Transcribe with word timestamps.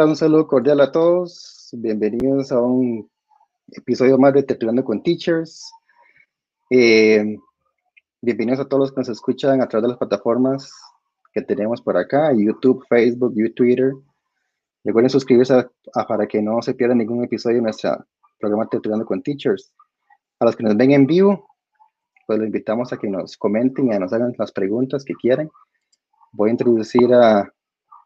Hola, 0.00 0.08
un 0.08 0.16
saludo 0.16 0.46
cordial 0.46 0.80
a 0.80 0.90
todos. 0.90 1.68
Bienvenidos 1.72 2.50
a 2.52 2.58
un 2.58 3.06
episodio 3.70 4.16
más 4.16 4.32
de 4.32 4.42
Tertuliando 4.42 4.82
con 4.82 5.02
Teachers. 5.02 5.70
Eh, 6.70 7.36
bienvenidos 8.22 8.60
a 8.60 8.64
todos 8.64 8.80
los 8.80 8.92
que 8.92 9.00
nos 9.02 9.10
escuchan 9.10 9.60
a 9.60 9.68
través 9.68 9.82
de 9.82 9.88
las 9.88 9.98
plataformas 9.98 10.72
que 11.34 11.42
tenemos 11.42 11.82
por 11.82 11.98
acá, 11.98 12.32
YouTube, 12.32 12.82
Facebook, 12.88 13.34
YouTube, 13.34 13.54
Twitter. 13.54 13.92
Recuerden 14.84 15.10
suscribirse 15.10 15.68
para 16.08 16.26
que 16.26 16.40
no 16.40 16.62
se 16.62 16.72
pierda 16.72 16.94
ningún 16.94 17.22
episodio 17.22 17.56
de 17.56 17.62
nuestro 17.64 18.06
programa 18.38 18.70
Tertuliando 18.70 19.04
con 19.04 19.22
Teachers. 19.22 19.74
A 20.38 20.46
los 20.46 20.56
que 20.56 20.62
nos 20.62 20.78
ven 20.78 20.92
en 20.92 21.06
vivo, 21.06 21.46
pues 22.26 22.38
los 22.38 22.46
invitamos 22.46 22.90
a 22.94 22.96
que 22.96 23.10
nos 23.10 23.36
comenten 23.36 23.88
y 23.88 23.92
a 23.92 23.98
nos 23.98 24.14
hagan 24.14 24.32
las 24.38 24.50
preguntas 24.50 25.04
que 25.04 25.12
quieran. 25.12 25.50
Voy 26.32 26.48
a 26.48 26.52
introducir 26.52 27.12
a 27.12 27.52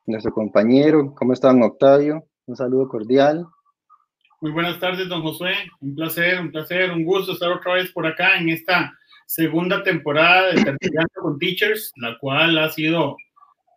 nuestro 0.07 0.33
compañero. 0.33 1.15
¿Cómo 1.15 1.33
están, 1.33 1.63
Octavio? 1.63 2.25
Un 2.47 2.57
saludo 2.57 2.89
cordial. 2.89 3.47
Muy 4.41 4.51
buenas 4.53 4.79
tardes, 4.79 5.09
don 5.09 5.23
Josué. 5.23 5.55
Un 5.81 5.95
placer, 5.95 6.41
un 6.41 6.51
placer, 6.51 6.91
un 6.91 7.05
gusto 7.05 7.33
estar 7.33 7.51
otra 7.51 7.75
vez 7.75 7.91
por 7.93 8.07
acá 8.07 8.37
en 8.39 8.51
esta 8.51 8.93
segunda 9.27 9.83
temporada 9.83 10.53
de 10.53 10.63
Tertuliando 10.63 11.15
con 11.23 11.39
Teachers, 11.39 11.93
la 11.97 12.19
cual 12.19 12.59
ha 12.59 12.71
sido 12.71 13.17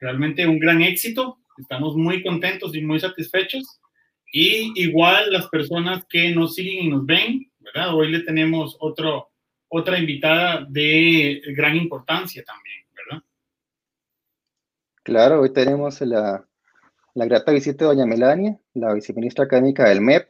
realmente 0.02 0.46
un 0.46 0.60
gran 0.60 0.82
éxito. 0.82 1.38
Estamos 1.58 1.96
muy 1.96 2.22
contentos 2.22 2.76
y 2.76 2.82
muy 2.82 3.00
satisfechos. 3.00 3.80
Y 4.34 4.74
igual 4.76 5.32
las 5.32 5.48
personas 5.48 6.06
que 6.10 6.36
nos 6.36 6.56
siguen 6.56 6.86
y 6.86 6.90
nos 6.90 7.06
ven, 7.06 7.50
¿verdad? 7.60 7.96
Hoy 7.96 8.12
le 8.12 8.20
tenemos 8.20 8.76
otro, 8.80 9.30
otra 9.70 9.98
invitada 9.98 10.66
de 10.70 11.42
gran 11.56 11.78
importancia 11.78 12.44
también. 12.44 12.87
Claro, 15.08 15.40
hoy 15.40 15.54
tenemos 15.54 16.02
la, 16.02 16.46
grata 17.16 17.54
visita 17.54 17.86
de 17.86 17.96
doña 17.96 18.06
Melania, 18.06 18.60
la 18.74 18.92
viceministra 18.92 19.46
académica 19.46 19.88
del 19.88 20.02
MEP, 20.02 20.28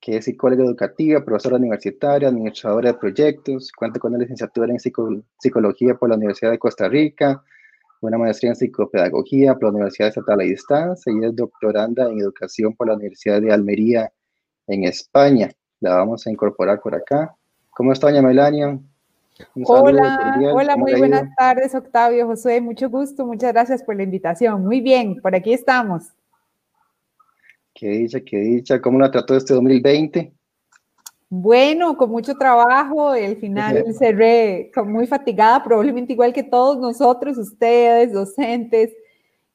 que 0.00 0.18
es 0.18 0.26
psicóloga 0.26 0.62
educativa, 0.62 1.24
profesora 1.24 1.56
universitaria, 1.56 2.28
administradora 2.28 2.92
de 2.92 2.98
proyectos, 2.98 3.72
cuenta 3.72 3.98
con 3.98 4.12
una 4.14 4.22
licenciatura 4.22 4.72
en 4.72 4.78
psicología 4.78 5.96
por 5.96 6.08
la 6.08 6.14
Universidad 6.14 6.52
de 6.52 6.58
Costa 6.60 6.88
Rica, 6.88 7.42
una 8.00 8.16
maestría 8.16 8.50
en 8.50 8.54
psicopedagogía 8.54 9.54
por 9.54 9.64
la 9.64 9.70
Universidad 9.70 10.10
Estatal 10.10 10.40
a 10.40 10.44
Distancia 10.44 11.12
y 11.12 11.24
es 11.24 11.34
doctoranda 11.34 12.08
en 12.08 12.20
educación 12.20 12.76
por 12.76 12.86
la 12.86 12.94
Universidad 12.94 13.42
de 13.42 13.52
Almería 13.52 14.12
en 14.68 14.84
España. 14.84 15.50
La 15.80 15.96
vamos 15.96 16.24
a 16.28 16.30
incorporar 16.30 16.80
por 16.80 16.94
acá. 16.94 17.34
¿Cómo 17.70 17.92
está, 17.92 18.06
doña 18.06 18.22
Melania? 18.22 18.78
Hola, 19.64 20.38
hola, 20.54 20.76
muy 20.76 20.94
buenas 20.94 21.34
tardes, 21.36 21.74
Octavio, 21.74 22.26
José, 22.26 22.60
mucho 22.60 22.88
gusto, 22.88 23.26
muchas 23.26 23.52
gracias 23.52 23.82
por 23.82 23.96
la 23.96 24.02
invitación. 24.02 24.64
Muy 24.64 24.80
bien, 24.80 25.20
por 25.20 25.34
aquí 25.34 25.52
estamos. 25.52 26.04
Qué 27.74 27.88
dicha, 27.88 28.20
qué 28.20 28.38
dicha. 28.38 28.80
¿Cómo 28.80 28.98
la 28.98 29.10
trató 29.10 29.36
este 29.36 29.52
2020? 29.52 30.32
Bueno, 31.28 31.96
con 31.96 32.10
mucho 32.10 32.34
trabajo, 32.34 33.12
el 33.14 33.36
final 33.36 33.84
cerré 33.98 34.70
muy 34.86 35.06
fatigada, 35.06 35.62
probablemente 35.62 36.12
igual 36.12 36.32
que 36.32 36.44
todos 36.44 36.78
nosotros, 36.78 37.36
ustedes, 37.36 38.12
docentes, 38.12 38.92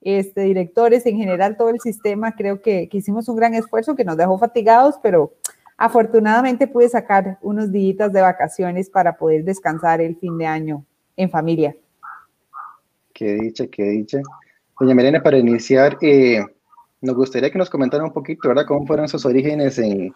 este, 0.02 0.42
directores, 0.42 1.06
en 1.06 1.18
general 1.18 1.58
todo 1.58 1.70
el 1.70 1.80
sistema, 1.80 2.36
creo 2.36 2.62
que, 2.62 2.90
que 2.90 2.98
hicimos 2.98 3.30
un 3.30 3.38
gran 3.38 3.54
esfuerzo 3.54 3.96
que 3.96 4.04
nos 4.04 4.18
dejó 4.18 4.38
fatigados, 4.38 4.96
pero 5.02 5.34
Afortunadamente 5.84 6.68
pude 6.68 6.88
sacar 6.90 7.40
unos 7.42 7.72
días 7.72 8.14
de 8.14 8.22
vacaciones 8.22 8.88
para 8.88 9.18
poder 9.18 9.44
descansar 9.44 10.00
el 10.00 10.16
fin 10.16 10.38
de 10.38 10.46
año 10.46 10.86
en 11.18 11.28
familia. 11.28 11.76
Qué 13.12 13.34
dicha, 13.34 13.66
qué 13.66 13.86
dicha. 13.86 14.20
Doña 14.80 14.94
Melena, 14.94 15.24
para 15.24 15.40
iniciar, 15.40 15.98
eh, 16.00 16.46
nos 17.02 17.16
gustaría 17.16 17.50
que 17.50 17.58
nos 17.58 17.68
comentara 17.68 18.04
un 18.04 18.14
poquito, 18.14 18.48
¿verdad? 18.48 18.68
¿Cómo 18.68 18.86
fueron 18.86 19.10
sus 19.10 19.26
orígenes 19.26 19.80
en, 19.80 20.14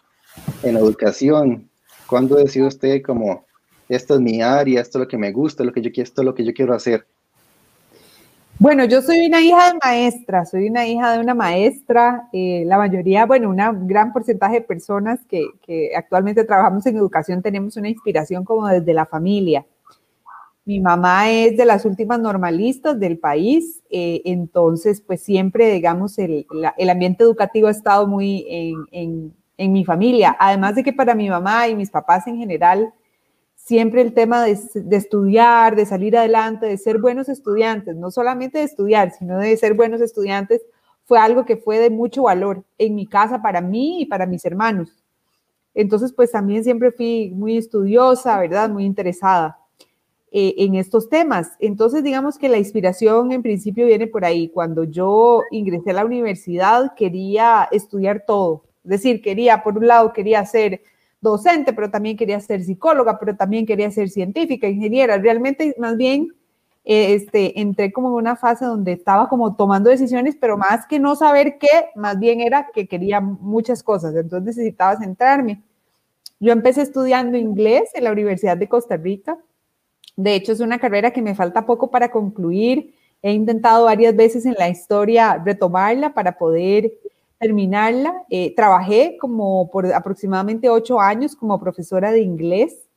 en 0.62 0.78
educación? 0.78 1.68
¿Cuándo 2.06 2.36
decidió 2.36 2.68
usted 2.68 3.02
como, 3.02 3.44
esto 3.90 4.14
es 4.14 4.22
mi 4.22 4.44
área, 4.44 4.82
esto 4.82 5.00
es 5.00 5.06
lo 5.06 5.08
que 5.08 5.18
me 5.18 5.32
gusta, 5.32 5.64
lo 5.64 5.74
que 5.74 5.82
yo, 5.82 5.90
esto 5.96 6.22
es 6.22 6.26
lo 6.26 6.36
que 6.36 6.46
yo 6.46 6.54
quiero 6.54 6.76
hacer? 6.76 7.08
Bueno, 8.58 8.86
yo 8.86 9.02
soy 9.02 9.26
una 9.28 9.42
hija 9.42 9.74
de 9.74 9.80
maestra, 9.84 10.46
soy 10.46 10.70
una 10.70 10.88
hija 10.88 11.12
de 11.12 11.20
una 11.20 11.34
maestra. 11.34 12.30
Eh, 12.32 12.64
la 12.66 12.78
mayoría, 12.78 13.26
bueno, 13.26 13.50
un 13.50 13.88
gran 13.88 14.14
porcentaje 14.14 14.56
de 14.56 14.62
personas 14.62 15.20
que, 15.26 15.46
actualmente 15.96 16.46
trabajamos 16.46 16.86
en 16.86 16.96
educación 16.96 17.42
tenemos 17.42 17.76
una 17.76 17.90
inspiración 17.90 18.46
como 18.46 18.66
desde 18.68 18.94
la 18.94 19.06
familia. 19.06 19.66
Mi 20.64 20.80
mamá 20.80 21.30
es 21.30 21.58
de 21.58 21.66
las 21.66 21.84
últimas 21.84 22.20
normalistas 22.20 22.98
del 22.98 23.20
país, 23.20 23.84
eh, 23.90 24.22
entonces 24.24 25.02
pues 25.02 25.22
siempre, 25.22 25.70
digamos, 25.72 26.18
el, 26.18 26.48
ambiente 26.90 27.26
educativo 27.26 27.68
ha 27.68 27.72
estado 27.72 28.08
muy 28.08 28.46
en, 28.92 29.34
en 29.58 29.72
mi 29.74 29.84
familia. 29.84 30.36
Además 30.40 30.76
de 30.76 30.84
que 30.84 30.94
para 30.94 31.14
mi 31.14 31.30
mamá 31.30 31.68
y 31.68 31.76
mis 31.76 31.92
papás 31.92 32.26
en 32.28 32.38
general, 32.38 32.94
siempre 33.66 34.04
el 34.04 34.14
tema 34.14 34.46
de, 34.46 34.52
estudiar, 34.92 35.76
de 35.76 35.88
salir 35.88 36.16
adelante, 36.16 36.68
de 36.68 36.78
ser 36.78 37.00
buenos 37.00 37.30
estudiantes, 37.30 37.96
no 37.96 38.12
solamente 38.12 38.60
de 38.60 38.64
estudiar, 38.64 39.12
sino 39.12 39.40
de 39.40 39.58
ser 39.58 39.74
buenos 39.74 40.02
estudiantes, 40.02 40.62
fue 41.06 41.18
algo 41.18 41.46
que 41.46 41.58
fue 41.58 41.80
de 41.80 41.90
mucho 41.90 42.24
valor 42.24 42.64
en 42.78 42.94
mi 42.94 43.08
casa 43.08 43.42
para 43.42 43.62
mí 43.62 44.04
y 44.04 44.06
para 44.06 44.28
mis 44.28 44.46
hermanos. 44.46 45.04
Entonces, 45.74 46.14
pues 46.14 46.32
también 46.32 46.64
siempre 46.64 46.92
fui 46.92 47.32
muy 47.36 47.58
estudiosa, 47.58 48.40
¿verdad? 48.40 48.70
Muy 48.70 48.86
interesada 48.86 49.58
eh, 50.32 50.54
en 50.60 50.76
estos 50.76 51.10
temas. 51.10 51.54
Entonces, 51.60 52.04
digamos 52.04 52.38
que 52.38 52.50
la 52.50 52.60
inspiración 52.60 53.32
en 53.32 53.42
principio 53.42 53.88
viene 53.88 54.06
por 54.06 54.26
ahí. 54.26 54.48
Cuando 54.48 54.84
yo 54.84 55.42
ingresé 55.50 55.90
a 55.90 55.94
la 55.94 56.06
universidad, 56.06 56.94
quería 56.96 57.68
estudiar 57.72 58.26
todo. 58.28 58.64
Es 58.84 58.92
decir, 58.92 59.24
quería, 59.24 59.64
por 59.64 59.76
un 59.76 59.88
lado, 59.88 60.14
quería 60.14 60.46
ser 60.46 60.82
docente, 61.26 61.74
pero 61.74 61.92
también 61.92 62.16
quería 62.16 62.40
ser 62.40 62.64
psicóloga, 62.64 63.20
pero 63.20 63.36
también 63.36 63.66
quería 63.66 63.92
ser 63.92 64.10
científica, 64.10 64.68
ingeniera. 64.68 65.18
Realmente, 65.18 65.76
más 65.78 65.98
bien, 65.98 66.30
eh, 66.86 67.16
este, 67.16 67.60
entré 67.60 67.92
como 67.92 68.10
en 68.10 68.14
una 68.16 68.36
fase 68.36 68.64
donde 68.66 68.94
estaba 68.94 69.28
como 69.28 69.56
tomando 69.56 69.90
decisiones, 69.90 70.38
pero 70.40 70.58
más 70.58 70.86
que 70.88 71.00
no 71.00 71.16
saber 71.16 71.58
qué, 71.58 71.90
más 71.96 72.20
bien 72.20 72.42
era 72.42 72.70
que 72.74 72.88
quería 72.88 73.20
muchas 73.22 73.82
cosas, 73.84 74.16
entonces 74.16 74.56
necesitaba 74.56 74.98
centrarme. 74.98 75.64
Yo 76.40 76.52
empecé 76.52 76.84
estudiando 76.84 77.38
inglés 77.38 77.90
en 77.96 78.04
la 78.04 78.12
Universidad 78.12 78.56
de 78.58 78.70
Costa 78.70 78.98
Rica. 78.98 79.38
De 80.16 80.36
hecho, 80.36 80.52
es 80.52 80.60
una 80.60 80.80
carrera 80.80 81.12
que 81.12 81.22
me 81.22 81.34
falta 81.36 81.66
poco 81.66 81.90
para 81.90 82.12
concluir. 82.12 82.94
He 83.22 83.32
intentado 83.34 83.86
varias 83.86 84.16
veces 84.16 84.46
en 84.46 84.56
la 84.60 84.70
historia 84.70 85.42
retomarla 85.44 86.14
para 86.14 86.38
poder 86.38 86.92
terminarla. 87.46 88.24
Eh, 88.28 88.56
trabajé 88.56 89.18
como 89.20 89.70
por 89.70 89.86
aproximadamente 89.94 90.68
ocho 90.68 91.00
años 91.00 91.36
como 91.36 91.60
profesora 91.60 92.12
de 92.12 92.22
inglés. 92.22 92.88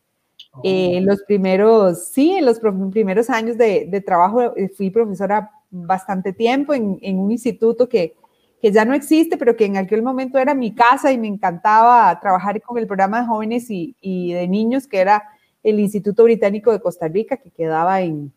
Eh, 0.65 0.97
en 0.97 1.05
los 1.05 1.23
primeros, 1.25 2.07
sí, 2.07 2.33
en 2.33 2.47
los 2.47 2.59
primeros 2.91 3.29
años 3.29 3.59
de, 3.59 4.03
trabajo 4.07 4.57
eh, 4.57 4.71
fui 4.71 4.89
profesora 4.89 5.51
bastante 5.71 6.33
tiempo 6.33 6.73
en, 6.73 6.99
un 7.19 7.31
instituto 7.31 7.89
que, 7.89 8.15
que, 8.63 8.73
ya 8.73 8.87
no 8.87 8.95
existe, 8.95 9.37
pero 9.37 9.55
que 9.55 9.67
en 9.67 9.77
aquel 9.77 10.03
momento 10.03 10.39
era 10.39 10.55
mi 10.55 10.75
casa 10.75 11.13
y 11.13 11.19
me 11.19 11.29
encantaba 11.29 12.19
trabajar 12.19 12.63
con 12.63 12.79
el 12.79 12.87
programa 12.87 13.21
de 13.21 13.27
jóvenes 13.27 13.67
y, 13.69 14.33
de 14.33 14.49
niños, 14.49 14.87
que 14.87 14.99
era 14.99 15.23
el 15.63 15.79
Instituto 15.79 16.25
Británico 16.25 16.73
de 16.73 16.81
Costa 16.81 17.07
Rica, 17.07 17.37
que 17.37 17.51
quedaba 17.51 18.01
en, 18.01 18.33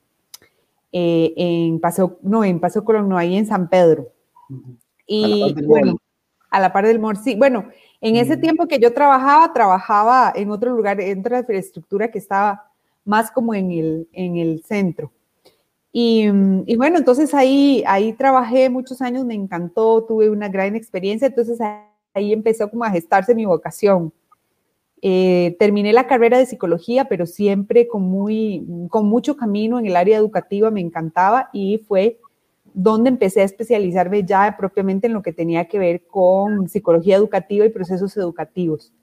en 0.91 1.79
Paseo, 1.79 2.19
no, 2.21 2.43
en 2.43 2.59
Paseo 2.59 2.83
Colón, 2.83 3.07
no, 3.07 3.17
ahí 3.17 3.37
en 3.37 3.45
San 3.45 3.69
Pedro. 3.69 4.09
Y 5.05 5.53
bueno, 5.65 5.97
a 6.49 6.59
la 6.59 6.71
par 6.73 6.85
del 6.85 6.99
MOR, 6.99 7.17
sí. 7.17 7.35
Bueno, 7.35 7.69
en 8.01 8.15
ese 8.15 8.37
tiempo 8.37 8.67
que 8.67 8.79
yo 8.79 8.93
trabajaba, 8.93 9.53
trabajaba 9.53 10.33
en 10.35 10.51
otro 10.51 10.75
lugar, 10.75 10.99
en 11.01 11.19
otra 11.19 11.39
infraestructura 11.39 12.11
que 12.11 12.19
estaba 12.19 12.71
más 13.05 13.31
como 13.31 13.53
en 13.53 13.71
el, 13.71 14.09
en 14.13 14.37
el 14.37 14.63
centro. 14.63 15.11
Y, 15.93 16.25
y, 16.65 16.75
bueno, 16.77 16.97
entonces 16.97 17.33
ahí, 17.33 17.83
ahí 17.85 18.13
trabajé 18.13 18.69
muchos 18.69 19.01
años, 19.01 19.25
me 19.25 19.33
encantó, 19.33 20.05
tuve 20.05 20.29
una 20.29 20.47
gran 20.47 20.75
experiencia, 20.75 21.27
entonces 21.27 21.59
ahí 22.13 22.31
empezó 22.31 22.69
como 22.69 22.85
a 22.85 22.91
gestarse 22.91 23.35
mi 23.35 23.45
vocación. 23.45 24.13
Eh, 25.03 25.55
terminé 25.59 25.93
la 25.93 26.07
carrera 26.07 26.37
de 26.37 26.45
psicología, 26.45 27.05
pero 27.05 27.25
siempre 27.25 27.87
con, 27.87 28.03
muy, 28.03 28.63
con 28.89 29.07
mucho 29.07 29.35
camino 29.35 29.79
en 29.79 29.87
el 29.87 29.95
área 29.95 30.17
educativa, 30.17 30.69
me 30.69 30.79
encantaba 30.79 31.49
y 31.51 31.79
fue 31.79 32.19
donde 32.73 33.09
empecé 33.09 33.41
a 33.41 33.45
especializarme 33.45 34.23
ya 34.23 34.55
propiamente 34.57 35.07
en 35.07 35.13
lo 35.13 35.21
que 35.21 35.33
tenía 35.33 35.65
que 35.65 35.79
ver 35.79 36.05
con 36.07 36.69
psicología 36.69 37.15
educativa 37.15 37.65
y 37.65 37.69
procesos 37.69 38.15
educativos. 38.17 38.93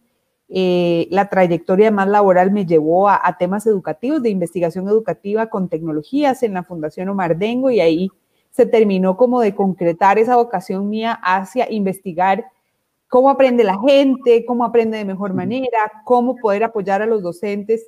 Eh, 0.51 1.09
la 1.11 1.29
trayectoria 1.29 1.91
más 1.91 2.09
laboral 2.09 2.51
me 2.53 2.65
llevó 2.65 3.09
a, 3.09 3.37
temas 3.39 3.67
educativos, 3.67 4.23
de 4.23 4.31
investigación 4.31 4.89
educativa 4.89 5.49
con 5.49 5.69
tecnologías 5.69 6.43
en 6.43 6.55
la 6.55 6.63
Fundación 6.63 7.11
Omar 7.11 7.37
Dengo 7.37 7.71
y 7.71 7.81
ahí 7.81 8.09
se 8.51 8.65
terminó 8.65 9.17
como 9.17 9.41
de 9.41 9.55
concretar 9.55 10.19
esa 10.19 10.37
vocación 10.37 10.89
mía 10.89 11.19
hacia 11.23 11.71
investigar 11.71 12.47
cómo 13.09 13.29
aprende 13.29 13.63
la 13.63 13.79
gente, 13.79 14.45
cómo 14.47 14.65
aprende 14.65 14.97
de 14.97 15.05
mejor 15.05 15.35
manera, 15.35 15.93
cómo 16.05 16.37
poder 16.37 16.65
apoyar 16.65 17.03
a 17.03 17.07
los 17.07 17.23
docentes 17.23 17.87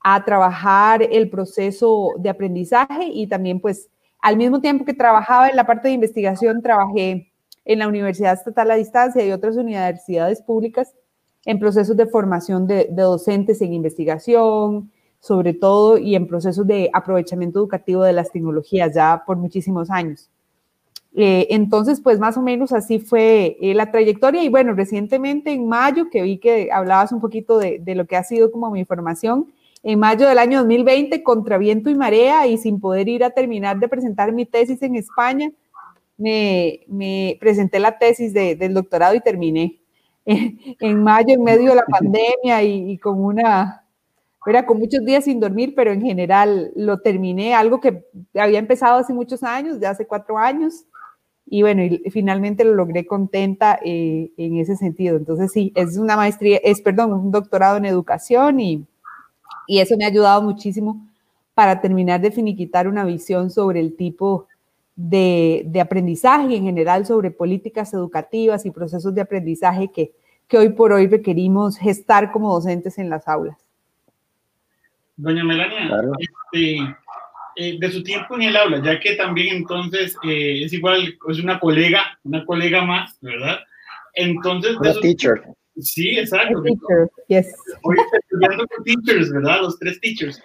a 0.00 0.24
trabajar 0.24 1.02
el 1.02 1.30
proceso 1.30 2.10
de 2.18 2.28
aprendizaje 2.28 3.06
y 3.06 3.26
también 3.26 3.58
pues 3.58 3.88
al 4.20 4.36
mismo 4.36 4.60
tiempo 4.60 4.84
que 4.84 4.94
trabajaba 4.94 5.48
en 5.48 5.56
la 5.56 5.66
parte 5.66 5.88
de 5.88 5.94
investigación, 5.94 6.62
trabajé 6.62 7.32
en 7.64 7.78
la 7.78 7.88
Universidad 7.88 8.34
Estatal 8.34 8.70
a 8.70 8.76
Distancia 8.76 9.24
y 9.24 9.32
otras 9.32 9.56
universidades 9.56 10.40
públicas 10.40 10.94
en 11.44 11.58
procesos 11.58 11.96
de 11.96 12.06
formación 12.06 12.66
de, 12.66 12.88
docentes 12.90 13.60
en 13.62 13.72
investigación, 13.72 14.90
sobre 15.20 15.54
todo, 15.54 15.98
y 15.98 16.14
en 16.14 16.26
procesos 16.26 16.66
de 16.66 16.90
aprovechamiento 16.92 17.60
educativo 17.60 18.02
de 18.02 18.12
las 18.12 18.30
tecnologías 18.30 18.94
ya 18.94 19.22
por 19.26 19.36
muchísimos 19.36 19.90
años. 19.90 20.28
Eh, 21.14 21.46
entonces, 21.50 22.00
pues 22.00 22.18
más 22.18 22.36
o 22.36 22.42
menos 22.42 22.72
así 22.72 22.98
fue 22.98 23.56
eh, 23.60 23.74
la 23.74 23.90
trayectoria. 23.90 24.42
Y 24.42 24.48
bueno, 24.48 24.74
recientemente 24.74 25.52
en 25.52 25.66
mayo, 25.66 26.10
que 26.10 26.22
vi 26.22 26.38
que 26.38 26.68
hablabas 26.70 27.10
un 27.12 27.20
poquito 27.20 27.58
de, 27.58 27.78
de, 27.78 27.94
lo 27.94 28.06
que 28.06 28.16
ha 28.16 28.22
sido 28.22 28.52
como 28.52 28.70
mi 28.70 28.84
formación, 28.84 29.46
en 29.88 30.00
mayo 30.00 30.26
del 30.26 30.38
año 30.38 30.58
2020, 30.58 31.22
contra 31.22 31.58
viento 31.58 31.88
y 31.90 31.94
marea 31.94 32.44
y 32.48 32.58
sin 32.58 32.80
poder 32.80 33.08
ir 33.08 33.22
a 33.22 33.30
terminar 33.30 33.78
de 33.78 33.86
presentar 33.86 34.32
mi 34.32 34.44
tesis 34.44 34.82
en 34.82 34.96
España, 34.96 35.52
me, 36.18 36.80
me 36.88 37.36
presenté 37.38 37.78
la 37.78 37.96
tesis 37.96 38.34
de, 38.34 38.56
del 38.56 38.74
doctorado 38.74 39.14
y 39.14 39.20
terminé 39.20 39.78
en, 40.24 41.04
mayo, 41.04 41.34
en 41.34 41.44
medio 41.44 41.70
de 41.70 41.76
la 41.76 41.84
pandemia 41.84 42.64
y, 42.64 42.90
y 42.90 42.98
con 42.98 43.22
una, 43.24 43.84
era 44.44 44.66
con 44.66 44.80
muchos 44.80 45.04
días 45.04 45.22
sin 45.22 45.38
dormir, 45.38 45.72
pero 45.76 45.92
en 45.92 46.02
general 46.02 46.72
lo 46.74 46.98
terminé, 46.98 47.54
algo 47.54 47.80
que 47.80 48.04
había 48.34 48.58
empezado 48.58 48.98
hace 48.98 49.12
muchos 49.12 49.44
años, 49.44 49.78
ya 49.78 49.90
hace 49.90 50.04
cuatro 50.04 50.36
años, 50.36 50.84
y 51.48 51.62
bueno, 51.62 51.84
y 51.84 52.02
finalmente 52.10 52.64
lo 52.64 52.74
logré 52.74 53.06
contenta 53.06 53.78
eh, 53.84 54.32
en 54.36 54.56
ese 54.56 54.74
sentido. 54.74 55.16
Entonces 55.16 55.52
sí, 55.52 55.70
es 55.76 55.96
una 55.96 56.16
maestría, 56.16 56.58
es, 56.64 56.80
perdón, 56.80 57.12
un 57.12 57.30
doctorado 57.30 57.76
en 57.76 57.84
educación 57.84 58.58
y, 58.58 58.84
y 59.66 59.80
eso 59.80 59.96
me 59.96 60.04
ha 60.04 60.08
ayudado 60.08 60.42
muchísimo 60.42 61.06
para 61.54 61.80
terminar 61.80 62.20
de 62.20 62.30
finiquitar 62.30 62.86
una 62.86 63.04
visión 63.04 63.50
sobre 63.50 63.80
el 63.80 63.96
tipo 63.96 64.46
de, 64.94 65.62
de, 65.66 65.80
aprendizaje 65.80 66.56
en 66.56 66.64
general, 66.64 67.06
sobre 67.06 67.30
políticas 67.30 67.92
educativas 67.92 68.64
y 68.66 68.70
procesos 68.70 69.14
de 69.14 69.20
aprendizaje 69.20 69.90
que, 69.92 70.12
que 70.48 70.58
hoy 70.58 70.70
por 70.70 70.92
hoy 70.92 71.06
requerimos 71.06 71.78
gestar 71.78 72.32
como 72.32 72.52
docentes 72.52 72.98
en 72.98 73.10
las 73.10 73.26
aulas. 73.28 73.56
Doña 75.16 75.44
Melania, 75.44 75.90
este, 76.18 76.78
eh, 77.56 77.78
de 77.78 77.90
su 77.90 78.02
tiempo 78.02 78.34
en 78.34 78.42
el 78.42 78.56
aula, 78.56 78.82
ya 78.82 79.00
que 79.00 79.14
también 79.16 79.56
entonces 79.56 80.14
eh, 80.24 80.64
es 80.64 80.74
igual, 80.74 81.16
es 81.28 81.38
una 81.42 81.58
colega, 81.58 82.18
una 82.22 82.44
colega 82.44 82.84
más, 82.84 83.16
¿verdad? 83.22 83.60
Entonces, 84.12 84.78
de 84.80 84.94
teacher. 85.00 85.42
Sí, 85.80 86.18
exacto. 86.18 86.62
Yes. 87.28 87.54
Hoy 87.82 87.96
estudiando 88.12 88.66
con 88.68 88.84
teachers, 88.84 89.30
¿verdad? 89.32 89.60
Los 89.62 89.78
tres 89.78 90.00
teachers. 90.00 90.42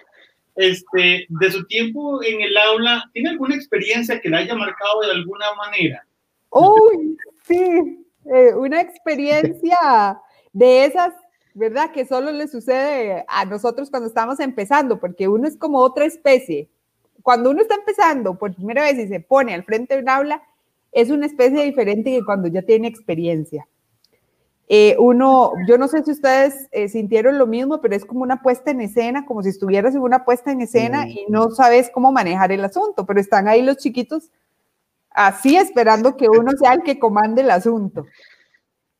Este, 0.54 1.26
de 1.28 1.50
su 1.50 1.64
tiempo 1.66 2.22
en 2.22 2.42
el 2.42 2.56
aula, 2.56 3.04
¿tiene 3.14 3.30
alguna 3.30 3.54
experiencia 3.54 4.20
que 4.20 4.28
la 4.28 4.38
haya 4.38 4.54
marcado 4.54 5.00
de 5.00 5.12
alguna 5.12 5.46
manera? 5.56 6.06
Uy, 6.50 7.16
sí, 7.46 8.04
eh, 8.26 8.54
una 8.54 8.82
experiencia 8.82 10.20
de 10.52 10.84
esas, 10.84 11.14
¿verdad? 11.54 11.90
Que 11.92 12.04
solo 12.04 12.30
le 12.32 12.48
sucede 12.48 13.24
a 13.28 13.46
nosotros 13.46 13.88
cuando 13.88 14.08
estamos 14.08 14.40
empezando, 14.40 15.00
porque 15.00 15.28
uno 15.28 15.48
es 15.48 15.56
como 15.56 15.78
otra 15.78 16.04
especie 16.04 16.68
cuando 17.22 17.50
uno 17.50 17.62
está 17.62 17.76
empezando 17.76 18.38
por 18.38 18.54
primera 18.54 18.82
vez 18.82 18.98
y 18.98 19.08
se 19.08 19.20
pone 19.20 19.54
al 19.54 19.64
frente 19.64 19.94
de 19.94 20.02
un 20.02 20.08
aula, 20.08 20.42
es 20.90 21.10
una 21.10 21.26
especie 21.26 21.64
diferente 21.64 22.10
que 22.10 22.24
cuando 22.24 22.48
ya 22.48 22.62
tiene 22.62 22.88
experiencia. 22.88 23.66
Eh, 24.74 24.96
uno, 24.98 25.52
yo 25.68 25.76
no 25.76 25.86
sé 25.86 26.02
si 26.02 26.12
ustedes 26.12 26.66
eh, 26.72 26.88
sintieron 26.88 27.36
lo 27.36 27.46
mismo, 27.46 27.82
pero 27.82 27.94
es 27.94 28.06
como 28.06 28.22
una 28.22 28.40
puesta 28.40 28.70
en 28.70 28.80
escena, 28.80 29.26
como 29.26 29.42
si 29.42 29.50
estuvieras 29.50 29.94
en 29.94 30.00
una 30.00 30.24
puesta 30.24 30.50
en 30.50 30.62
escena 30.62 31.06
y 31.06 31.26
no 31.28 31.50
sabes 31.50 31.90
cómo 31.92 32.10
manejar 32.10 32.52
el 32.52 32.64
asunto, 32.64 33.04
pero 33.04 33.20
están 33.20 33.48
ahí 33.48 33.60
los 33.60 33.76
chiquitos 33.76 34.30
así 35.10 35.58
esperando 35.58 36.16
que 36.16 36.26
uno 36.30 36.52
sea 36.58 36.72
el 36.72 36.82
que 36.84 36.98
comande 36.98 37.42
el 37.42 37.50
asunto. 37.50 38.06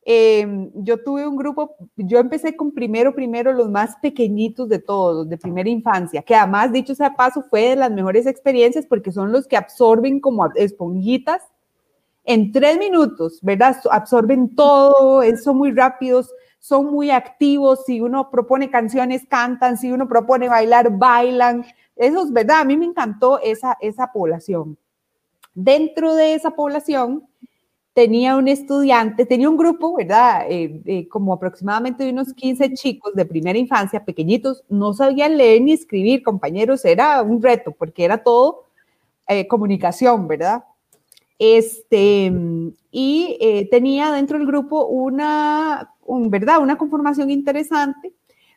Em, 0.05 0.71
yo 0.75 1.03
tuve 1.03 1.27
un 1.27 1.37
grupo, 1.37 1.75
yo 1.97 2.19
empecé 2.19 2.55
con 2.55 2.73
primero, 2.73 3.15
primero 3.15 3.55
los 3.55 3.71
más 3.71 3.97
pequeñitos 4.03 4.69
de 4.69 4.79
todos, 4.79 5.27
de 5.27 5.39
primera 5.39 5.71
infancia, 5.71 6.21
que 6.21 6.35
además, 6.35 6.71
dicho 6.71 6.95
sea 6.95 7.17
paso, 7.17 7.45
fue 7.49 7.71
de 7.71 7.77
las 7.77 7.91
mejores 7.91 8.27
experiencias 8.27 8.85
porque 8.85 9.11
son 9.11 9.33
los 9.33 9.47
que 9.47 9.57
absorben 9.57 10.21
como 10.21 10.53
esponjitas 10.55 11.41
en 12.25 12.53
tres 12.53 12.79
minutos, 12.79 13.39
¿verdad? 13.43 13.77
Absorben 13.91 14.55
todo, 14.55 15.23
son 15.43 15.57
muy 15.57 15.73
rápidos, 15.73 16.33
son 16.59 16.87
muy 16.87 17.11
activos, 17.11 17.85
si 17.85 18.01
uno 18.01 18.31
propone 18.31 18.71
canciones, 18.71 19.27
cantan, 19.29 19.77
si 19.77 19.91
uno 19.91 20.09
propone 20.09 20.49
bailar, 20.49 20.97
bailan. 20.97 21.65
Eso 21.97 22.25
es 22.25 22.33
verdad, 22.33 22.61
a 22.61 22.65
mí 22.65 22.77
me 22.77 22.87
encantó 22.87 23.41
esa, 23.41 23.77
esa 23.81 24.13
población. 24.13 24.79
Dentro 25.55 26.15
de 26.15 26.35
esa 26.35 26.53
población, 26.53 27.27
tenía 27.95 28.37
un 28.37 28.49
estudiante, 28.49 29.27
tenía 29.27 29.51
un 29.51 29.57
grupo, 29.57 29.97
¿verdad? 29.97 30.47
Eh, 30.49 31.09
como 31.11 31.33
aproximadamente 31.35 32.05
de 32.05 32.11
unos 32.11 32.33
15 32.33 32.73
chicos 32.75 33.13
de 33.15 33.27
primera 33.27 33.59
infancia, 33.59 34.05
pequeñitos, 34.05 34.65
no 34.69 34.95
sabían 34.95 35.37
leer 35.37 35.61
ni 35.63 35.73
escribir, 35.73 36.23
compañeros, 36.23 36.85
era 36.85 37.21
un 37.23 37.43
reto 37.43 37.73
porque 37.73 38.05
era 38.05 38.23
todo 38.23 38.65
eh, 39.29 39.47
comunicación, 39.47 40.27
¿verdad? 40.27 40.65
Este, 41.45 42.33
y 42.93 43.37
eh, 43.41 43.69
tenía 43.69 44.13
dentro 44.13 44.39
del 44.39 44.47
grupo 44.47 44.87
una, 44.87 45.93
¿verdad? 46.07 46.63
Una 46.63 46.79
conformación 46.79 47.31
interesante, 47.31 48.13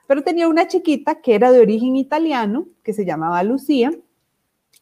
pero 0.06 0.22
tenía 0.22 0.48
una 0.48 0.68
chiquita 0.68 1.16
que 1.16 1.34
era 1.34 1.52
de 1.52 1.62
origen 1.62 1.96
italiano, 1.96 2.68
que 2.84 2.94
se 2.94 3.04
llamaba 3.04 3.42
Lucía, 3.42 3.92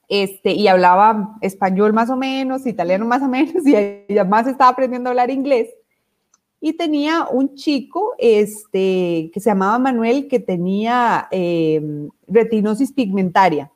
este, 0.09 0.51
y 0.51 0.67
hablaba 0.67 1.37
español 1.39 1.93
más 1.93 2.09
o 2.09 2.17
menos, 2.17 2.67
italiano 2.67 3.05
más 3.05 3.21
o 3.21 3.29
menos, 3.29 3.55
y 3.65 3.73
ella 3.73 4.25
más 4.25 4.47
estaba 4.47 4.71
aprendiendo 4.71 5.07
a 5.07 5.11
hablar 5.11 5.31
inglés. 5.31 5.69
Y 6.59 6.73
tenía 6.73 7.27
un 7.31 7.55
chico 7.55 8.15
este, 8.17 9.31
que 9.33 9.39
se 9.39 9.49
llamaba 9.49 9.79
Manuel 9.79 10.27
que 10.27 10.41
tenía 10.41 11.29
em, 11.31 12.09
retinosis 12.27 12.91
pigmentaria. 12.91 13.71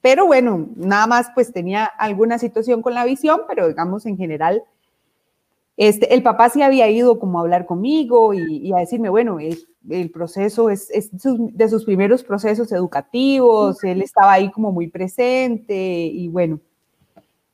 Pero 0.00 0.26
bueno, 0.26 0.68
nada 0.76 1.06
más 1.06 1.28
pues 1.34 1.52
tenía 1.52 1.84
alguna 1.84 2.38
situación 2.38 2.82
con 2.82 2.94
la 2.94 3.04
visión, 3.04 3.42
pero 3.48 3.68
digamos 3.68 4.06
en 4.06 4.16
general 4.16 4.62
este, 5.78 6.12
el 6.12 6.24
papá 6.24 6.50
sí 6.50 6.60
había 6.60 6.90
ido 6.90 7.20
como 7.20 7.38
a 7.38 7.42
hablar 7.42 7.64
conmigo 7.64 8.34
y, 8.34 8.72
a 8.72 8.78
decirme, 8.78 9.10
bueno, 9.10 9.38
el 9.38 10.10
proceso 10.10 10.70
es, 10.70 10.88
de 10.90 11.68
sus 11.68 11.84
primeros 11.84 12.24
procesos 12.24 12.72
educativos, 12.72 13.84
él 13.84 14.02
estaba 14.02 14.32
ahí 14.32 14.50
como 14.50 14.72
muy 14.72 14.88
presente 14.88 15.76
y 15.76 16.26
bueno, 16.26 16.58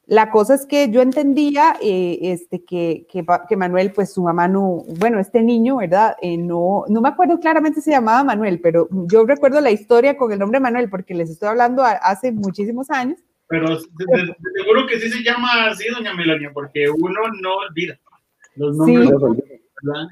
la 0.06 0.30
cosa 0.30 0.54
es 0.54 0.66
que 0.66 0.90
yo 0.90 1.00
entendía 1.00 1.76
eh, 1.80 2.18
este, 2.22 2.62
que, 2.64 3.06
que, 3.10 3.56
Manuel, 3.56 3.92
pues 3.92 4.12
su 4.12 4.22
mamá 4.22 4.48
no, 4.48 4.84
bueno, 4.98 5.18
este 5.18 5.42
niño, 5.42 5.78
¿verdad? 5.78 6.16
Eh, 6.20 6.36
no, 6.36 6.84
no 6.88 7.00
me 7.00 7.08
acuerdo 7.08 7.40
claramente 7.40 7.80
si 7.80 7.86
se 7.86 7.90
llamaba 7.92 8.22
Manuel, 8.22 8.60
pero 8.60 8.88
yo 8.90 9.24
recuerdo 9.24 9.60
la 9.60 9.70
historia 9.70 10.16
con 10.16 10.30
el 10.32 10.38
nombre 10.38 10.60
Manuel 10.60 10.90
porque 10.90 11.14
les 11.14 11.30
estoy 11.30 11.48
hablando 11.48 11.82
hace 11.82 12.32
muchísimos 12.32 12.90
años. 12.90 13.18
Pero 13.48 13.78
seguro 13.78 14.86
que 14.88 15.00
sí 15.00 15.08
se 15.10 15.22
llama 15.22 15.68
así, 15.68 15.84
doña 15.88 16.14
Melania, 16.14 16.50
porque 16.52 16.86
uno 16.90 17.20
no 17.40 17.56
olvida. 17.56 17.98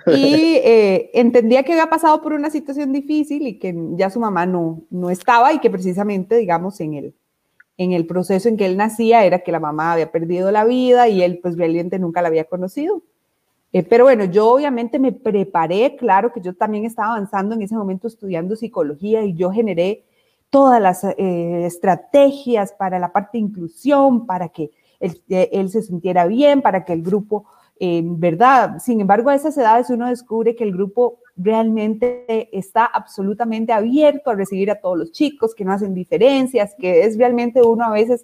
Y 0.07 0.57
eh, 0.65 1.11
entendía 1.15 1.63
que 1.63 1.73
había 1.73 1.89
pasado 1.89 2.21
por 2.21 2.33
una 2.33 2.51
situación 2.51 2.93
difícil 2.93 3.47
y 3.47 3.59
que 3.59 3.75
ya 3.97 4.11
su 4.11 4.21
mamá 4.21 4.47
no, 4.47 4.85
no 4.91 5.11
estaba 5.11 5.53
y 5.53 5.61
que 5.61 5.71
precisamente, 5.71 6.37
digamos, 6.37 6.81
en 6.81 6.95
el, 6.95 7.15
en 7.76 7.93
el 7.93 8.07
proceso 8.07 8.49
en 8.49 8.57
que 8.57 8.67
él 8.67 8.76
nacía 8.76 9.25
era 9.25 9.41
que 9.41 9.52
la 9.52 9.61
mamá 9.61 9.93
había 9.93 10.12
perdido 10.12 10.50
la 10.50 10.64
vida 10.64 11.09
y 11.09 11.23
él 11.23 11.38
pues 11.43 11.57
realmente 11.57 11.99
nunca 11.99 12.23
la 12.23 12.29
había 12.29 12.45
conocido. 12.45 13.02
Eh, 13.73 13.83
pero 13.83 14.05
bueno, 14.05 14.25
yo 14.25 14.49
obviamente 14.49 14.99
me 14.99 15.12
preparé, 15.12 15.97
claro 15.97 16.33
que 16.33 16.41
yo 16.41 16.55
también 16.55 16.85
estaba 16.85 17.14
avanzando 17.14 17.55
en 17.55 17.62
ese 17.62 17.75
momento 17.75 18.07
estudiando 18.07 18.55
psicología 18.55 19.23
y 19.23 19.35
yo 19.35 19.50
generé 19.50 20.05
todas 20.50 20.81
las 20.83 21.05
eh, 21.05 21.64
estrategias 21.64 22.73
para 22.73 22.99
la 22.99 23.12
parte 23.12 23.38
de 23.38 23.45
inclusión, 23.45 24.26
para 24.26 24.50
que 24.50 24.71
él, 25.00 25.23
él 25.29 25.71
se 25.71 25.83
sintiera 25.83 26.26
bien, 26.26 26.61
para 26.61 26.85
que 26.85 26.93
el 26.93 27.02
grupo 27.02 27.47
¿verdad? 27.85 28.79
Sin 28.79 29.00
embargo, 29.00 29.31
a 29.31 29.35
esas 29.35 29.59
edades 29.59 29.91
uno 29.91 30.07
descubre 30.07 30.55
que 30.55 30.62
el 30.62 30.71
grupo 30.71 31.19
realmente 31.37 32.49
está 32.57 32.85
absolutamente 32.85 33.73
abierto 33.73 34.31
a 34.31 34.35
recibir 34.35 34.71
a 34.71 34.81
todos 34.81 34.99
los 34.99 35.12
chicos, 35.12 35.55
que 35.55 35.65
no 35.65 35.73
hacen 35.73 35.95
diferencias, 35.95 36.75
que 36.79 37.05
es 37.05 37.17
realmente 37.17 37.62
uno 37.62 37.85
a 37.85 37.91
veces 37.91 38.23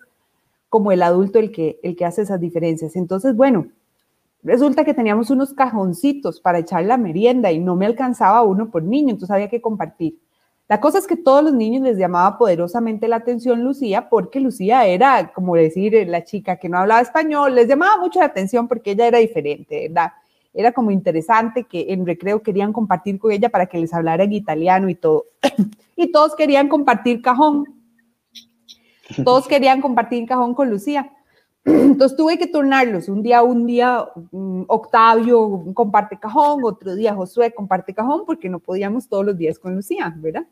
como 0.69 0.93
el 0.93 1.03
adulto 1.03 1.39
el 1.39 1.51
que, 1.51 1.81
el 1.83 1.97
que 1.97 2.05
hace 2.05 2.23
esas 2.23 2.41
diferencias. 2.41 2.97
Entonces, 2.97 3.35
bueno, 3.35 3.69
resulta 4.43 4.85
que 4.85 4.95
teníamos 4.95 5.31
unos 5.31 5.55
cajoncitos 5.55 6.41
para 6.41 6.59
echar 6.59 6.85
la 6.85 6.99
merienda 6.99 7.51
y 7.51 7.59
no 7.59 7.77
me 7.77 7.87
alcanzaba 7.87 8.43
uno 8.43 8.71
por 8.71 8.83
niño, 8.83 9.11
entonces 9.11 9.35
había 9.35 9.49
que 9.49 9.63
compartir. 9.63 10.19
La 10.69 10.81
cosa 10.81 10.99
es 10.99 11.07
que 11.07 11.17
todos 11.17 11.43
los 11.43 11.55
niños 11.55 11.83
les 11.83 11.97
llamaba 11.97 12.37
poderosamente 12.37 13.09
la 13.09 13.17
atención 13.17 13.65
Lucía 13.65 14.11
porque 14.11 14.39
Lucía 14.39 14.85
era, 14.85 15.33
como 15.33 15.57
decir, 15.57 16.07
la 16.07 16.25
chica 16.25 16.57
que 16.57 16.69
no 16.69 16.77
hablaba 16.77 17.01
español, 17.01 17.55
les 17.55 17.67
llamaba 17.67 17.97
mucho 17.97 18.19
la 18.19 18.27
atención 18.27 18.69
porque 18.69 18.91
ella 18.91 19.07
era 19.07 19.19
diferente, 19.19 19.89
¿verdad? 19.89 20.13
Era 20.59 20.73
como 20.73 20.91
interesante 20.91 21.63
que 21.63 21.87
en 21.91 22.05
recreo 22.05 22.43
querían 22.43 22.73
compartir 22.73 23.17
con 23.21 23.31
ella 23.31 23.49
para 23.49 23.67
que 23.67 23.79
les 23.79 23.95
hablara 23.95 24.25
en 24.25 24.33
italiano 24.33 24.89
y 24.89 24.97
todo. 24.97 25.27
y 25.97 26.11
todos 26.11 26.35
querían 26.35 26.69
compartir 26.69 27.23
cajón. 27.23 27.65
Todos 29.25 29.47
querían 29.49 29.81
compartir 29.81 30.27
cajón 30.27 30.55
con 30.55 30.69
Lucía. 30.69 31.13
Entonces 31.65 32.17
tuve 32.17 32.39
que 32.39 32.49
turnarlos. 32.49 33.09
Un 33.09 33.23
día, 33.23 33.45
un 33.45 33.67
día 33.67 34.05
Octavio 34.67 35.63
comparte 35.75 36.19
cajón, 36.19 36.65
otro 36.65 36.97
día 36.97 37.15
Josué 37.15 37.53
comparte 37.53 37.95
cajón, 37.95 38.25
porque 38.27 38.49
no 38.49 38.59
podíamos 38.59 39.09
todos 39.09 39.25
los 39.25 39.37
días 39.37 39.61
con 39.61 39.77
Lucía, 39.77 40.13
¿verdad? 40.19 40.49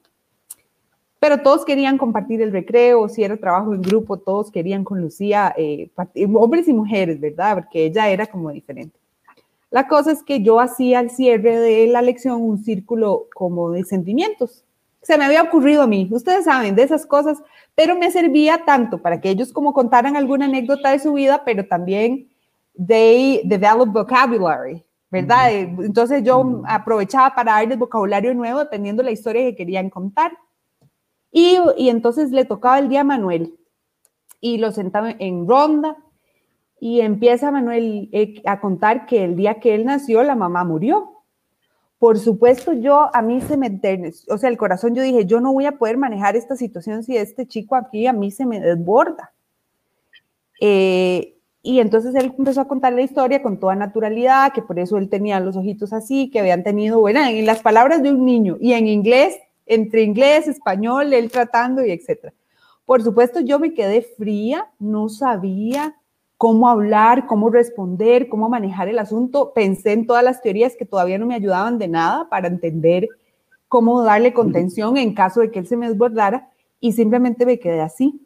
Pero 1.19 1.43
todos 1.43 1.65
querían 1.65 1.99
compartir 1.99 2.41
el 2.43 2.53
recreo, 2.53 3.09
si 3.09 3.25
era 3.25 3.37
trabajo 3.37 3.75
en 3.75 3.83
grupo, 3.83 4.19
todos 4.19 4.53
querían 4.53 4.85
con 4.85 5.01
Lucía, 5.01 5.53
eh, 5.59 5.91
hombres 6.37 6.69
y 6.69 6.73
mujeres, 6.73 7.19
¿verdad? 7.19 7.57
Porque 7.57 7.87
ella 7.87 8.09
era 8.09 8.27
como 8.27 8.53
diferente. 8.53 8.97
La 9.77 9.89
cosa 9.89 10.11
es 10.11 10.23
que 10.23 10.43
yo 10.43 10.59
hacía 10.59 11.01
al 11.01 11.11
cierre 11.11 11.61
de 11.61 11.87
la 11.87 12.01
lección 12.01 12.41
un 12.41 12.57
círculo 12.57 13.27
como 13.35 13.73
de 13.73 13.85
sentimientos. 13.85 14.65
Se 15.03 15.19
me 15.19 15.27
había 15.27 15.43
ocurrido 15.43 15.83
a 15.83 15.87
mí, 15.87 16.09
ustedes 16.11 16.47
saben, 16.47 16.75
de 16.75 16.83
esas 16.83 17.05
cosas 17.05 17.43
pero 17.75 17.95
me 17.95 18.11
servía 18.11 18.65
tanto 18.65 19.03
para 19.03 19.21
que 19.21 19.29
ellos 19.29 19.53
como 19.53 19.75
contaran 19.75 20.17
alguna 20.17 20.47
anécdota 20.47 20.93
de 20.93 20.99
su 20.99 21.13
vida, 21.13 21.43
pero 21.45 21.67
también 21.67 22.27
they 22.87 23.43
develop 23.45 23.93
vocabulary, 23.93 24.83
¿verdad? 25.11 25.53
Entonces 25.53 26.25
yo 26.25 26.63
aprovechaba 26.67 27.35
para 27.35 27.53
darles 27.53 27.79
vocabulario 27.79 28.33
nuevo 28.33 28.61
dependiendo 28.61 29.03
de 29.03 29.09
la 29.11 29.13
historia 29.13 29.43
que 29.43 29.57
querían 29.57 29.91
contar. 29.91 30.39
Y, 31.31 31.59
y 31.77 31.91
entonces 31.91 32.31
le 32.31 32.47
tocaba 32.47 32.79
el 32.79 32.89
día 32.89 33.03
a 33.03 33.05
Manuel 33.05 33.59
y 34.41 34.57
lo 34.57 34.73
sentaba 34.73 35.11
en 35.19 35.47
ronda 35.47 35.99
y 36.79 37.01
empieza 37.01 37.51
Manuel 37.51 38.09
eh, 38.13 38.43
a 38.45 38.61
contar 38.61 39.07
que 39.07 39.25
el 39.25 39.37
día 39.37 39.61
que 39.61 39.75
él 39.75 39.85
nació 39.85 40.23
la 40.23 40.37
mamá 40.37 40.65
murió. 40.65 41.13
Por 41.99 42.19
supuesto, 42.19 42.75
yo 42.75 43.09
a 43.15 43.23
mí 43.23 43.41
se 43.41 43.57
me, 43.57 43.81
o 44.29 44.39
sea, 44.39 44.51
el 44.51 44.59
corazón, 44.59 44.95
yo 44.95 45.03
dije, 45.03 45.25
yo 45.25 45.41
no 45.41 45.53
voy 45.53 45.65
a 45.65 45.79
poder 45.79 45.97
manejar 45.97 46.37
esta 46.37 46.55
situación 46.55 47.03
si 47.03 47.17
este 47.17 47.47
chico 47.47 47.75
aquí 47.75 48.07
a 48.07 48.13
mí 48.13 48.31
se 48.31 48.45
me 48.45 48.61
desborda. 48.61 49.33
Eh, 50.61 51.39
y 51.63 51.81
entonces 51.81 52.15
él 52.15 52.35
empezó 52.39 52.61
a 52.61 52.69
contar 52.69 52.93
la 52.93 53.01
historia 53.01 53.43
con 53.43 53.59
toda 53.59 53.75
naturalidad, 53.75 54.53
que 54.53 54.63
por 54.63 54.79
eso 54.79 54.99
él 54.99 55.09
tenía 55.09 55.41
los 55.41 55.57
ojitos 55.57 55.93
así, 55.95 56.31
que 56.31 56.39
habían 56.39 56.63
tenido, 56.63 57.01
bueno, 57.01 57.25
en 57.25 57.47
las 57.47 57.61
palabras 57.63 58.03
de 58.03 58.13
un 58.13 58.25
niño 58.25 58.59
y 58.61 58.75
en 58.75 58.87
inglés, 58.87 59.39
entre 59.65 60.03
inglés, 60.03 60.47
español, 60.47 61.13
él 61.13 61.31
tratando 61.31 61.85
y 61.85 61.91
etcétera. 61.91 62.35
Por 62.85 63.03
supuesto, 63.03 63.41
yo 63.41 63.59
me 63.59 63.75
quedé 63.75 64.03
fría, 64.03 64.71
no 64.79 65.09
sabía 65.09 65.97
cómo 66.37 66.69
hablar, 66.69 67.27
cómo 67.27 67.51
responder, 67.51 68.29
cómo 68.29 68.49
manejar 68.49 68.89
el 68.89 68.99
asunto. 68.99 69.53
Pensé 69.55 69.93
en 69.93 70.07
todas 70.07 70.23
las 70.23 70.43
teorías 70.43 70.77
que 70.77 70.85
todavía 70.85 71.19
no 71.19 71.27
me 71.27 71.35
ayudaban 71.35 71.79
de 71.79 71.89
nada 71.89 72.29
para 72.29 72.49
entender 72.49 73.09
cómo 73.69 74.03
darle 74.03 74.33
contención 74.33 74.97
en 74.97 75.15
caso 75.15 75.41
de 75.41 75.51
que 75.51 75.59
él 75.59 75.67
se 75.67 75.77
me 75.77 75.89
desbordara 75.89 76.51
y 76.81 76.93
simplemente 76.93 77.47
me 77.47 77.59
quedé 77.59 77.81
así. 77.81 78.21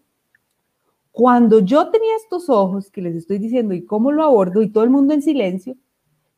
Cuando 1.12 1.60
yo 1.60 1.90
tenía 1.90 2.16
estos 2.16 2.48
ojos 2.48 2.90
que 2.90 3.02
les 3.02 3.14
estoy 3.14 3.38
diciendo 3.38 3.74
y 3.74 3.84
cómo 3.84 4.12
lo 4.12 4.22
abordo 4.22 4.62
y 4.62 4.70
todo 4.70 4.84
el 4.84 4.90
mundo 4.90 5.14
en 5.14 5.22
silencio, 5.22 5.76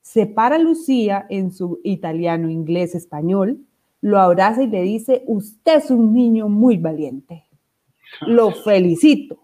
se 0.00 0.26
para 0.26 0.58
Lucía 0.58 1.26
en 1.30 1.52
su 1.52 1.80
italiano, 1.84 2.50
inglés, 2.50 2.94
español, 2.94 3.60
lo 4.00 4.18
abraza 4.18 4.62
y 4.62 4.66
le 4.66 4.82
dice, 4.82 5.22
usted 5.26 5.76
es 5.76 5.90
un 5.90 6.12
niño 6.12 6.48
muy 6.48 6.76
valiente. 6.76 7.44
Lo 8.26 8.50
felicito 8.50 9.41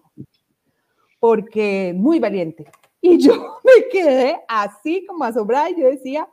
porque 1.21 1.95
muy 1.97 2.19
valiente. 2.19 2.67
Y 3.01 3.19
yo 3.19 3.33
me 3.65 3.89
quedé 3.91 4.41
así 4.49 5.05
como 5.07 5.25
asombrada 5.25 5.71
y 5.71 5.81
yo 5.81 5.87
decía, 5.87 6.29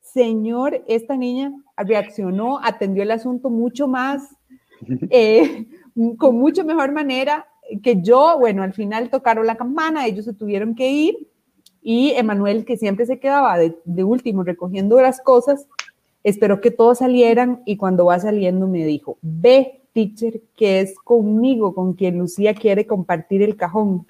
Señor, 0.00 0.82
esta 0.86 1.16
niña 1.16 1.52
reaccionó, 1.76 2.60
atendió 2.62 3.02
el 3.02 3.10
asunto 3.10 3.50
mucho 3.50 3.86
más, 3.88 4.34
eh, 5.10 5.66
con 6.16 6.38
mucho 6.38 6.64
mejor 6.64 6.92
manera 6.92 7.46
que 7.82 8.00
yo. 8.00 8.38
Bueno, 8.38 8.62
al 8.62 8.72
final 8.72 9.10
tocaron 9.10 9.46
la 9.46 9.56
campana, 9.56 10.06
ellos 10.06 10.24
se 10.24 10.32
tuvieron 10.32 10.74
que 10.74 10.90
ir 10.90 11.28
y 11.82 12.10
Emanuel, 12.12 12.64
que 12.64 12.76
siempre 12.76 13.06
se 13.06 13.20
quedaba 13.20 13.58
de, 13.58 13.78
de 13.84 14.04
último 14.04 14.42
recogiendo 14.42 15.00
las 15.00 15.20
cosas, 15.20 15.68
esperó 16.24 16.60
que 16.60 16.70
todos 16.70 16.98
salieran 16.98 17.62
y 17.64 17.76
cuando 17.76 18.06
va 18.06 18.18
saliendo 18.18 18.66
me 18.66 18.84
dijo, 18.84 19.18
ve 19.22 19.87
teacher 19.92 20.40
que 20.56 20.80
es 20.80 20.94
conmigo, 21.04 21.74
con 21.74 21.94
quien 21.94 22.18
Lucía 22.18 22.54
quiere 22.54 22.86
compartir 22.86 23.42
el 23.42 23.56
cajón. 23.56 24.06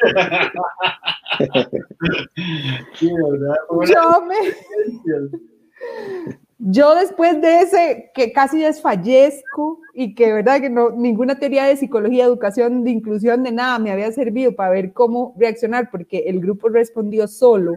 yo, 6.58 6.94
después 6.94 7.40
de 7.40 7.60
ese, 7.60 8.10
que 8.14 8.32
casi 8.32 8.60
desfallezco 8.60 9.80
y 9.94 10.14
que 10.14 10.32
verdad 10.32 10.60
que 10.60 10.70
no, 10.70 10.90
ninguna 10.90 11.38
teoría 11.38 11.64
de 11.64 11.76
psicología, 11.76 12.24
educación, 12.24 12.84
de 12.84 12.90
inclusión, 12.90 13.42
de 13.42 13.52
nada 13.52 13.78
me 13.78 13.92
había 13.92 14.10
servido 14.12 14.54
para 14.54 14.70
ver 14.70 14.92
cómo 14.92 15.34
reaccionar, 15.38 15.90
porque 15.90 16.24
el 16.26 16.40
grupo 16.40 16.68
respondió 16.68 17.28
solo, 17.28 17.76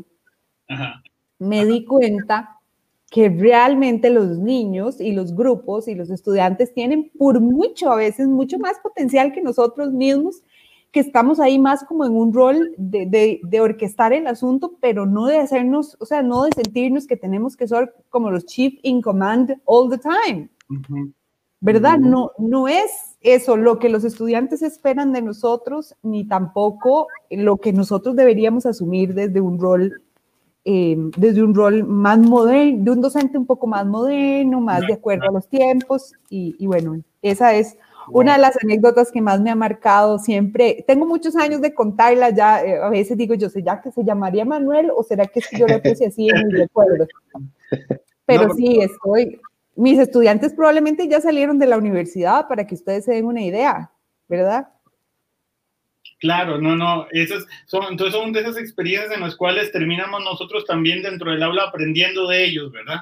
me 1.38 1.66
di 1.66 1.86
cuenta 1.86 2.61
que 3.12 3.28
realmente 3.28 4.10
los 4.10 4.40
niños 4.40 5.02
y 5.02 5.12
los 5.12 5.36
grupos 5.36 5.90
y 5.90 5.96
los 5.96 6.10
estudiantes 6.10 6.74
tienen 6.74 7.12
por 7.20 7.42
mucho, 7.42 7.92
a 7.92 7.98
veces 7.98 8.30
mucho 8.30 8.58
más 8.58 8.80
potencial 8.80 9.34
que 9.34 9.42
nosotros 9.42 9.92
mismos, 9.92 10.42
que 10.92 11.02
estamos 11.02 11.42
ahí 11.42 11.60
más 11.60 11.84
como 11.84 12.06
en 12.06 12.14
un 12.14 12.34
rol 12.34 12.74
de, 12.78 13.42
de, 13.44 13.62
orquestar 13.62 14.14
el 14.14 14.28
asunto, 14.28 14.78
pero 14.80 15.06
no 15.06 15.26
de 15.26 15.40
hacernos, 15.40 15.98
o 16.00 16.06
sea, 16.06 16.24
no 16.24 16.44
de 16.44 16.52
sentirnos 16.56 17.06
que 17.06 17.18
tenemos 17.18 17.58
que 17.58 17.68
ser 17.68 17.94
como 18.10 18.32
los 18.32 18.46
chief 18.46 18.76
in 18.82 19.02
command 19.02 19.58
all 19.66 19.90
the 19.90 19.98
time. 19.98 20.50
¿Verdad? 21.60 22.00
No, 22.00 22.32
no 22.38 22.70
es 22.70 23.18
eso 23.20 23.58
lo 23.58 23.78
que 23.78 23.90
los 23.90 24.06
estudiantes 24.06 24.62
esperan 24.62 25.12
de 25.12 25.22
nosotros, 25.22 25.96
ni 26.02 26.26
tampoco 26.26 27.08
lo 27.30 27.58
que 27.58 27.74
nosotros 27.74 28.16
deberíamos 28.16 28.66
asumir 28.66 29.14
desde 29.14 29.42
un 29.42 29.60
rol 29.60 30.02
eh, 30.64 30.96
desde 31.18 31.42
un 31.42 31.56
rol 31.56 31.84
más 31.84 32.20
moderno, 32.20 32.84
de 32.84 32.92
un 32.92 33.02
docente 33.02 33.38
un 33.38 33.46
poco 33.46 33.66
más 33.66 33.86
moderno, 33.86 34.62
más 34.62 34.82
de 34.86 34.94
acuerdo 34.94 35.28
a 35.28 35.32
los 35.32 35.48
tiempos. 35.48 36.14
Y, 36.30 36.66
bueno, 36.66 37.02
esa 37.22 37.54
es 37.54 37.78
una 38.10 38.34
de 38.34 38.40
las 38.40 38.58
anécdotas 38.64 39.12
que 39.12 39.22
más 39.22 39.42
me 39.42 39.50
ha 39.50 39.56
marcado 39.56 40.20
siempre. 40.20 40.84
Tengo 40.88 41.06
muchos 41.06 41.36
años 41.36 41.62
de 41.62 41.74
contarla 41.74 42.30
ya, 42.30 42.64
eh, 42.64 42.78
a 42.78 42.90
veces 42.90 43.18
digo 43.18 43.34
yo, 43.34 43.50
sé 43.50 43.64
ya 43.64 43.82
que 43.82 43.92
se 43.92 44.04
llamaría 44.04 44.46
Manuel 44.46 44.92
o 44.96 45.04
será 45.04 45.26
que 45.26 45.42
yo 45.58 45.66
le 45.66 45.80
puse 45.80 46.08
así 46.08 46.30
en 46.30 46.48
mi 46.48 46.54
recuerdo? 46.54 47.08
Pero 48.26 48.54
sí, 48.54 48.80
estoy, 48.82 49.40
mis 49.76 50.00
estudiantes 50.00 50.54
probablemente 50.54 51.08
ya 51.08 51.22
salieron 51.22 51.58
de 51.60 51.68
la 51.68 51.78
universidad 51.78 52.48
para 52.48 52.66
que 52.68 52.76
ustedes 52.76 53.06
se 53.06 53.14
den 53.14 53.26
una 53.26 53.42
idea, 53.42 53.92
¿verdad? 54.28 54.68
Claro, 56.22 56.62
no, 56.62 56.76
no, 56.76 57.08
esas 57.10 57.48
son, 57.66 57.86
entonces 57.90 58.14
son 58.14 58.32
de 58.32 58.42
esas 58.42 58.56
experiencias 58.56 59.12
en 59.12 59.22
las 59.22 59.36
cuales 59.36 59.72
terminamos 59.72 60.24
nosotros 60.24 60.66
también 60.68 61.02
dentro 61.02 61.32
del 61.32 61.42
aula 61.42 61.64
aprendiendo 61.64 62.28
de 62.28 62.46
ellos, 62.46 62.72
¿verdad? 62.72 63.00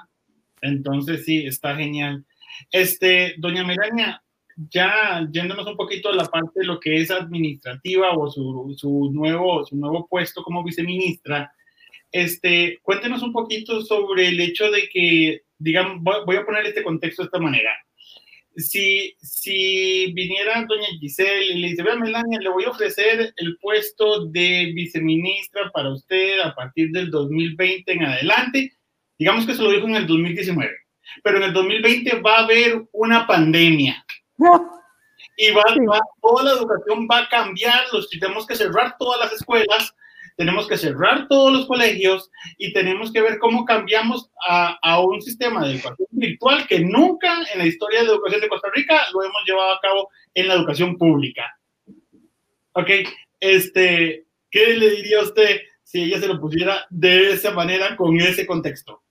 Entonces 0.62 1.26
sí, 1.26 1.46
está 1.46 1.76
genial. 1.76 2.26
Este, 2.72 3.36
doña 3.38 3.66
Melania, 3.66 4.24
ya 4.56 5.28
yéndonos 5.30 5.68
un 5.68 5.76
poquito 5.76 6.08
a 6.08 6.16
la 6.16 6.24
parte 6.28 6.62
de 6.62 6.66
lo 6.66 6.80
que 6.80 6.96
es 6.96 7.12
administrativa 7.12 8.12
o 8.12 8.32
su, 8.32 8.74
su, 8.78 9.12
nuevo, 9.12 9.66
su 9.66 9.76
nuevo 9.76 10.08
puesto 10.08 10.42
como 10.42 10.64
viceministra, 10.64 11.52
este, 12.14 12.80
cuéntenos 12.82 13.22
un 13.22 13.34
poquito 13.34 13.82
sobre 13.82 14.30
el 14.30 14.40
hecho 14.40 14.72
de 14.72 14.88
que, 14.88 15.42
digamos, 15.58 16.02
voy 16.26 16.38
a 16.38 16.46
poner 16.46 16.66
este 16.68 16.84
contexto 16.84 17.24
de 17.24 17.26
esta 17.26 17.40
manera 17.40 17.72
si, 18.60 19.16
si 19.22 20.12
viniera 20.14 20.66
doña 20.68 20.88
Giselle 21.00 21.46
y 21.46 21.60
le 21.60 21.68
dice, 21.70 21.84
vea 21.84 21.96
Melania, 21.96 22.40
le 22.40 22.50
voy 22.50 22.66
a 22.66 22.70
ofrecer 22.70 23.34
el 23.36 23.58
puesto 23.58 24.26
de 24.28 24.72
viceministra 24.76 25.72
para 25.72 25.94
usted 25.94 26.40
a 26.42 26.54
partir 26.54 26.92
del 26.92 27.10
2020 27.10 27.92
en 27.92 28.04
adelante, 28.04 28.74
digamos 29.18 29.46
que 29.46 29.54
se 29.54 29.62
lo 29.62 29.72
dijo 29.72 29.88
en 29.88 29.96
el 29.96 30.08
2019, 30.08 30.72
pero 31.24 31.38
en 31.38 31.44
el 31.44 31.54
2020 31.54 32.22
va 32.22 32.38
a 32.38 32.44
haber 32.44 32.84
una 32.92 33.26
pandemia. 33.28 34.06
Y 35.42 35.52
va, 35.52 35.64
va, 35.90 36.00
toda 36.22 36.44
la 36.44 36.52
educación 36.52 37.08
va 37.10 37.20
a 37.20 37.30
cambiar, 37.30 37.86
los, 37.94 38.10
tenemos 38.10 38.46
que 38.46 38.56
cerrar 38.56 38.98
todas 39.00 39.22
las 39.22 39.32
escuelas, 39.32 39.96
tenemos 40.40 40.70
que 40.70 40.78
cerrar 40.78 41.28
todos 41.28 41.52
los 41.52 41.68
colegios 41.68 42.32
y 42.58 42.72
tenemos 42.72 43.12
que 43.12 43.22
ver 43.22 43.40
cómo 43.40 43.66
cambiamos 43.66 44.32
a, 44.48 44.80
a, 44.82 45.02
un 45.02 45.22
sistema 45.22 45.62
de 45.62 45.74
educación 45.74 46.08
virtual 46.12 46.66
que 46.66 46.80
nunca 46.80 47.40
en 47.54 47.60
la 47.60 47.66
historia 47.66 48.00
de 48.00 48.06
la 48.06 48.14
educación 48.14 48.40
de 48.40 48.48
Costa 48.48 48.70
Rica 48.74 49.02
lo 49.14 49.22
hemos 49.22 49.42
llevado 49.46 49.74
a 49.74 49.80
cabo 49.82 50.08
en 50.34 50.48
la 50.48 50.54
educación 50.54 50.98
pública. 50.98 51.44
Ok, 52.72 52.90
este, 53.42 54.28
¿qué 54.50 54.78
le 54.78 54.92
diría 54.92 55.20
a 55.20 55.24
usted 55.24 55.60
si 55.84 56.04
ella 56.04 56.22
se 56.22 56.28
lo 56.30 56.40
pusiera 56.40 56.88
de 56.90 57.32
esa 57.32 57.52
manera 57.52 57.98
con 57.98 58.18
ese 58.22 58.48
contexto? 58.48 59.02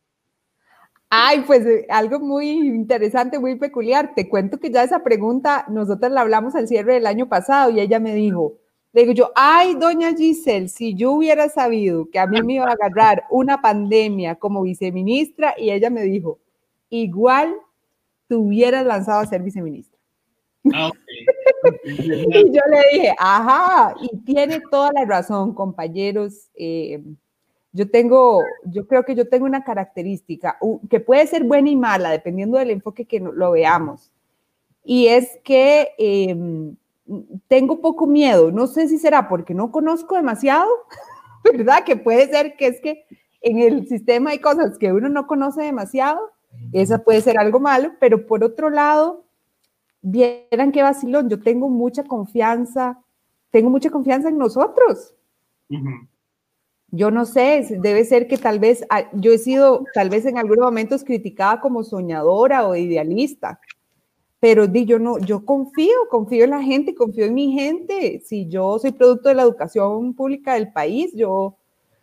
Ay, 1.11 1.45
pues 1.47 1.67
eh, 1.67 1.85
algo 1.91 2.21
muy 2.21 2.49
interesante, 2.49 3.39
muy 3.39 3.57
peculiar. 3.57 4.15
Te 4.15 4.31
cuento 4.31 4.59
que 4.59 4.71
ya 4.71 4.83
esa 4.83 5.05
pregunta 5.05 5.67
nosotros 5.69 6.11
la 6.11 6.23
hablamos 6.23 6.55
al 6.55 6.69
cierre 6.69 6.95
del 6.95 7.07
año 7.07 7.29
pasado 7.29 7.71
y 7.71 7.81
ella 7.81 8.01
me 8.01 8.15
dijo, 8.15 8.55
le 8.93 9.03
digo 9.03 9.13
yo, 9.13 9.31
ay, 9.35 9.75
doña 9.75 10.15
Giselle, 10.15 10.69
si 10.69 10.95
yo 10.95 11.13
hubiera 11.13 11.49
sabido 11.49 12.09
que 12.11 12.19
a 12.19 12.27
mí 12.27 12.41
me 12.43 12.55
iba 12.55 12.67
a 12.67 12.73
agarrar 12.73 13.25
una 13.31 13.61
pandemia 13.61 14.37
como 14.37 14.63
viceministra, 14.63 15.55
y 15.59 15.71
ella 15.71 15.91
me 15.91 16.03
dijo, 16.03 16.39
igual 16.89 17.55
te 18.27 18.35
hubieras 18.35 18.87
lanzado 18.87 19.21
a 19.21 19.27
ser 19.27 19.43
viceministra. 19.43 19.99
Ah, 20.75 20.91
y 21.85 22.53
yo 22.53 22.61
le 22.71 22.83
dije, 22.93 23.15
ajá, 23.19 23.95
y 24.01 24.17
tiene 24.19 24.61
toda 24.71 24.91
la 24.93 25.05
razón, 25.05 25.55
compañeros. 25.55 26.51
Eh, 26.55 27.03
yo 27.73 27.91
tengo, 27.91 28.43
yo 28.65 28.87
creo 28.87 29.05
que 29.05 29.15
yo 29.15 29.29
tengo 29.29 29.45
una 29.45 29.63
característica 29.63 30.59
que 30.89 31.01
puede 31.01 31.27
ser 31.27 31.45
buena 31.45 31.71
y 31.71 31.77
mala, 31.77 32.11
dependiendo 32.11 32.59
del 32.59 32.71
enfoque 32.71 33.05
que 33.05 33.21
lo 33.21 33.53
veamos. 33.53 34.11
Y 34.85 35.09
es 35.09 35.39
que 35.45 35.91
em, 35.99 36.77
tengo 37.49 37.81
poco 37.81 38.07
miedo. 38.07 38.51
No 38.51 38.67
sé 38.67 38.89
si 38.89 38.99
será 38.99 39.29
porque 39.29 39.55
no 39.55 39.71
conozco 39.73 40.17
demasiado, 40.17 40.71
¿verdad? 41.45 41.85
Que 41.85 41.97
puede 41.97 42.29
ser 42.29 42.57
que 42.57 42.67
es 42.67 42.81
que 42.81 43.05
en 43.41 43.59
el 43.59 43.87
sistema 43.89 44.31
hay 44.31 44.39
cosas 44.39 44.79
que 44.79 44.93
uno 44.93 45.09
no 45.09 45.27
conoce 45.27 45.63
demasiado. 45.63 46.21
Esa 46.73 47.05
puede 47.05 47.21
ser 47.21 47.39
algo 47.39 47.61
malo, 47.61 47.93
pero 48.01 48.27
por 48.27 48.43
otro 48.43 48.71
lado, 48.71 49.25
vieran 50.01 50.73
qué 50.73 50.83
vacilón, 50.83 51.29
yo 51.29 51.41
tengo 51.41 51.69
mucha 51.69 52.05
confianza, 52.05 52.99
tengo 53.51 53.71
mucha 53.71 53.91
confianza 53.91 54.29
en 54.29 54.39
nosotros. 54.39 55.15
Yo 56.91 57.11
no 57.11 57.27
sé, 57.27 57.67
debe 57.81 58.05
ser 58.05 58.27
que 58.29 58.39
tal 58.39 58.59
vez 58.59 58.85
ah, 58.89 59.05
yo 59.13 59.33
he 59.33 59.39
sido, 59.39 59.85
tal 59.93 60.09
vez 60.09 60.25
en 60.25 60.39
algunos 60.39 60.65
momentos 60.65 61.05
criticada 61.05 61.61
como 61.61 61.85
soñadora 61.85 62.67
o 62.67 62.75
idealista, 62.75 63.61
pero 64.41 64.67
di, 64.67 64.85
yo 64.85 64.99
no, 64.99 65.19
yo 65.19 65.45
confío, 65.45 65.95
confío 66.11 66.45
en 66.45 66.51
la 66.51 66.63
gente, 66.63 66.95
confío 66.95 67.25
en 67.27 67.35
mi 67.35 67.53
gente. 67.53 68.23
Si 68.25 68.47
yo 68.49 68.79
soy 68.79 68.93
producto 68.93 69.29
de 69.29 69.35
la 69.35 69.43
educación 69.43 70.15
pública 70.15 70.55
del 70.55 70.73
país, 70.73 71.13
yo 71.15 71.57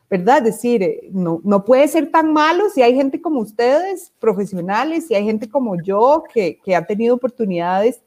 ¿verdad? 0.10 0.42
Decir, 0.44 0.84
eh, 0.84 1.10
no, 1.12 1.42
no 1.44 1.66
puede 1.66 1.88
ser 1.88 2.12
tan 2.12 2.32
malo 2.32 2.70
si 2.70 2.82
hay 2.82 2.96
gente 2.96 3.22
como 3.22 3.40
ustedes, 3.42 4.14
profesionales, 4.20 5.08
si 5.08 5.16
hay 5.16 5.26
gente 5.26 5.50
como 5.50 5.82
yo 5.82 6.24
que, 6.34 6.60
que 6.64 6.76
ha 6.76 6.86
tenido 6.86 7.16
oportunidades 7.16 8.02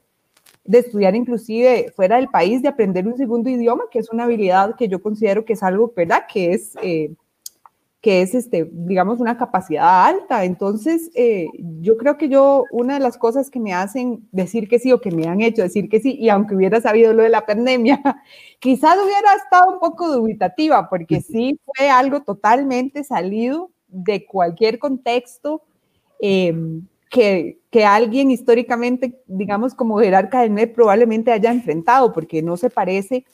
de 0.65 0.79
estudiar 0.79 1.17
inclusive 1.17 1.91
fuera 1.97 2.17
del 2.17 2.29
país, 2.29 2.63
de 2.63 2.69
aprender 2.69 3.07
un 3.07 3.17
segundo 3.17 3.49
idioma, 3.51 3.85
que 3.91 3.99
es 3.99 4.11
una 4.11 4.25
habilidad 4.25 4.77
que 4.77 4.89
yo 4.89 5.01
considero 5.03 5.45
que 5.45 5.55
es 5.55 5.63
algo, 5.63 5.93
¿verdad? 5.97 6.25
Que 6.33 6.53
es 6.53 6.75
eh, 6.83 7.11
que 8.01 8.23
es, 8.23 8.35
este, 8.35 8.69
digamos, 8.71 9.19
una 9.19 9.37
capacidad 9.37 10.07
alta. 10.07 10.45
Entonces, 10.45 11.11
eh, 11.15 11.47
yo 11.81 11.97
creo 11.97 12.17
que 12.17 12.29
yo, 12.29 12.65
una 12.71 12.95
de 12.95 13.01
las 13.01 13.19
cosas 13.19 13.51
que 13.51 13.59
me 13.59 13.75
hacen 13.75 14.29
decir 14.31 14.69
que 14.69 14.79
sí 14.79 14.93
o 14.93 15.01
que 15.01 15.11
me 15.11 15.27
han 15.27 15.41
hecho 15.41 15.63
decir 15.63 15.89
que 15.89 16.01
sí, 16.01 16.17
y 16.19 16.29
aunque 16.29 16.55
hubiera 16.55 16.81
sabido 16.81 17.13
lo 17.13 17.25
de 17.25 17.29
la 17.29 17.45
pandemia, 17.45 18.01
quizás 18.61 18.97
hubiera 19.03 19.35
estado 19.35 19.73
un 19.73 19.81
poco 19.81 20.13
dubitativa, 20.13 20.89
porque 20.89 21.21
sí 21.21 21.59
fue 21.65 21.91
algo 21.91 22.23
totalmente 22.23 23.03
salido 23.03 23.71
de 23.89 24.25
cualquier 24.27 24.79
contexto 24.79 25.63
em, 26.21 26.87
que, 27.11 27.59
que 27.71 27.85
alguien 27.85 28.31
históricamente, 28.31 29.21
digamos, 29.27 29.75
como 29.75 29.99
jerarca 29.99 30.43
del 30.43 30.51
MED 30.51 30.73
probablemente 30.73 31.33
haya 31.33 31.51
enfrentado, 31.51 32.13
porque 32.13 32.43
no 32.43 32.57
se 32.57 32.71
parece 32.71 33.25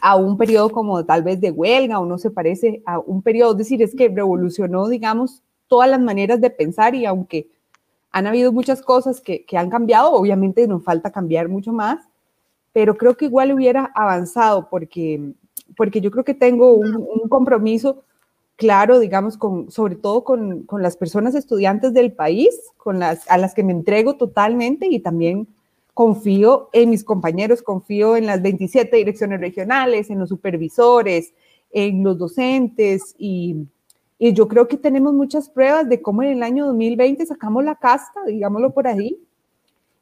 a 0.00 0.16
un 0.16 0.36
periodo 0.36 0.70
como 0.70 1.04
tal 1.04 1.22
vez 1.22 1.40
de 1.40 1.50
huelga 1.50 1.98
o 1.98 2.06
no 2.06 2.18
se 2.18 2.30
parece 2.30 2.82
a 2.86 2.98
un 2.98 3.22
periodo, 3.22 3.52
es 3.52 3.58
decir, 3.58 3.82
es 3.82 3.94
que 3.94 4.08
revolucionó, 4.08 4.88
digamos, 4.88 5.42
todas 5.68 5.90
las 5.90 6.00
maneras 6.00 6.40
de 6.40 6.50
pensar 6.50 6.94
y 6.94 7.06
aunque 7.06 7.48
han 8.10 8.26
habido 8.26 8.52
muchas 8.52 8.82
cosas 8.82 9.20
que, 9.20 9.44
que 9.44 9.58
han 9.58 9.70
cambiado, 9.70 10.12
obviamente 10.12 10.66
nos 10.66 10.82
falta 10.82 11.10
cambiar 11.10 11.48
mucho 11.48 11.72
más, 11.72 12.06
pero 12.72 12.96
creo 12.96 13.16
que 13.16 13.26
igual 13.26 13.52
hubiera 13.52 13.90
avanzado 13.94 14.68
porque, 14.70 15.32
porque 15.76 16.00
yo 16.00 16.10
creo 16.10 16.24
que 16.24 16.34
tengo 16.34 16.72
un, 16.74 16.96
un 16.96 17.28
compromiso 17.28 18.04
claro, 18.56 18.98
digamos, 18.98 19.36
con, 19.36 19.70
sobre 19.70 19.96
todo 19.96 20.24
con, 20.24 20.62
con, 20.62 20.82
las 20.82 20.96
personas 20.96 21.34
estudiantes 21.34 21.92
del 21.92 22.12
país, 22.12 22.58
con 22.76 22.98
las, 22.98 23.30
a 23.30 23.38
las 23.38 23.54
que 23.54 23.62
me 23.62 23.72
entrego 23.72 24.16
totalmente 24.16 24.86
y 24.90 25.00
también 25.00 25.46
confío 25.96 26.68
en 26.74 26.90
mis 26.90 27.02
compañeros, 27.04 27.62
confío 27.62 28.18
en 28.18 28.26
las 28.26 28.42
27 28.42 28.94
direcciones 28.98 29.40
regionales, 29.40 30.10
en 30.10 30.18
los 30.18 30.28
supervisores, 30.28 31.32
en 31.72 32.04
los 32.04 32.18
docentes 32.18 33.14
y, 33.16 33.66
y, 34.18 34.34
yo 34.34 34.46
creo 34.46 34.68
que 34.68 34.76
tenemos 34.76 35.14
muchas 35.14 35.48
pruebas 35.48 35.88
de 35.88 36.02
cómo 36.02 36.22
en 36.22 36.32
el 36.32 36.42
año 36.42 36.66
2020 36.66 37.24
sacamos 37.24 37.64
la 37.64 37.76
casta, 37.76 38.20
digámoslo 38.26 38.74
por 38.74 38.86
ahí, 38.86 39.18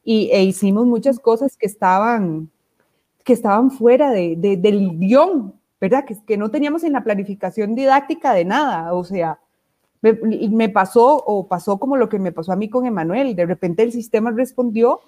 y, 0.02 0.30
e 0.32 0.42
hicimos 0.42 0.84
muchas 0.84 1.20
cosas 1.20 1.56
que 1.56 1.66
estaban, 1.66 2.50
que 3.22 3.32
estaban 3.32 3.70
fuera 3.70 4.10
de, 4.10 4.34
de, 4.36 4.56
del 4.56 4.98
guion, 4.98 5.54
¿verdad? 5.80 6.04
Que, 6.04 6.16
que 6.26 6.36
no 6.36 6.50
teníamos 6.50 6.82
en 6.82 6.94
la 6.94 7.04
planificación 7.04 7.76
didáctica 7.76 8.34
de 8.34 8.44
nada, 8.44 8.94
o 8.94 9.04
sea, 9.04 9.38
me, 10.02 10.12
me 10.12 10.68
pasó 10.68 11.22
o 11.24 11.46
pasó 11.46 11.78
como 11.78 11.96
lo 11.96 12.08
que 12.08 12.18
me 12.18 12.32
pasó 12.32 12.50
a 12.50 12.56
mí 12.56 12.68
con 12.68 12.84
Emanuel, 12.84 13.36
de 13.36 13.46
repente 13.46 13.84
el 13.84 13.92
sistema 13.92 14.32
respondió 14.32 14.98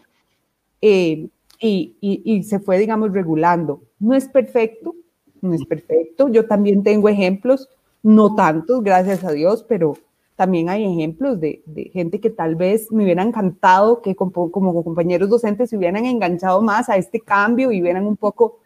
eh, 0.88 1.28
y, 1.58 1.96
y, 2.00 2.42
se 2.44 2.60
fue, 2.60 2.78
digamos, 2.78 3.12
regulando. 3.12 3.82
No 3.98 4.14
es 4.14 4.28
perfecto, 4.28 4.94
no 5.40 5.52
es 5.52 5.64
perfecto. 5.64 6.28
Yo 6.28 6.46
también 6.46 6.84
tengo 6.84 7.08
ejemplos, 7.08 7.68
no 8.04 8.36
tantos, 8.36 8.84
gracias 8.84 9.24
a 9.24 9.32
Dios, 9.32 9.64
pero 9.68 9.94
también 10.36 10.68
hay 10.68 10.84
ejemplos 10.84 11.40
de, 11.40 11.62
de 11.66 11.84
gente 11.86 12.20
que 12.20 12.30
tal 12.30 12.54
vez 12.54 12.92
me 12.92 13.02
hubiera 13.02 13.24
encantado 13.24 14.00
que 14.00 14.14
como, 14.14 14.52
como, 14.52 14.84
compañeros 14.84 15.28
docentes 15.28 15.70
se 15.70 15.76
hubieran 15.76 16.04
enganchado 16.04 16.62
más 16.62 16.88
a 16.88 16.96
este 16.96 17.20
cambio 17.20 17.72
y 17.72 17.80
hubieran 17.80 18.06
un 18.06 18.16
poco, 18.16 18.60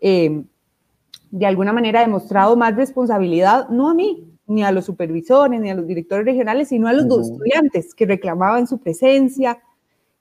eh, 0.00 0.44
de 1.30 1.46
alguna 1.46 1.72
manera, 1.72 2.02
demostrado 2.02 2.56
más 2.56 2.76
responsabilidad, 2.76 3.68
no 3.68 3.90
a 3.90 3.94
mí, 3.94 4.32
ni 4.46 4.62
a 4.62 4.70
los 4.70 4.84
supervisores, 4.84 5.60
ni 5.60 5.70
a 5.70 5.74
los 5.74 5.88
directores 5.88 6.24
regionales, 6.24 6.68
sino 6.68 6.86
a 6.86 6.92
los 6.92 7.08
dos 7.08 7.30
estudiantes 7.30 7.94
que 7.94 8.06
reclamaban 8.06 8.68
su 8.68 8.78
presencia, 8.78 9.58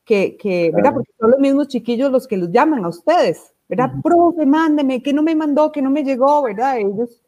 que, 0.07 0.71
¿verdad? 0.73 0.93
Porque 0.93 1.11
son 1.19 1.31
los 1.31 1.39
mismos 1.39 1.67
chiquillos 1.67 2.11
los 2.11 2.27
que 2.27 2.37
los 2.37 2.49
llaman 2.49 2.85
a 2.85 2.89
ustedes, 2.89 3.53
¿verdad? 3.67 3.91
Profe, 4.01 4.45
mándeme, 4.45 5.03
que 5.03 5.11
no 5.11 5.21
me 5.21 5.35
mandó, 5.35 5.71
que 5.71 5.81
no 5.81 5.89
me 5.89 6.03
llegó, 6.03 6.43
¿verdad? 6.43 6.77
Ellos, 6.77 7.21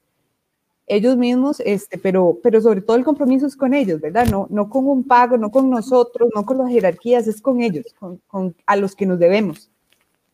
ellos 0.87 1.17
mismos, 1.17 1.59
este, 1.59 1.97
pero, 1.97 2.39
pero 2.41 2.61
sobre 2.61 2.81
todo 2.81 2.95
el 2.95 3.03
compromiso 3.03 3.45
es 3.45 3.57
con 3.57 3.73
ellos, 3.73 3.99
¿verdad? 3.99 4.27
No, 4.27 4.47
no 4.49 4.69
con 4.69 4.87
un 4.87 5.03
pago, 5.03 5.37
no 5.37 5.51
con 5.51 5.69
nosotros, 5.69 6.29
no 6.33 6.45
con 6.45 6.57
las 6.57 6.69
jerarquías, 6.69 7.27
es 7.27 7.41
con 7.41 7.61
ellos, 7.61 7.93
con, 7.99 8.21
con 8.27 8.55
a 8.65 8.75
los 8.77 8.95
que 8.95 9.05
nos 9.05 9.19
debemos. 9.19 9.69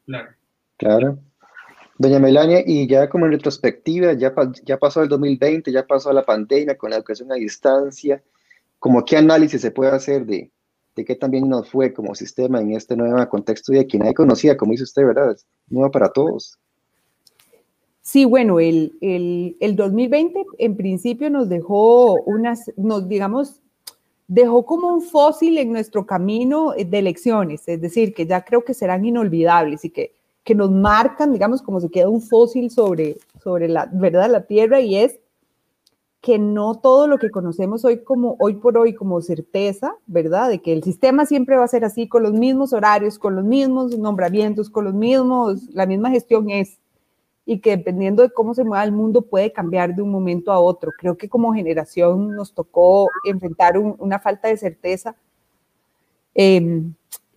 Claro. 0.05 0.29
Claro. 0.77 1.17
Doña 1.97 2.19
Melania, 2.19 2.61
y 2.65 2.87
ya 2.87 3.09
como 3.09 3.25
en 3.25 3.31
retrospectiva, 3.31 4.13
ya, 4.13 4.33
ya 4.63 4.77
pasó 4.77 5.01
el 5.01 5.09
2020, 5.09 5.71
ya 5.71 5.87
pasó 5.87 6.11
la 6.11 6.25
pandemia 6.25 6.77
con 6.77 6.89
la 6.89 6.97
educación 6.97 7.31
a 7.31 7.35
distancia, 7.35 8.21
¿como 8.77 9.03
qué 9.03 9.17
análisis 9.17 9.61
se 9.61 9.71
puede 9.71 9.91
hacer 9.91 10.25
de, 10.25 10.51
de 10.95 11.05
qué 11.05 11.15
también 11.15 11.49
nos 11.49 11.69
fue 11.69 11.93
como 11.93 12.15
sistema 12.15 12.61
en 12.61 12.71
este 12.71 12.95
nuevo 12.95 13.27
contexto 13.29 13.73
y 13.73 13.79
a 13.79 13.85
quien 13.85 14.01
nadie 14.01 14.13
conocía, 14.13 14.55
como 14.55 14.71
dice 14.71 14.83
usted, 14.83 15.05
¿verdad? 15.05 15.31
Es 15.31 15.45
nuevo 15.67 15.91
para 15.91 16.09
todos. 16.09 16.57
Sí, 18.01 18.23
bueno, 18.23 18.59
el, 18.59 18.93
el, 19.01 19.57
el 19.59 19.75
2020 19.75 20.45
en 20.59 20.77
principio 20.77 21.29
nos 21.29 21.49
dejó 21.49 22.13
unas, 22.25 22.71
nos 22.77 23.09
digamos, 23.09 23.61
dejó 24.27 24.65
como 24.65 24.93
un 24.93 25.01
fósil 25.01 25.57
en 25.57 25.71
nuestro 25.71 26.05
camino 26.05 26.73
de 26.77 26.97
elecciones, 26.97 27.67
es 27.67 27.81
decir, 27.81 28.13
que 28.13 28.25
ya 28.25 28.43
creo 28.43 28.63
que 28.63 28.73
serán 28.73 29.05
inolvidables 29.05 29.85
y 29.85 29.89
que, 29.89 30.13
que 30.43 30.55
nos 30.55 30.71
marcan, 30.71 31.33
digamos, 31.33 31.61
como 31.61 31.81
se 31.81 31.89
queda 31.89 32.09
un 32.09 32.21
fósil 32.21 32.69
sobre, 32.69 33.17
sobre 33.43 33.67
la 33.67 33.89
verdad 33.91 34.29
la 34.29 34.45
tierra 34.45 34.79
y 34.79 34.95
es 34.97 35.19
que 36.25 36.39
no 36.39 36.73
todo 36.73 37.07
lo 37.07 37.19
que 37.19 37.29
conocemos 37.29 37.85
hoy 37.85 38.03
como 38.03 38.35
hoy 38.39 38.55
por 38.55 38.79
hoy 38.79 38.95
como 38.95 39.21
certeza, 39.21 39.95
¿verdad? 40.07 40.49
De 40.49 40.59
que 40.59 40.73
el 40.73 40.81
sistema 40.81 41.27
siempre 41.27 41.55
va 41.55 41.65
a 41.65 41.67
ser 41.67 41.85
así 41.85 42.07
con 42.07 42.23
los 42.23 42.33
mismos 42.33 42.73
horarios, 42.73 43.19
con 43.19 43.35
los 43.35 43.45
mismos 43.45 43.95
nombramientos, 43.95 44.71
con 44.71 44.85
los 44.85 44.95
mismos, 44.95 45.69
la 45.71 45.85
misma 45.85 46.09
gestión 46.09 46.49
es 46.49 46.79
y 47.45 47.59
que 47.59 47.77
dependiendo 47.77 48.23
de 48.23 48.31
cómo 48.31 48.55
se 48.55 48.63
mueva 48.63 48.83
el 48.83 48.91
mundo 48.91 49.21
puede 49.21 49.53
cambiar 49.53 49.93
de 49.93 50.01
un 50.01 50.09
momento 50.09 50.51
a 50.51 50.59
otro. 50.59 50.89
Creo 50.97 51.15
que 51.15 51.29
como 51.29 51.53
generación 51.53 52.31
nos 52.35 52.55
tocó 52.55 53.07
enfrentar 53.25 53.77
una 53.77 54.17
falta 54.17 54.47
de 54.47 54.57
certeza. 54.57 55.15
Eh, 56.33 56.81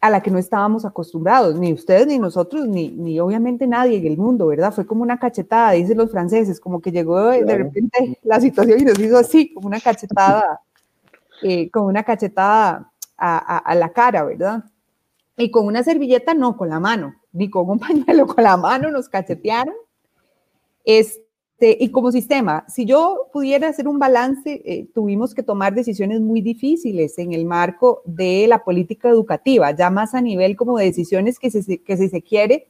a 0.01 0.11
la 0.11 0.23
que 0.23 0.31
no 0.31 0.39
estábamos 0.39 0.85
acostumbrados, 0.85 1.59
ni 1.59 1.73
ustedes, 1.73 2.07
ni 2.07 2.19
nosotros, 2.19 2.69
ni, 2.69 2.89
ni 2.91 3.19
obviamente 3.19 3.67
nadie 3.67 3.99
en 3.99 4.07
el 4.07 4.17
mundo, 4.17 4.47
¿verdad? 4.47 4.73
Fue 4.73 4.87
como 4.87 5.03
una 5.03 5.19
cachetada, 5.19 5.73
dicen 5.73 5.99
los 5.99 6.11
franceses, 6.11 6.61
como 6.61 6.81
que 6.81 6.93
llegó 6.93 7.29
de, 7.31 7.57
repente 7.57 8.19
la 8.23 8.41
situación 8.41 8.81
y 8.81 8.85
nos 8.85 8.99
hizo 8.99 9.19
así, 9.19 9.53
como 9.53 9.67
una 9.67 9.81
cachetada, 9.81 10.61
eh, 11.43 11.71
como 11.71 11.87
una 11.87 12.05
cachetada 12.05 12.93
a, 13.17 13.59
a, 13.59 13.75
la 13.75 13.93
cara, 13.93 14.25
¿verdad? 14.25 14.65
Y 15.37 15.51
con 15.51 15.67
una 15.67 15.83
servilleta, 15.83 16.33
no, 16.33 16.57
con 16.57 16.69
la 16.69 16.79
mano, 16.79 17.17
ni 17.33 17.51
con 17.51 17.69
un 17.69 17.79
pañuelo, 17.81 18.27
con 18.27 18.45
la 18.45 18.57
mano 18.57 18.91
nos 18.91 19.09
cachetearon. 19.09 19.75
Este, 20.85 21.28
este, 21.61 21.77
y 21.81 21.91
como 21.91 22.13
sistema, 22.13 22.65
si 22.69 22.85
yo 22.85 23.29
pudiera 23.33 23.67
hacer 23.69 23.89
un 23.89 23.99
balance, 23.99 24.63
eh, 24.65 24.87
tuvimos 24.95 25.35
que 25.35 25.43
tomar 25.43 25.75
decisiones 25.75 26.21
muy 26.21 26.41
difíciles 26.41 27.19
en 27.19 27.33
el 27.33 27.47
marco 27.47 28.01
de 28.05 28.47
la 28.47 28.63
política 28.63 29.09
educativa, 29.09 29.73
ya 29.73 29.91
más 29.91 30.15
a 30.15 30.21
nivel 30.21 30.55
como 30.55 30.79
de 30.79 30.85
decisiones 30.85 31.41
que, 31.41 31.51
que 31.85 31.97
si 31.97 32.09
se 32.09 32.23
quiere 32.23 32.69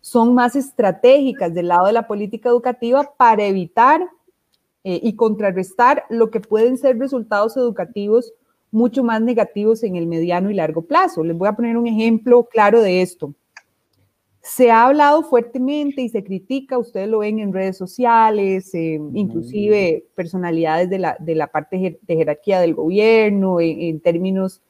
son 0.00 0.32
más 0.32 0.54
estratégicas 0.54 1.52
del 1.52 1.66
lado 1.66 1.86
de 1.86 1.92
la 1.92 2.06
política 2.06 2.50
educativa 2.50 3.10
para 3.16 3.46
evitar 3.46 4.02
eh, 4.84 5.00
y 5.02 5.16
contrarrestar 5.16 6.04
lo 6.08 6.30
que 6.30 6.38
pueden 6.38 6.78
ser 6.78 6.96
resultados 6.98 7.56
educativos 7.56 8.32
mucho 8.70 9.02
más 9.02 9.22
negativos 9.22 9.82
en 9.82 9.96
el 9.96 10.06
mediano 10.06 10.52
y 10.52 10.54
largo 10.54 10.82
plazo. 10.82 11.24
Les 11.24 11.36
voy 11.36 11.48
a 11.48 11.56
poner 11.56 11.76
un 11.76 11.88
ejemplo 11.88 12.44
claro 12.44 12.80
de 12.80 13.02
esto. 13.02 13.34
Se 14.46 14.70
ha 14.70 14.84
hablado 14.84 15.22
fuertemente 15.22 16.02
y 16.02 16.10
se 16.10 16.22
critica, 16.22 16.76
ustedes 16.76 17.08
lo 17.08 17.20
ven 17.20 17.38
en 17.38 17.54
redes 17.54 17.78
sociales, 17.78 18.74
eh, 18.74 19.00
inclusive 19.14 20.04
personalidades 20.14 20.90
de 20.90 20.98
la, 20.98 21.16
de 21.18 21.34
la 21.34 21.46
parte 21.46 21.98
de 21.98 22.14
jerarquía 22.14 22.60
del 22.60 22.74
gobierno, 22.74 23.58
en, 23.58 24.00
términos 24.00 24.60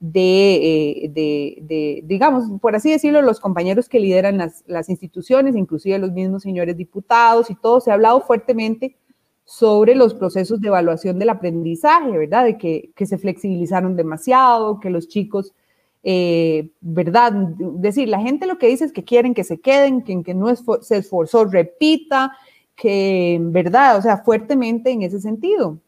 de, 0.00 1.04
eh, 1.04 1.08
de, 1.08 1.58
de, 1.62 2.02
digamos, 2.04 2.44
por 2.60 2.76
así 2.76 2.90
decirlo, 2.90 3.22
los 3.22 3.40
compañeros 3.40 3.88
que 3.88 4.00
lideran 4.00 4.36
las, 4.36 4.64
las 4.66 4.90
instituciones, 4.90 5.56
inclusive 5.56 5.98
los 5.98 6.12
mismos 6.12 6.42
señores 6.42 6.76
diputados 6.76 7.50
y 7.50 7.54
todo, 7.54 7.80
se 7.80 7.90
ha 7.90 7.94
hablado 7.94 8.20
fuertemente 8.20 8.98
sobre 9.44 9.94
los 9.94 10.14
procesos 10.14 10.60
de 10.60 10.68
evaluación 10.68 11.18
del 11.18 11.30
aprendizaje, 11.30 12.10
¿verdad? 12.16 12.44
De 12.44 12.58
que, 12.58 12.92
se 13.06 13.18
flexibilizaron 13.18 13.96
demasiado, 13.96 14.78
que 14.78 14.90
los 14.90 15.08
chicos, 15.08 15.54
eh, 16.02 16.70
¿verdad? 16.80 17.32
Decir, 17.32 18.08
la 18.08 18.20
gente 18.20 18.46
lo 18.46 18.58
que 18.58 18.68
dice 18.68 18.84
es 18.84 18.92
que 18.92 19.04
quieren 19.04 19.34
que 19.34 19.44
se 19.44 19.60
queden, 19.60 20.02
que, 20.02 20.34
no 20.34 20.54
se 20.80 20.96
esforzó, 20.96 21.44
repita, 21.44 22.32
que, 22.74 23.38
¿verdad? 23.40 23.98
O 23.98 24.02
sea, 24.02 24.18
fuertemente 24.18 24.90
en 24.90 25.02
ese 25.02 25.20
sentido. 25.20 25.78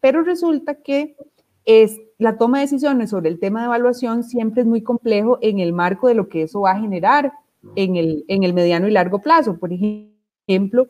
Pero 0.00 0.22
resulta 0.22 0.76
que 0.76 1.16
es, 1.64 2.00
la 2.18 2.36
toma 2.36 2.58
de 2.58 2.64
decisiones 2.64 3.10
sobre 3.10 3.30
el 3.30 3.40
tema 3.40 3.60
de 3.60 3.66
evaluación 3.66 4.22
siempre 4.22 4.62
es 4.62 4.66
muy 4.66 4.82
complejo 4.82 5.38
en 5.40 5.58
el 5.58 5.72
marco 5.72 6.08
de 6.08 6.14
lo 6.14 6.28
que 6.28 6.42
eso 6.42 6.60
va 6.60 6.72
a 6.72 6.80
generar 6.80 7.32
en 7.76 7.96
el, 7.96 8.24
en 8.28 8.44
el 8.44 8.52
mediano 8.52 8.86
y 8.86 8.92
largo 8.92 9.20
plazo. 9.20 9.56
Por 9.58 9.70
ejemplo, 9.72 10.86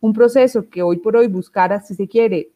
un 0.00 0.12
proceso 0.12 0.68
que 0.70 0.82
hoy 0.82 0.98
por 0.98 1.16
hoy 1.16 1.26
buscara, 1.26 1.80
si 1.80 1.94
se 1.94 2.08
quiere, 2.08 2.50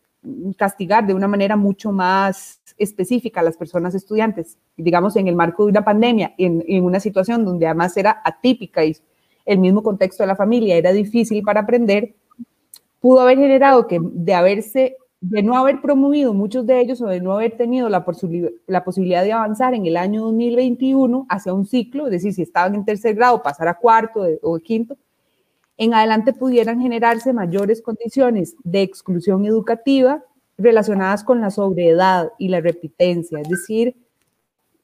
castigar 0.57 1.07
de 1.07 1.14
una 1.14 1.28
manera 1.28 1.57
mucho 1.57 1.92
más 1.92 2.61
específica 2.76 3.40
a 3.40 3.44
las 3.44 3.57
personas 3.57 3.94
estudiantes, 3.94 4.59
digamos 4.76 5.16
en 5.16 5.28
el 5.28 5.37
marco 5.37 5.64
de 5.64 5.70
una 5.70 5.85
pandemia, 5.85 6.35
en, 6.38 6.85
una 6.85 7.00
situación 7.00 7.44
donde 7.44 7.66
además 7.66 7.96
era 7.96 8.20
atípica 8.24 8.85
y 8.85 8.96
el 9.46 9.59
mismo 9.59 9.83
contexto 9.83 10.22
de 10.22 10.28
la 10.28 10.37
familia 10.37 10.76
era 10.76 10.92
difícil 10.92 11.42
para 11.42 11.61
aprender, 11.61 12.14
pudo 13.00 13.20
haber 13.20 13.38
generado 13.38 13.87
que 13.87 13.98
de 14.02 14.35
haberse, 14.35 14.96
de 15.20 15.42
no 15.42 15.57
haber 15.57 15.81
promovido 15.81 16.35
muchos 16.35 16.66
de 16.66 16.81
ellos 16.81 17.00
o 17.00 17.07
de 17.07 17.20
no 17.20 17.33
haber 17.33 17.57
tenido 17.57 17.88
la 17.88 18.04
posibilidad 18.04 19.24
de 19.24 19.33
avanzar 19.33 19.74
en 19.74 19.87
el 19.87 19.96
año 19.96 20.22
2021 20.24 21.26
hacia 21.28 21.54
un 21.54 21.64
ciclo, 21.64 22.07
es 22.07 22.12
decir, 22.12 22.35
si 22.35 22.42
estaban 22.42 22.74
en 22.74 22.85
tercer 22.85 23.14
grado, 23.14 23.42
pasar 23.42 23.68
a 23.68 23.78
cuarto 23.78 24.24
o 24.42 24.59
quinto, 24.59 24.96
en 25.78 25.94
adelante 25.94 26.32
pudieran 26.32 26.80
generarse 26.80 27.32
mayores 27.32 27.80
condiciones 27.80 28.56
de 28.64 28.82
exclusión 28.82 29.46
educativa 29.46 30.24
relacionadas 30.58 31.22
con 31.22 31.40
la 31.40 31.50
sobriedad 31.50 32.32
y 32.36 32.48
la 32.48 32.60
repitencia, 32.60 33.40
es 33.40 33.48
decir, 33.48 33.96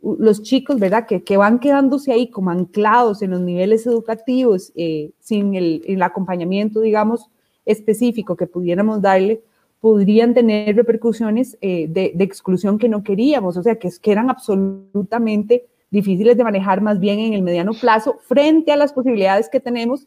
los 0.01 0.43
chicos, 0.43 0.79
¿verdad? 0.79 1.07
Que, 1.07 1.25
que 1.25 1.37
van 1.37 1.59
quedándose 1.59 2.13
ahí 2.13 2.29
como 2.29 2.51
anclados 2.51 3.23
en 3.23 3.33
los 3.33 3.41
niveles 3.41 3.87
educativos 3.87 4.73
eh, 4.77 5.11
sin 5.19 5.55
el, 5.55 6.03
acompañamiento, 6.03 6.81
digamos, 6.81 7.29
específico 7.65 8.37
que 8.37 8.47
pudiéramos 8.47 9.03
darle, 9.03 9.43
podrían 9.81 10.33
tener 10.33 10.77
repercusiones 10.77 11.59
eh, 11.61 11.87
de, 11.89 12.13
de, 12.15 12.25
exclusión 12.25 12.79
que 12.79 12.89
no 12.89 13.03
queríamos, 13.03 13.57
o 13.57 13.63
sea, 13.63 13.77
que, 13.77 13.91
que 14.01 14.13
eran 14.13 14.31
absolutamente 14.31 15.67
difíciles 15.91 16.37
de 16.37 16.45
manejar 16.45 16.83
más 16.83 17.01
bien 17.01 17.19
en 17.19 17.33
el 17.33 17.43
mediano 17.43 17.73
plazo 17.73 18.19
frente 18.27 18.73
a 18.73 18.77
las 18.77 18.93
posibilidades 18.93 19.49
que 19.49 19.61
tenemos 19.61 20.07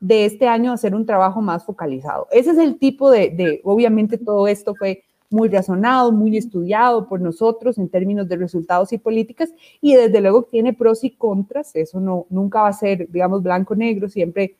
de 0.00 0.24
este 0.24 0.46
año 0.46 0.72
hacer 0.72 0.94
un 0.94 1.06
trabajo 1.06 1.40
más 1.40 1.64
focalizado. 1.64 2.28
Ese 2.30 2.50
es 2.50 2.58
el 2.58 2.78
tipo 2.78 3.10
de, 3.10 3.60
obviamente 3.64 4.18
todo 4.18 4.46
esto 4.46 4.74
fue 4.74 5.04
muy 5.30 5.48
razonado, 5.48 6.12
muy 6.12 6.36
estudiado 6.36 7.06
por 7.06 7.20
nosotros 7.20 7.76
en 7.78 7.88
términos 7.88 8.28
de 8.28 8.36
resultados 8.36 8.92
y 8.92 8.98
políticas 8.98 9.52
y 9.80 9.94
desde 9.94 10.20
luego 10.20 10.44
tiene 10.44 10.72
pros 10.72 11.04
y 11.04 11.10
contras, 11.10 11.74
eso 11.74 12.00
no, 12.00 12.26
nunca 12.30 12.62
va 12.62 12.68
a 12.68 12.72
ser, 12.72 13.10
digamos, 13.10 13.42
blanco-negro, 13.42 14.08
siempre, 14.08 14.56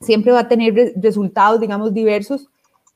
siempre 0.00 0.32
va 0.32 0.40
a 0.40 0.48
tener 0.48 0.94
resultados, 0.96 1.60
digamos, 1.60 1.94
diversos, 1.94 2.48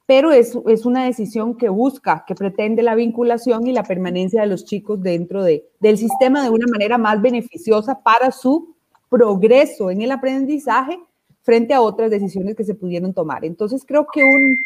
pero 0.07 0.33
es, 0.33 0.59
es 0.67 0.85
una 0.85 1.05
decisión 1.05 1.57
que 1.57 1.69
busca, 1.69 2.25
que 2.27 2.35
pretende 2.35 2.83
la 2.83 2.97
vinculación 2.97 3.67
y 3.69 3.73
la 3.73 3.85
permanencia 3.85 4.41
de 4.41 4.49
los 4.49 4.65
chicos 4.65 5.01
dentro 5.01 5.45
de, 5.45 5.69
del 5.79 5.97
sistema 5.97 6.43
de 6.43 6.51
una 6.51 6.67
manera 6.67 6.99
más 6.99 7.23
beneficiosa 7.23 8.03
para 8.03 8.33
su 8.33 8.75
progreso 9.09 9.91
en 9.91 10.03
el 10.03 10.11
aprendizaje 10.11 10.99
frente 11.43 11.75
a 11.75 11.83
otras 11.83 12.11
decisiones 12.11 12.57
que 12.57 12.65
se 12.65 12.75
pudieron 12.75 13.13
tomar. 13.13 13.45
Entonces 13.45 13.85
creo 13.87 14.07
que 14.13 14.23
un, 14.23 14.57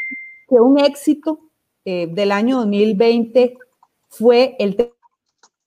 que 0.48 0.54
un 0.56 0.78
éxito 0.78 1.40
eh, 1.84 2.08
del 2.10 2.32
año 2.32 2.56
2020 2.58 3.56
fue 4.08 4.56
el 4.58 4.76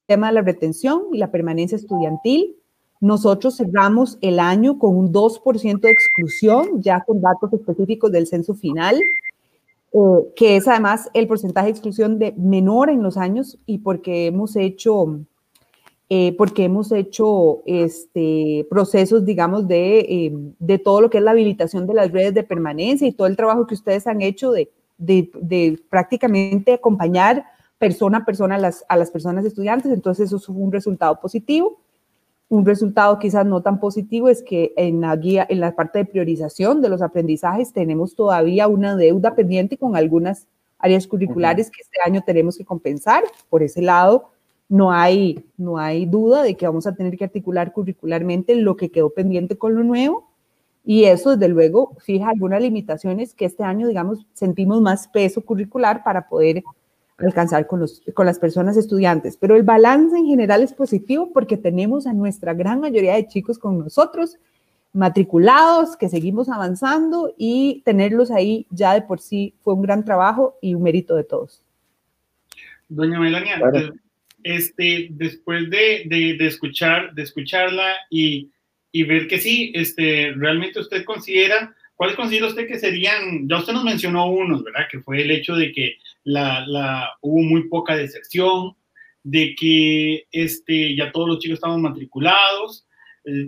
tema 0.05 0.27
de 0.27 0.33
la 0.33 0.41
retención 0.41 1.03
y 1.11 1.17
la 1.17 1.31
permanencia 1.31 1.75
estudiantil. 1.75 2.55
Nosotros 3.01 3.57
cerramos 3.57 4.17
el 4.21 4.39
año 4.39 4.77
con 4.77 4.95
un 4.97 5.13
2% 5.13 5.79
de 5.79 5.91
exclusión, 5.91 6.81
ya 6.81 7.03
con 7.05 7.21
datos 7.21 7.53
específicos 7.53 8.11
del 8.11 8.27
censo 8.27 8.53
final, 8.53 8.99
eh, 9.93 9.97
que 10.35 10.57
es 10.57 10.67
además 10.67 11.09
el 11.13 11.27
porcentaje 11.27 11.67
de 11.67 11.71
exclusión 11.71 12.19
de 12.19 12.33
menor 12.33 12.89
en 12.89 13.01
los 13.01 13.17
años 13.17 13.57
y 13.65 13.79
porque 13.79 14.27
hemos 14.27 14.55
hecho 14.55 15.21
eh, 16.11 16.35
porque 16.37 16.63
hemos 16.63 16.91
hecho 16.91 17.61
este, 17.67 18.65
procesos, 18.67 19.25
digamos, 19.25 19.67
de, 19.67 19.99
eh, 19.99 20.31
de, 20.57 20.79
todo 20.79 21.01
lo 21.01 21.09
que 21.11 21.19
es 21.19 21.23
la 21.23 21.31
habilitación 21.31 21.85
de 21.85 21.93
las 21.93 22.11
redes 22.11 22.33
de 22.33 22.41
permanencia 22.43 23.07
y 23.07 23.11
todo 23.11 23.27
el 23.27 23.35
trabajo 23.35 23.67
que 23.67 23.75
ustedes 23.75 24.07
han 24.07 24.23
hecho 24.23 24.51
de, 24.51 24.71
de, 24.97 25.29
de 25.39 25.79
prácticamente 25.87 26.73
acompañar 26.73 27.45
persona 27.77 28.19
a 28.19 28.25
persona 28.25 28.55
a 28.55 28.57
las, 28.57 28.83
a 28.89 28.97
las 28.97 29.11
personas 29.11 29.45
estudiantes. 29.45 29.91
Entonces, 29.91 30.31
eso 30.31 30.39
fue 30.39 30.55
un 30.55 30.71
resultado 30.71 31.19
positivo. 31.19 31.79
Un 32.49 32.65
resultado 32.65 33.19
quizás 33.19 33.45
no 33.45 33.61
tan 33.61 33.79
positivo 33.79 34.29
es 34.29 34.41
que 34.41 34.73
en 34.77 35.01
la 35.01 35.15
guía, 35.15 35.45
en 35.47 35.59
la 35.59 35.75
parte 35.75 35.99
de 35.99 36.05
priorización 36.05 36.81
de 36.81 36.89
los 36.89 37.03
aprendizajes, 37.03 37.71
tenemos 37.71 38.15
todavía 38.15 38.67
una 38.67 38.95
deuda 38.95 39.35
pendiente 39.35 39.77
con 39.77 39.95
algunas 39.95 40.47
áreas 40.79 41.05
curriculares 41.05 41.69
que 41.69 41.83
este 41.83 41.99
año 42.03 42.23
tenemos 42.25 42.57
que 42.57 42.65
compensar. 42.65 43.23
Por 43.49 43.61
ese 43.61 43.83
lado, 43.83 44.31
no 44.69 44.91
hay, 44.91 45.43
no 45.57 45.79
hay 45.79 46.05
duda 46.05 46.43
de 46.43 46.55
que 46.55 46.67
vamos 46.67 46.85
a 46.85 46.93
tener 46.93 47.17
que 47.17 47.23
articular 47.23 47.73
curricularmente 47.73 48.55
lo 48.55 48.77
que 48.77 48.89
quedó 48.89 49.09
pendiente 49.09 49.57
con 49.57 49.75
lo 49.75 49.83
nuevo. 49.83 50.29
Y 50.85 51.05
eso, 51.05 51.31
desde 51.31 51.49
luego, 51.49 51.95
fija 51.99 52.29
algunas 52.29 52.61
limitaciones 52.61 53.33
que 53.33 53.45
este 53.45 53.63
año, 53.63 53.87
digamos, 53.87 54.25
sentimos 54.33 54.79
más 54.79 55.07
peso 55.07 55.41
curricular 55.41 56.03
para 56.03 56.29
poder 56.29 56.63
alcanzar 57.17 57.67
con, 57.67 57.81
los, 57.81 58.01
con 58.13 58.25
las 58.25 58.39
personas 58.39 58.77
estudiantes. 58.77 59.37
Pero 59.37 59.55
el 59.55 59.63
balance 59.63 60.15
en 60.15 60.27
general 60.27 60.61
es 60.61 60.73
positivo 60.73 61.31
porque 61.33 61.57
tenemos 61.57 62.07
a 62.07 62.13
nuestra 62.13 62.53
gran 62.53 62.79
mayoría 62.79 63.15
de 63.15 63.27
chicos 63.27 63.57
con 63.57 63.79
nosotros, 63.79 64.37
matriculados, 64.93 65.97
que 65.97 66.09
seguimos 66.09 66.47
avanzando 66.47 67.33
y 67.37 67.81
tenerlos 67.85 68.31
ahí 68.31 68.67
ya 68.69 68.93
de 68.93 69.01
por 69.01 69.19
sí 69.19 69.55
fue 69.61 69.73
un 69.73 69.81
gran 69.81 70.05
trabajo 70.05 70.55
y 70.61 70.75
un 70.75 70.83
mérito 70.83 71.15
de 71.15 71.23
todos. 71.23 71.61
Doña 72.87 73.19
Melania, 73.19 73.59
este, 74.43 75.07
después 75.11 75.69
de, 75.69 76.37
escuchar, 76.39 77.13
de 77.13 77.23
escucharla 77.23 77.93
y, 78.09 78.49
ver 78.93 79.27
que 79.27 79.39
sí, 79.39 79.71
este, 79.75 80.33
realmente 80.35 80.79
usted 80.79 81.03
considera, 81.03 81.75
¿cuáles 81.95 82.15
considera 82.15 82.47
usted 82.47 82.67
que 82.67 82.79
serían, 82.79 83.47
ya 83.47 83.57
usted 83.57 83.73
nos 83.73 83.83
mencionó 83.83 84.27
unos, 84.27 84.63
¿verdad? 84.63 84.87
Que 84.89 84.99
fue 84.99 85.21
el 85.21 85.31
hecho 85.31 85.55
de 85.55 85.71
que 85.71 85.97
la, 86.23 87.11
hubo 87.21 87.41
muy 87.43 87.67
poca 87.67 87.95
deserción, 87.95 88.75
de 89.23 89.55
que 89.55 90.25
este, 90.31 90.95
ya 90.95 91.11
todos 91.11 91.27
los 91.27 91.39
chicos 91.39 91.55
estaban 91.55 91.81
matriculados, 91.81 92.85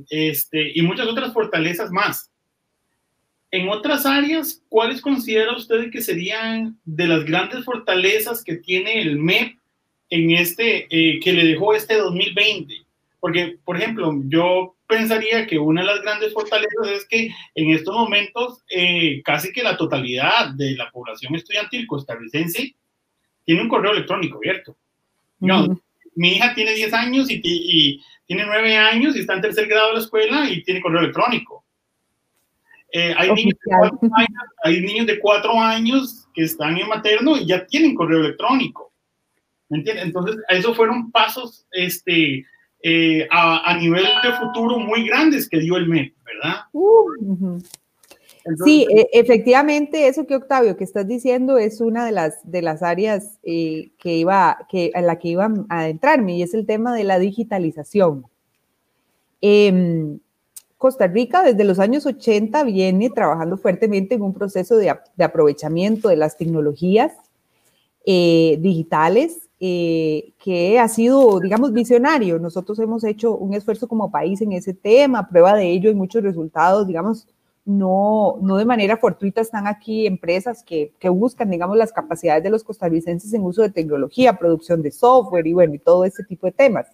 este, 0.09 0.71
y 0.75 0.81
muchas 0.81 1.07
otras 1.07 1.33
fortalezas 1.33 1.91
más. 1.91 2.29
En 3.51 3.67
otras 3.67 4.05
áreas, 4.05 4.63
¿cuáles 4.69 5.01
considera 5.01 5.55
usted 5.55 5.91
que 5.91 6.01
serían 6.01 6.79
de 6.85 7.07
las 7.07 7.25
grandes 7.25 7.65
fortalezas 7.65 8.43
que 8.43 8.55
tiene 8.55 9.01
el 9.01 9.17
MEP 9.17 9.60
en 10.11 10.29
este, 10.31 10.85
eh, 10.89 11.19
que 11.19 11.33
le 11.33 11.45
dejó 11.45 11.73
este 11.73 11.95
2020. 11.95 12.75
Porque, 13.19 13.57
por 13.63 13.77
ejemplo, 13.77 14.13
yo 14.25 14.75
pensaría 14.87 15.47
que 15.47 15.57
una 15.57 15.81
de 15.81 15.87
las 15.87 16.01
grandes 16.01 16.33
fortalezas 16.33 16.89
es 16.89 17.07
que 17.07 17.33
en 17.55 17.71
estos 17.71 17.95
momentos 17.95 18.61
eh, 18.69 19.21
casi 19.23 19.53
que 19.53 19.63
la 19.63 19.77
totalidad 19.77 20.49
de 20.49 20.75
la 20.75 20.91
población 20.91 21.33
estudiantil 21.35 21.87
costarricense 21.87 22.75
tiene 23.45 23.61
un 23.61 23.69
correo 23.69 23.93
electrónico 23.93 24.37
abierto. 24.37 24.75
Mi 26.13 26.33
hija 26.33 26.53
tiene 26.53 26.73
10 26.73 26.93
años 26.93 27.29
y, 27.31 27.41
y, 27.43 28.03
tiene 28.27 28.45
9 28.45 28.77
años 28.77 29.15
y 29.15 29.19
está 29.19 29.33
en 29.33 29.41
tercer 29.41 29.67
grado 29.67 29.89
de 29.89 29.93
la 29.93 29.99
escuela 29.99 30.49
y 30.49 30.61
tiene 30.63 30.81
correo 30.81 31.01
electrónico. 31.01 31.63
Eh, 32.91 33.13
hay, 33.17 33.31
niños 33.31 33.55
años, 33.71 34.29
hay 34.63 34.81
niños 34.81 35.07
de 35.07 35.19
4 35.19 35.59
años 35.59 36.27
que 36.33 36.43
están 36.43 36.77
en 36.77 36.89
materno 36.89 37.37
y 37.37 37.45
ya 37.45 37.65
tienen 37.65 37.95
correo 37.95 38.19
electrónico. 38.19 38.90
¿Me 39.71 39.77
entiendes? 39.77 40.05
Entonces, 40.05 40.35
esos 40.49 40.75
fueron 40.75 41.11
pasos 41.11 41.65
este, 41.71 42.45
eh, 42.83 43.27
a, 43.31 43.71
a, 43.71 43.77
nivel 43.77 44.03
de 44.21 44.33
futuro 44.33 44.77
muy 44.77 45.07
grandes 45.07 45.47
que 45.47 45.61
dio 45.61 45.77
el 45.77 45.87
MEP, 45.87 46.13
¿verdad? 46.25 46.63
sí, 48.65 48.85
e, 48.89 49.07
efectivamente, 49.13 50.07
eso 50.07 50.27
que 50.27 50.35
Octavio 50.35 50.75
que 50.75 50.83
estás 50.83 51.07
diciendo 51.07 51.57
es 51.57 51.79
una 51.79 52.05
de 52.05 52.11
las, 52.11 52.39
de 52.43 52.61
las 52.61 52.83
áreas 52.83 53.39
eh, 53.43 53.91
que 53.97 54.17
iba, 54.17 54.67
que, 54.69 54.91
en 54.93 55.07
la 55.07 55.17
que 55.19 55.29
iba 55.29 55.49
a 55.69 55.79
adentrarme 55.79 56.35
y 56.35 56.43
es 56.43 56.53
el 56.53 56.65
tema 56.65 56.93
de 56.93 57.05
la 57.05 57.17
digitalización. 57.17 58.25
Em, 59.39 60.19
Costa 60.77 61.07
Rica 61.07 61.43
desde 61.43 61.63
los 61.63 61.79
años 61.79 62.05
80 62.05 62.65
viene 62.65 63.09
trabajando 63.09 63.55
fuertemente 63.55 64.15
en 64.15 64.21
un 64.21 64.33
proceso 64.33 64.75
de, 64.75 64.89
aprovechamiento 65.23 66.09
de 66.09 66.17
las 66.17 66.35
tecnologías 66.35 67.13
eh, 68.05 68.57
digitales 68.59 69.47
eh, 69.63 70.33
que 70.43 70.79
ha 70.79 70.87
sido, 70.87 71.39
digamos, 71.39 71.71
visionario. 71.71 72.39
Nosotros 72.39 72.79
hemos 72.79 73.03
hecho 73.03 73.37
un 73.37 73.53
esfuerzo 73.53 73.87
como 73.87 74.09
país 74.09 74.41
en 74.41 74.53
ese 74.53 74.73
tema, 74.73 75.29
prueba 75.29 75.53
de 75.53 75.69
ello 75.69 75.91
y 75.91 75.93
muchos 75.93 76.23
resultados, 76.23 76.87
digamos, 76.87 77.27
no, 77.63 78.39
no 78.41 78.57
de 78.57 78.65
manera 78.65 78.97
fortuita 78.97 79.39
están 79.39 79.67
aquí 79.67 80.07
empresas 80.07 80.63
que, 80.63 80.93
que, 80.97 81.09
buscan, 81.09 81.51
digamos, 81.51 81.77
las 81.77 81.93
capacidades 81.93 82.41
de 82.43 82.49
los 82.49 82.63
costarricenses 82.63 83.31
en 83.35 83.43
uso 83.43 83.61
de 83.61 83.69
tecnología, 83.69 84.33
producción 84.35 84.81
de 84.81 84.89
software 84.91 85.45
y 85.45 85.53
bueno, 85.53 85.75
y 85.75 85.79
todo 85.79 86.05
ese 86.05 86.23
tipo 86.23 86.47
de 86.47 86.53
temas. 86.53 86.87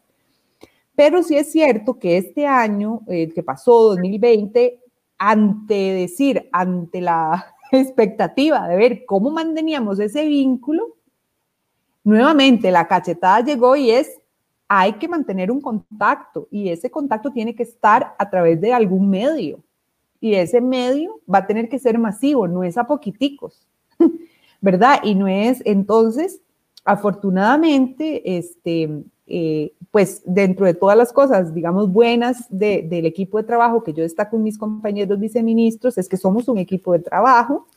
Pero 0.93 1.23
sí 1.23 1.37
es 1.37 1.49
cierto 1.49 1.97
que 1.97 2.17
este 2.17 2.47
año, 2.47 2.99
el 3.07 3.33
que 3.33 3.43
pasó, 3.43 3.83
2020, 3.91 4.77
ante 5.17 5.73
decir, 5.73 6.49
ante 6.51 6.99
la 6.99 7.55
expectativa 7.71 8.67
de 8.67 8.75
ver 8.75 9.05
cómo 9.05 9.31
manteníamos 9.31 10.01
ese 10.01 10.25
vínculo, 10.25 10.96
nuevamente 12.07 12.71
la 12.71 12.87
cachetada 12.87 13.41
llegó 13.41 13.75
y 13.75 13.91
es, 13.91 14.09
hay 14.69 14.93
que 14.93 15.09
mantener 15.09 15.51
un 15.51 15.59
contacto 15.59 16.47
y 16.49 16.69
ese 16.69 16.89
contacto 16.89 17.31
tiene 17.31 17.53
que 17.53 17.63
estar 17.63 18.15
a 18.17 18.29
través 18.29 18.61
de 18.61 18.71
algún 18.71 19.09
medio 19.09 19.59
y 20.21 20.35
ese 20.35 20.61
medio 20.61 21.19
va 21.31 21.39
a 21.39 21.47
tener 21.47 21.67
que 21.67 21.79
ser 21.79 21.99
masivo, 21.99 22.47
no 22.47 22.63
es 22.63 22.77
a 22.77 22.87
poquiticos, 22.87 23.67
¿verdad? 24.61 25.01
Y 25.03 25.15
no 25.15 25.27
es, 25.27 25.61
entonces, 25.65 26.39
afortunadamente, 26.85 28.37
este, 28.37 29.03
eh, 29.27 29.73
pues 29.91 30.21
dentro 30.25 30.65
de 30.65 30.75
todas 30.75 30.97
las 30.97 31.11
cosas, 31.11 31.53
digamos, 31.53 31.91
buenas 31.91 32.45
del 32.49 33.05
equipo 33.05 33.37
de 33.37 33.43
trabajo 33.43 33.83
que 33.83 33.91
yo 33.91 34.03
destaco 34.03 34.31
con 34.31 34.43
mis 34.43 34.57
compañeros 34.57 35.19
viceministros, 35.19 35.97
es 35.97 36.07
que 36.07 36.15
somos 36.15 36.47
un 36.47 36.57
equipo 36.57 36.93
de 36.93 36.99
trabajo 36.99 37.67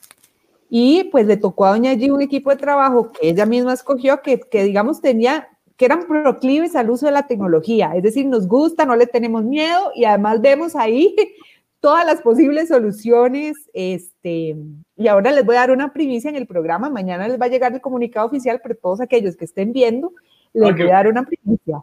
y 0.70 1.04
pues 1.04 1.26
le 1.26 1.36
tocó 1.36 1.66
a 1.66 1.70
doña 1.70 1.92
G 1.94 2.10
un 2.12 2.22
equipo 2.22 2.50
de 2.50 2.56
trabajo 2.56 3.10
que 3.12 3.28
ella 3.28 3.44
misma 3.44 3.74
escogió, 3.74 4.22
que, 4.22 4.40
que 4.40 4.64
digamos 4.64 5.00
tenía 5.02 5.48
que 5.76 5.86
eran 5.86 6.06
proclives 6.06 6.76
al 6.76 6.90
uso 6.90 7.06
de 7.06 7.12
la 7.12 7.26
tecnología, 7.26 7.92
es 7.96 8.02
decir, 8.02 8.26
nos 8.26 8.46
gusta, 8.46 8.84
no 8.84 8.96
le 8.96 9.06
tenemos 9.06 9.44
miedo 9.44 9.92
y 9.94 10.04
además 10.04 10.42
vemos 10.42 10.76
ahí 10.76 11.16
todas 11.80 12.04
las 12.04 12.20
posibles 12.20 12.68
soluciones. 12.68 13.56
Este, 13.72 14.56
y 14.96 15.08
ahora 15.08 15.32
les 15.32 15.44
voy 15.44 15.56
a 15.56 15.60
dar 15.60 15.70
una 15.70 15.92
primicia 15.92 16.28
en 16.28 16.36
el 16.36 16.46
programa. 16.46 16.90
Mañana 16.90 17.26
les 17.26 17.40
va 17.40 17.46
a 17.46 17.48
llegar 17.48 17.72
el 17.72 17.80
comunicado 17.80 18.26
oficial, 18.26 18.60
pero 18.62 18.76
todos 18.76 19.00
aquellos 19.00 19.36
que 19.36 19.46
estén 19.46 19.72
viendo, 19.72 20.12
les 20.52 20.76
voy 20.76 20.88
a 20.88 20.92
dar 20.92 21.08
una 21.08 21.24
primicia 21.24 21.82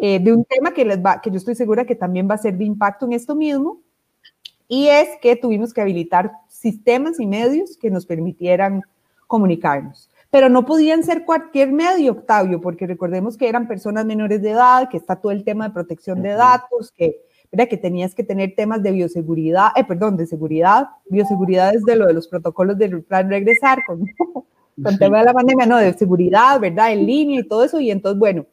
eh, 0.00 0.18
de 0.18 0.32
un 0.32 0.44
tema 0.44 0.74
que, 0.74 0.84
les 0.84 0.98
va, 0.98 1.20
que 1.20 1.30
yo 1.30 1.36
estoy 1.36 1.54
segura 1.54 1.84
que 1.84 1.94
también 1.94 2.28
va 2.28 2.34
a 2.34 2.38
ser 2.38 2.58
de 2.58 2.64
impacto 2.64 3.06
en 3.06 3.12
esto 3.12 3.34
mismo. 3.34 3.80
Y 4.66 4.88
es 4.88 5.08
que 5.20 5.36
tuvimos 5.36 5.72
que 5.72 5.82
habilitar 5.82 6.32
sistemas 6.64 7.20
y 7.20 7.26
medios 7.26 7.76
que 7.76 7.90
nos 7.90 8.06
permitieran 8.06 8.82
comunicarnos. 9.28 10.10
Pero 10.30 10.48
no 10.48 10.64
podían 10.64 11.04
ser 11.04 11.24
cualquier 11.24 11.70
medio, 11.70 12.10
Octavio, 12.10 12.60
porque 12.60 12.88
recordemos 12.88 13.36
que 13.36 13.48
eran 13.48 13.68
personas 13.68 14.04
menores 14.04 14.42
de 14.42 14.50
edad, 14.50 14.88
que 14.88 14.96
está 14.96 15.14
todo 15.16 15.30
el 15.30 15.44
tema 15.44 15.68
de 15.68 15.74
protección 15.74 16.22
de 16.22 16.30
datos, 16.30 16.90
que 16.90 17.20
que 17.68 17.76
tenías 17.76 18.14
que 18.14 18.24
tener 18.24 18.54
temas 18.56 18.82
de 18.82 18.90
bioseguridad, 18.90 19.68
eh, 19.76 19.84
perdón, 19.84 20.16
de 20.16 20.26
seguridad, 20.26 20.88
bioseguridad 21.08 21.74
es 21.74 21.84
de 21.84 21.96
lo 21.96 22.06
de 22.06 22.12
los 22.12 22.26
protocolos 22.26 22.76
del 22.76 23.02
plan 23.04 23.30
regresar 23.30 23.78
con, 23.86 24.04
con 24.82 24.98
tema 24.98 25.18
de 25.18 25.24
la 25.24 25.32
pandemia, 25.32 25.66
no, 25.66 25.78
de 25.78 25.92
seguridad, 25.92 26.58
¿verdad? 26.58 26.92
En 26.92 27.06
línea 27.06 27.40
y 27.40 27.48
todo 27.48 27.64
eso, 27.64 27.78
y 27.80 27.90
entonces, 27.90 28.18
bueno, 28.18 28.46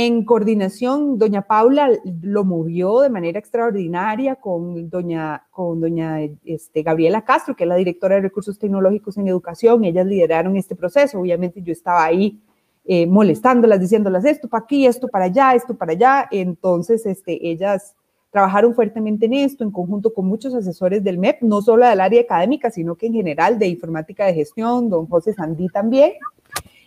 en 0.00 0.24
coordinación, 0.24 1.18
doña 1.18 1.42
Paula 1.42 1.90
lo 2.22 2.44
movió 2.44 3.00
de 3.00 3.10
manera 3.10 3.40
extraordinaria 3.40 4.36
con 4.36 4.88
doña, 4.88 5.48
con 5.50 5.80
doña 5.80 6.20
este, 6.44 6.84
Gabriela 6.84 7.24
Castro, 7.24 7.56
que 7.56 7.64
es 7.64 7.68
la 7.68 7.74
directora 7.74 8.14
de 8.14 8.20
recursos 8.20 8.60
tecnológicos 8.60 9.18
en 9.18 9.26
educación. 9.26 9.82
Ellas 9.82 10.06
lideraron 10.06 10.56
este 10.56 10.76
proceso. 10.76 11.18
Obviamente 11.18 11.60
yo 11.62 11.72
estaba 11.72 12.04
ahí 12.04 12.40
eh, 12.84 13.08
molestándolas, 13.08 13.80
diciéndolas 13.80 14.24
esto 14.24 14.46
para 14.46 14.62
aquí, 14.62 14.86
esto 14.86 15.08
para 15.08 15.24
allá, 15.24 15.54
esto 15.56 15.76
para 15.76 15.90
allá. 15.90 16.28
Entonces, 16.30 17.04
este, 17.04 17.48
ellas 17.48 17.96
trabajaron 18.30 18.76
fuertemente 18.76 19.26
en 19.26 19.34
esto 19.34 19.64
en 19.64 19.72
conjunto 19.72 20.14
con 20.14 20.26
muchos 20.26 20.54
asesores 20.54 21.02
del 21.02 21.18
MEP, 21.18 21.42
no 21.42 21.60
solo 21.60 21.84
del 21.84 22.00
área 22.00 22.20
académica, 22.20 22.70
sino 22.70 22.94
que 22.94 23.06
en 23.06 23.14
general 23.14 23.58
de 23.58 23.66
informática 23.66 24.26
de 24.26 24.34
gestión, 24.34 24.90
don 24.90 25.08
José 25.08 25.34
Sandí 25.34 25.66
también. 25.66 26.12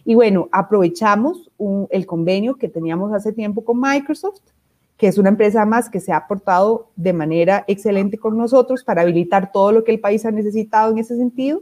Y 0.04 0.16
bueno, 0.16 0.50
aprovechamos 0.52 1.52
el 1.90 2.06
convenio 2.06 2.56
que 2.56 2.70
teníamos 2.70 3.14
hace 3.14 3.34
tiempo 3.34 3.64
con 3.64 3.80
Microsoft, 3.80 4.42
que 4.98 5.08
es 5.08 5.18
una 5.18 5.30
empresa 5.30 5.66
más 5.66 5.90
que 5.90 6.00
se 6.00 6.12
ha 6.12 6.18
aportado 6.18 6.90
de 6.96 7.14
manera 7.14 7.66
excelente 7.68 8.18
con 8.18 8.38
nosotros 8.38 8.84
para 8.84 9.02
habilitar 9.02 9.52
todo 9.52 9.72
lo 9.72 9.84
que 9.84 9.92
el 9.92 10.00
país 10.00 10.26
ha 10.26 10.32
necesitado 10.32 10.92
en 10.92 11.00
ese 11.00 11.18
sentido 11.18 11.60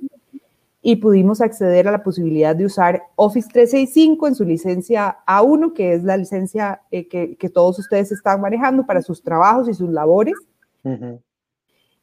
y 0.82 0.96
pudimos 0.98 1.42
acceder 1.42 1.88
a 1.88 1.92
la 1.92 2.04
posibilidad 2.04 2.56
de 2.56 2.66
usar 2.66 3.04
Office 3.16 3.50
365 3.52 4.28
en 4.28 4.36
su 4.36 4.46
licencia 4.46 5.18
A1, 5.28 5.74
que 5.74 5.94
es 5.94 6.04
la 6.04 6.16
licencia 6.16 6.82
eh, 6.90 7.08
que, 7.08 7.36
que, 7.36 7.50
todos 7.50 7.80
ustedes 7.80 8.12
están 8.12 8.40
manejando 8.40 8.86
para 8.86 9.02
sus 9.02 9.22
trabajos 9.22 9.68
y 9.68 9.74
sus 9.74 9.90
labores. 9.90 10.36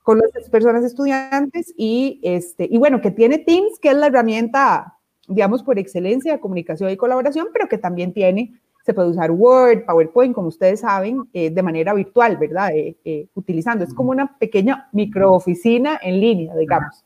con 0.02 0.18
las 0.18 0.48
personas 0.50 0.84
estudiantes 0.84 1.74
y, 1.76 2.20
este, 2.22 2.68
y 2.70 2.78
bueno, 2.78 3.00
que 3.00 3.10
tiene 3.10 3.38
Teams, 3.38 3.80
que 3.80 3.88
es 3.88 3.96
la 3.96 4.06
herramienta, 4.06 4.95
digamos, 5.28 5.62
por 5.62 5.78
excelencia 5.78 6.32
de 6.32 6.40
comunicación 6.40 6.90
y 6.90 6.96
colaboración, 6.96 7.48
pero 7.52 7.68
que 7.68 7.78
también 7.78 8.12
tiene, 8.12 8.60
se 8.84 8.94
puede 8.94 9.08
usar 9.08 9.30
Word, 9.30 9.84
PowerPoint, 9.84 10.34
como 10.34 10.48
ustedes 10.48 10.80
saben, 10.80 11.28
eh, 11.32 11.50
de 11.50 11.62
manera 11.62 11.94
virtual, 11.94 12.36
¿verdad? 12.36 12.70
Eh, 12.74 13.28
utilizando, 13.34 13.84
es 13.84 13.92
como 13.92 14.10
una 14.10 14.38
pequeña 14.38 14.88
microoficina 14.92 15.98
en 16.02 16.20
línea, 16.20 16.54
digamos. 16.56 17.04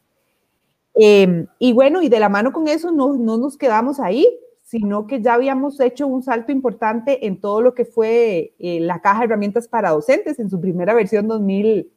Em, 0.94 1.46
y 1.59 1.72
bueno, 1.72 2.02
y 2.02 2.09
de 2.09 2.20
la 2.20 2.28
mano 2.28 2.52
con 2.52 2.68
eso 2.68 2.90
no, 2.90 3.14
no 3.16 3.38
nos 3.38 3.56
quedamos 3.56 4.00
ahí, 4.00 4.26
sino 4.62 5.06
que 5.06 5.20
ya 5.20 5.35
habíamos 5.35 5.80
hecho 5.80 6.06
un 6.06 6.22
salto 6.22 6.52
importante 6.52 7.26
en 7.26 7.40
todo 7.40 7.61
lo 7.61 7.74
que 7.74 7.85
fue 7.85 8.54
eh, 8.59 8.78
la 8.80 9.00
caja 9.00 9.20
de 9.20 9.24
herramientas 9.26 9.66
para 9.66 9.90
docentes 9.90 10.38
en 10.38 10.48
su 10.48 10.61
primera 10.61 10.94
versión 10.94 11.26
2000, 11.26 11.90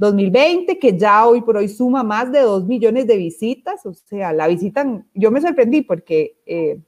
2020, 0.00 0.78
que 0.78 0.96
ya 0.96 1.26
hoy 1.26 1.42
por 1.42 1.58
hoy 1.58 1.68
suma 1.68 2.02
más 2.02 2.32
de 2.32 2.40
2 2.40 2.66
millones 2.66 3.06
de 3.06 3.18
visitas, 3.18 3.84
o 3.84 3.92
sea, 3.92 4.32
la 4.32 4.48
visitan, 4.48 5.06
yo 5.12 5.30
me 5.30 5.42
sorprendí 5.42 5.82
porque 5.82 6.38
eh, 6.46 6.78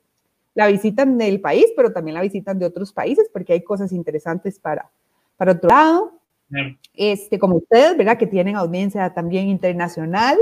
la 0.55 0.67
visitan 0.69 1.19
del 1.19 1.39
país, 1.39 1.67
pero 1.77 1.93
también 1.93 2.15
la 2.15 2.23
visitan 2.23 2.59
de 2.59 2.65
otros 2.65 2.91
países, 2.93 3.29
porque 3.31 3.53
hay 3.53 3.63
cosas 3.63 3.93
interesantes 3.93 4.59
para, 4.59 4.91
para 5.37 5.53
otro 5.53 5.69
lado. 5.69 6.13
Este, 6.95 7.39
como 7.39 7.57
ustedes, 7.57 7.97
¿verdad? 7.97 8.17
Que 8.17 8.27
tienen 8.27 8.57
audiencia 8.57 9.13
también 9.13 9.49
internacional. 9.49 10.39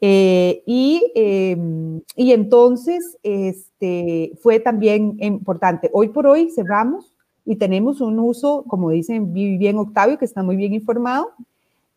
Eh, 0.00 0.62
y, 0.66 1.10
em, 1.14 2.02
y, 2.14 2.32
entonces 2.32 3.18
este, 3.22 4.32
fue 4.42 4.60
también 4.60 5.16
importante. 5.20 5.90
Hoy 5.92 6.08
por 6.08 6.26
hoy 6.26 6.50
cerramos 6.50 7.14
y 7.44 7.56
tenemos 7.56 8.00
un 8.00 8.18
uso, 8.18 8.64
como 8.68 8.90
dicen 8.90 9.32
bien 9.32 9.78
Octavio, 9.78 10.18
que 10.18 10.24
está 10.26 10.42
muy 10.42 10.56
bien 10.56 10.72
informado. 10.74 11.32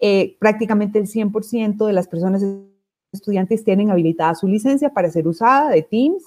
Eh, 0.04 0.36
prácticamente 0.40 0.98
el 0.98 1.06
100% 1.06 1.86
de 1.86 1.94
las 1.94 2.08
personas 2.08 2.44
estudiantes 3.12 3.64
tienen 3.64 3.92
habilitada 3.92 4.34
su 4.34 4.48
licencia 4.48 4.90
para 4.90 5.12
ser 5.12 5.28
usada 5.28 5.70
de 5.70 5.84
Teams. 5.84 6.24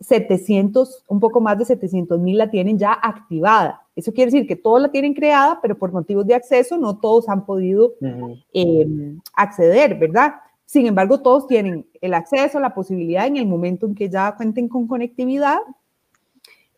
700, 0.00 1.04
un 1.08 1.18
poco 1.18 1.40
más 1.40 1.58
de 1.58 1.64
700 1.64 2.20
mil 2.20 2.38
la 2.38 2.50
tienen 2.50 2.78
ya 2.78 2.92
activada. 2.92 3.82
Eso 3.96 4.12
quiere 4.12 4.30
decir 4.30 4.46
que 4.46 4.54
todos 4.54 4.80
la 4.80 4.92
tienen 4.92 5.12
creada, 5.12 5.58
pero 5.60 5.76
por 5.76 5.90
motivos 5.90 6.24
de 6.24 6.34
acceso 6.34 6.78
no 6.78 6.98
todos 6.98 7.28
han 7.28 7.44
podido 7.44 7.94
em, 8.52 9.18
acceder, 9.34 9.98
¿verdad? 9.98 10.34
Sin 10.66 10.86
embargo, 10.86 11.20
todos 11.20 11.48
tienen 11.48 11.84
el 12.00 12.14
acceso, 12.14 12.60
la 12.60 12.74
posibilidad 12.74 13.26
en 13.26 13.38
el 13.38 13.48
momento 13.48 13.86
en 13.86 13.94
que 13.94 14.08
ya 14.08 14.36
cuenten 14.36 14.68
con 14.68 14.86
conectividad. 14.86 15.58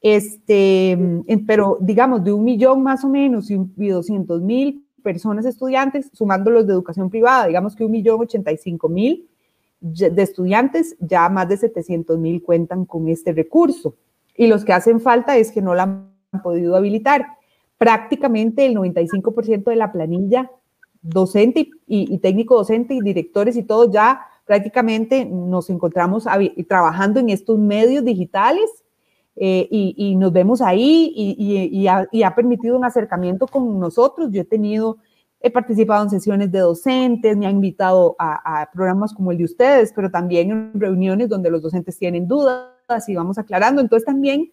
Este, 0.00 0.96
pero 1.46 1.76
digamos, 1.80 2.24
de 2.24 2.32
un 2.32 2.42
millón 2.42 2.82
más 2.82 3.04
o 3.04 3.08
menos 3.10 3.50
y, 3.50 3.88
doscientos 3.88 4.40
mil 4.40 4.82
personas 5.00 5.44
estudiantes, 5.46 6.10
sumando 6.12 6.50
los 6.50 6.66
de 6.66 6.72
educación 6.72 7.10
privada, 7.10 7.46
digamos 7.46 7.74
que 7.74 7.84
un 7.84 7.90
millón 7.90 8.20
ochenta 8.20 8.52
y 8.52 8.56
cinco 8.56 8.88
mil 8.88 9.28
de 9.80 10.22
estudiantes, 10.22 10.96
ya 11.00 11.28
más 11.30 11.48
de 11.48 11.56
700 11.56 12.18
mil 12.18 12.42
cuentan 12.42 12.84
con 12.84 13.08
este 13.08 13.32
recurso. 13.32 13.96
Y 14.36 14.46
los 14.46 14.64
que 14.64 14.74
hacen 14.74 15.00
falta 15.00 15.36
es 15.38 15.50
que 15.50 15.62
no 15.62 15.74
la 15.74 15.84
han 15.84 16.42
podido 16.42 16.76
habilitar. 16.76 17.26
Prácticamente 17.78 18.66
el 18.66 18.76
95% 18.76 19.64
de 19.64 19.76
la 19.76 19.90
planilla 19.90 20.50
docente 21.00 21.70
y, 21.86 22.18
técnico 22.18 22.56
docente 22.56 22.92
y 22.92 23.00
directores 23.00 23.56
y 23.56 23.62
todo, 23.62 23.90
ya 23.90 24.20
prácticamente 24.44 25.24
nos 25.24 25.70
encontramos 25.70 26.26
trabajando 26.68 27.20
en 27.20 27.30
estos 27.30 27.58
medios 27.58 28.04
digitales 28.04 28.79
eh, 29.36 29.66
y, 29.70 30.16
nos 30.16 30.32
vemos 30.32 30.60
ahí 30.60 31.12
y, 31.14 31.86
ha, 31.86 32.34
permitido 32.34 32.76
un 32.76 32.84
acercamiento 32.84 33.46
con 33.46 33.78
nosotros. 33.78 34.30
Yo 34.30 34.42
he 34.42 34.44
tenido 34.44 34.98
He 35.42 35.50
participado 35.50 36.04
en 36.04 36.10
sesiones 36.10 36.52
de 36.52 36.58
docentes, 36.58 37.34
me 37.34 37.46
han 37.46 37.56
invitado 37.56 38.14
a, 38.18 38.68
programas 38.74 39.14
como 39.14 39.32
el 39.32 39.38
de 39.38 39.44
ustedes, 39.44 39.90
pero 39.94 40.10
también 40.10 40.50
en 40.50 40.78
reuniones 40.78 41.30
donde 41.30 41.50
los 41.50 41.62
docentes 41.62 41.98
tienen 41.98 42.28
dudas 42.28 42.68
y 43.08 43.14
vamos 43.14 43.38
aclarando. 43.38 43.80
Entonces 43.80 44.04
también 44.04 44.52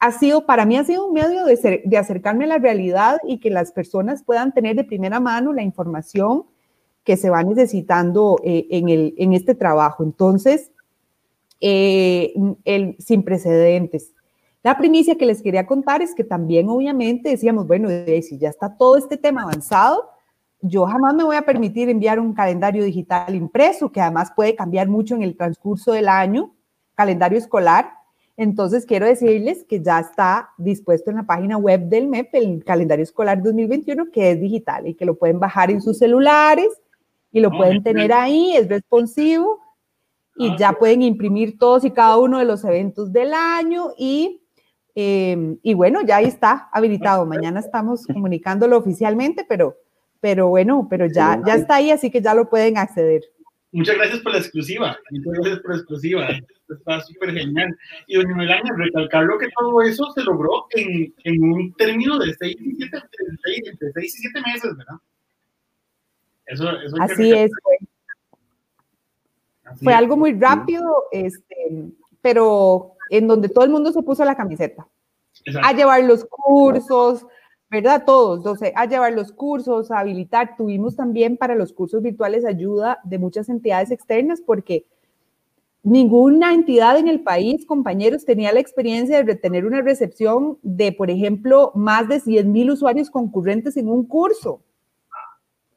ha 0.00 0.10
sido, 0.10 0.44
para 0.44 0.66
mí 0.66 0.76
ha 0.76 0.84
sido 0.84 1.06
un 1.06 1.12
medio 1.12 1.44
de, 1.44 1.82
de 1.84 1.96
acercarme 1.96 2.44
a 2.44 2.48
la 2.48 2.58
realidad 2.58 3.18
y 3.24 3.38
que 3.38 3.50
las 3.50 3.70
personas 3.70 4.24
puedan 4.24 4.52
tener 4.52 4.74
de 4.74 4.82
primera 4.82 5.20
mano 5.20 5.52
la 5.52 5.62
información 5.62 6.44
que 7.04 7.16
se 7.16 7.30
va 7.30 7.44
necesitando 7.44 8.36
eh, 8.42 8.66
en, 8.70 8.88
el, 8.88 9.14
en 9.16 9.32
este 9.32 9.54
trabajo. 9.54 10.02
Entonces, 10.02 10.72
eh, 11.60 12.34
el, 12.64 12.96
sin 12.98 13.22
precedentes. 13.22 14.12
La 14.62 14.76
primicia 14.76 15.16
que 15.16 15.26
les 15.26 15.42
quería 15.42 15.66
contar 15.66 16.02
es 16.02 16.14
que 16.14 16.24
también 16.24 16.68
obviamente 16.68 17.28
decíamos, 17.28 17.66
bueno, 17.66 17.88
si 17.88 18.36
ya 18.36 18.48
está 18.48 18.76
todo 18.76 18.96
este 18.96 19.16
tema 19.16 19.42
avanzado, 19.42 20.10
yo 20.60 20.86
jamás 20.86 21.14
me 21.14 21.22
voy 21.22 21.36
a 21.36 21.42
permitir 21.42 21.88
enviar 21.88 22.18
un 22.18 22.32
calendario 22.34 22.82
digital 22.84 23.34
impreso, 23.34 23.92
que 23.92 24.00
además 24.00 24.32
puede 24.34 24.56
cambiar 24.56 24.88
mucho 24.88 25.14
en 25.14 25.22
el 25.22 25.36
transcurso 25.36 25.92
del 25.92 26.08
año, 26.08 26.52
calendario 26.96 27.38
escolar. 27.38 27.92
Entonces, 28.36 28.84
quiero 28.84 29.06
decirles 29.06 29.64
que 29.68 29.82
ya 29.82 30.00
está 30.00 30.50
dispuesto 30.58 31.10
en 31.10 31.18
la 31.18 31.22
página 31.22 31.56
web 31.56 31.82
del 31.82 32.08
MEP 32.08 32.34
el 32.34 32.64
calendario 32.64 33.04
escolar 33.04 33.42
2021, 33.42 34.10
que 34.10 34.32
es 34.32 34.40
digital 34.40 34.86
y 34.88 34.94
que 34.94 35.06
lo 35.06 35.14
pueden 35.14 35.38
bajar 35.38 35.70
en 35.70 35.80
sus 35.80 35.98
celulares 35.98 36.68
y 37.30 37.40
lo 37.40 37.50
pueden 37.50 37.82
tener 37.82 38.12
ahí, 38.12 38.56
es 38.56 38.68
responsivo 38.68 39.60
y 40.38 40.50
ah, 40.50 40.56
ya 40.58 40.72
pueden 40.72 41.02
imprimir 41.02 41.58
todos 41.58 41.84
y 41.84 41.90
cada 41.90 42.18
uno 42.18 42.38
de 42.38 42.44
los 42.44 42.64
eventos 42.64 43.12
del 43.12 43.32
año 43.34 43.90
y 43.96 44.42
em, 44.94 45.58
y 45.62 45.74
bueno, 45.74 46.00
ya 46.02 46.16
ahí 46.16 46.26
está 46.26 46.68
habilitado. 46.72 47.26
Mañana 47.26 47.60
estamos 47.60 48.06
comunicándolo 48.12 48.76
oficialmente, 48.76 49.44
pero 49.48 49.76
pero 50.20 50.48
bueno, 50.48 50.86
pero 50.90 51.06
ya, 51.06 51.40
ya 51.46 51.54
está 51.54 51.76
ahí, 51.76 51.90
así 51.90 52.10
que 52.10 52.20
ya 52.20 52.34
lo 52.34 52.48
pueden 52.48 52.78
acceder. 52.78 53.22
Muchas 53.72 53.96
gracias 53.96 54.20
por 54.20 54.32
la 54.32 54.38
exclusiva, 54.38 54.98
muchas 55.10 55.32
gracias 55.34 55.60
por 55.60 55.70
la 55.70 55.76
exclusiva, 55.76 56.28
está 56.68 57.00
súper 57.02 57.32
genial. 57.32 57.76
Y 58.06 58.16
doña 58.16 58.34
Melania, 58.34 58.72
recalcarlo 58.76 59.38
que 59.38 59.48
todo 59.56 59.82
eso 59.82 60.10
se 60.14 60.22
logró 60.22 60.66
en, 60.70 61.14
en 61.24 61.42
un 61.42 61.74
término 61.74 62.18
de 62.18 62.32
6 62.34 62.56
y 62.58 62.74
7, 62.76 63.02
entre 63.66 63.92
6 63.92 64.14
y 64.14 64.18
7 64.18 64.40
meses, 64.46 64.76
¿verdad? 64.76 64.96
Eso, 66.46 66.70
eso 66.80 66.96
así 67.00 67.32
es. 67.32 67.50
Fue 69.82 69.94
algo 69.94 70.16
muy 70.16 70.32
rápido, 70.32 71.04
este, 71.12 71.90
pero 72.20 72.92
en 73.10 73.26
donde 73.26 73.48
todo 73.48 73.64
el 73.64 73.70
mundo 73.70 73.92
se 73.92 74.02
puso 74.02 74.24
la 74.24 74.36
camiseta. 74.36 74.86
A 75.62 75.72
llevar 75.72 76.02
los 76.04 76.24
cursos, 76.24 77.24
¿verdad? 77.70 78.04
Todos, 78.04 78.38
entonces, 78.38 78.72
a 78.74 78.86
llevar 78.86 79.12
los 79.12 79.32
cursos, 79.32 79.90
a 79.90 80.00
habilitar. 80.00 80.56
Tuvimos 80.56 80.96
también 80.96 81.36
para 81.36 81.54
los 81.54 81.72
cursos 81.72 82.02
virtuales 82.02 82.44
ayuda 82.44 82.98
de 83.04 83.18
muchas 83.18 83.48
entidades 83.48 83.90
externas 83.90 84.40
porque 84.40 84.86
ninguna 85.82 86.52
entidad 86.52 86.98
en 86.98 87.06
el 87.06 87.20
país, 87.20 87.64
compañeros, 87.64 88.24
tenía 88.24 88.52
la 88.52 88.60
experiencia 88.60 89.18
de 89.18 89.22
retener 89.22 89.66
una 89.66 89.82
recepción 89.82 90.58
de, 90.62 90.90
por 90.92 91.10
ejemplo, 91.10 91.70
más 91.74 92.08
de 92.08 92.18
100 92.18 92.50
mil 92.50 92.70
usuarios 92.70 93.10
concurrentes 93.10 93.76
en 93.76 93.88
un 93.88 94.04
curso. 94.04 94.62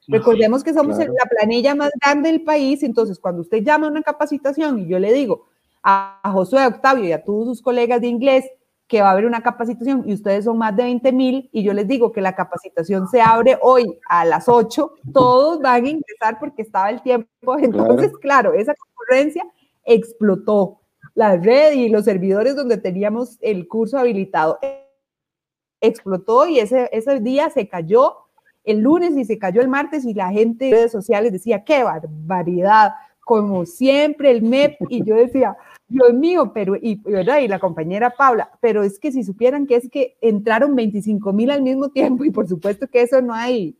Recordemos 0.10 0.64
que 0.64 0.74
somos 0.74 0.98
la 0.98 1.30
planilla 1.30 1.76
más 1.76 1.92
grande 2.02 2.32
del 2.32 2.42
país, 2.42 2.82
entonces 2.84 3.20
cuando 3.20 3.42
usted 3.42 3.64
llama 3.64 3.88
a 3.88 3.92
una 3.92 4.02
capacitación 4.02 4.80
y 4.80 4.88
yo 4.88 4.98
le 4.98 5.14
digo 5.14 5.46
a 5.84 6.20
Josué 6.34 6.66
Octavio 6.66 7.06
y 7.06 7.12
a 7.12 7.24
todos 7.24 7.46
sus 7.48 7.62
colegas 7.62 8.02
de 8.02 8.08
inglés, 8.08 8.46
que 8.88 9.02
va 9.02 9.10
a 9.10 9.12
haber 9.12 9.28
una 9.28 9.44
capacitación 9.44 10.04
y 10.08 10.14
ustedes 10.14 10.46
son 10.46 10.58
más 10.58 10.76
de 10.76 10.82
20 10.82 11.12
mil 11.12 11.48
y 11.54 11.62
yo 11.62 11.74
les 11.74 11.88
digo 11.88 12.12
que 12.12 12.22
la 12.22 12.36
capacitación 12.36 13.08
se 13.08 13.22
abre 13.22 13.60
hoy 13.62 14.00
a 14.08 14.26
las 14.26 14.50
8, 14.50 14.96
todos 15.14 15.62
van 15.62 15.86
a 15.86 15.90
ingresar 15.90 16.40
porque 16.40 16.64
estaba 16.64 16.90
el 16.90 17.02
tiempo. 17.04 17.30
Entonces, 17.60 18.12
claro, 18.18 18.54
esa 18.54 18.74
concurrencia 18.74 19.46
explotó. 19.86 20.80
La 21.14 21.38
red 21.38 21.74
y 21.74 21.90
los 21.90 22.06
servidores 22.06 22.56
donde 22.56 22.78
teníamos 22.78 23.38
el 23.42 23.68
curso 23.68 24.00
habilitado 24.00 24.58
explotó 25.82 26.48
y 26.48 26.60
ese, 26.60 26.90
ese 26.92 27.20
día 27.20 27.52
se 27.52 27.68
cayó 27.68 28.29
el 28.64 28.80
lunes 28.80 29.16
y 29.18 29.26
se 29.26 29.38
cayó 29.38 29.62
el 29.62 29.68
martes 29.68 30.06
y 30.06 30.14
la 30.14 30.32
gente 30.32 30.68
en 30.68 30.72
redes 30.74 30.92
sociales 30.92 31.32
decía, 31.32 31.64
qué 31.64 31.84
barbaridad, 31.84 32.94
como 33.22 33.66
siempre 33.66 34.32
el 34.32 34.42
MEP 34.42 34.78
y 34.90 35.04
yo 35.04 35.16
decía, 35.16 35.56
Dios 35.88 36.14
mío, 36.14 36.52
pero, 36.54 36.76
y, 36.76 36.96
¿verdad? 36.96 37.40
y 37.40 37.48
la 37.48 37.60
compañera 37.60 38.12
Paula, 38.12 38.52
pero 38.62 38.84
es 38.84 39.00
que 39.00 39.12
si 39.12 39.24
supieran 39.24 39.66
que 39.66 39.76
es 39.76 39.90
que 39.90 40.18
entraron 40.22 40.76
25 40.76 41.34
mil 41.34 41.50
al 41.50 41.64
mismo 41.64 41.90
tiempo 41.90 42.24
y 42.26 42.32
por 42.32 42.48
supuesto 42.48 42.88
que 42.88 43.02
eso 43.02 43.22
no 43.22 43.34
hay, 43.34 43.76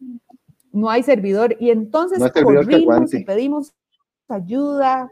no 0.72 0.90
hay 0.90 1.04
servidor. 1.04 1.56
Y 1.60 1.70
entonces 1.70 2.20
corrimos 2.32 3.14
y 3.14 3.24
pedimos 3.24 3.74
ayuda. 4.28 5.10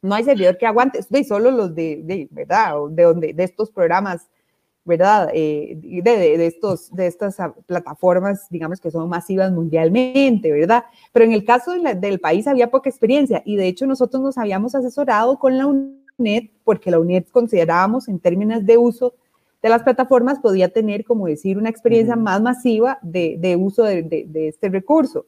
No 0.00 0.14
hay 0.14 0.24
servidor 0.24 0.58
que 0.58 0.66
aguante, 0.66 1.00
de 1.08 1.24
solo 1.24 1.50
los 1.50 1.74
de, 1.74 2.00
de, 2.02 2.28
¿verdad? 2.30 2.74
De, 2.90 3.04
donde, 3.04 3.32
de 3.34 3.44
estos 3.44 3.70
programas, 3.70 4.28
¿verdad? 4.84 5.30
Eh, 5.32 5.78
de, 5.80 6.02
de, 6.02 6.46
estos, 6.46 6.90
de 6.90 7.06
estas 7.06 7.36
plataformas, 7.66 8.46
digamos 8.50 8.80
que 8.80 8.90
son 8.90 9.08
masivas 9.08 9.52
mundialmente, 9.52 10.50
¿verdad? 10.50 10.84
Pero 11.12 11.24
en 11.24 11.32
el 11.32 11.44
caso 11.44 11.72
del 11.72 12.20
país 12.20 12.46
había 12.46 12.70
poca 12.70 12.90
experiencia 12.90 13.42
y 13.44 13.56
de 13.56 13.68
hecho 13.68 13.86
nosotros 13.86 14.22
nos 14.22 14.38
habíamos 14.38 14.74
asesorado 14.74 15.38
con 15.38 15.56
la 15.56 15.66
UNED, 15.66 16.50
porque 16.64 16.90
la 16.90 16.98
UNED 16.98 17.26
considerábamos 17.30 18.08
en 18.08 18.18
términos 18.18 18.64
de 18.66 18.76
uso 18.76 19.14
de 19.62 19.68
las 19.68 19.84
plataformas 19.84 20.40
podía 20.40 20.68
tener, 20.68 21.04
como 21.04 21.26
decir, 21.26 21.56
una 21.56 21.68
experiencia 21.68 22.16
más 22.16 22.42
masiva 22.42 22.98
de, 23.00 23.36
de 23.38 23.56
uso 23.56 23.84
de, 23.84 24.02
de, 24.02 24.48
este 24.48 24.68
recurso. 24.68 25.26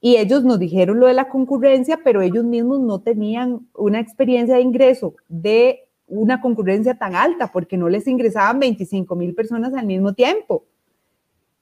Y 0.00 0.16
ellos 0.16 0.44
nos 0.44 0.58
dijeron 0.58 1.00
lo 1.00 1.08
de 1.08 1.14
la 1.14 1.28
concurrencia, 1.28 1.98
pero 2.04 2.22
ellos 2.22 2.44
mismos 2.44 2.80
no 2.80 3.00
tenían 3.00 3.66
una 3.74 3.98
experiencia 3.98 4.54
de 4.54 4.62
ingreso 4.62 5.14
de 5.28 5.88
una 6.12 6.40
concurrencia 6.40 6.94
tan 6.94 7.14
alta, 7.14 7.50
porque 7.50 7.76
no 7.76 7.88
les 7.88 8.06
ingresaban 8.06 8.58
25 8.58 9.16
mil 9.16 9.34
personas 9.34 9.72
al 9.74 9.86
mismo 9.86 10.12
tiempo. 10.12 10.64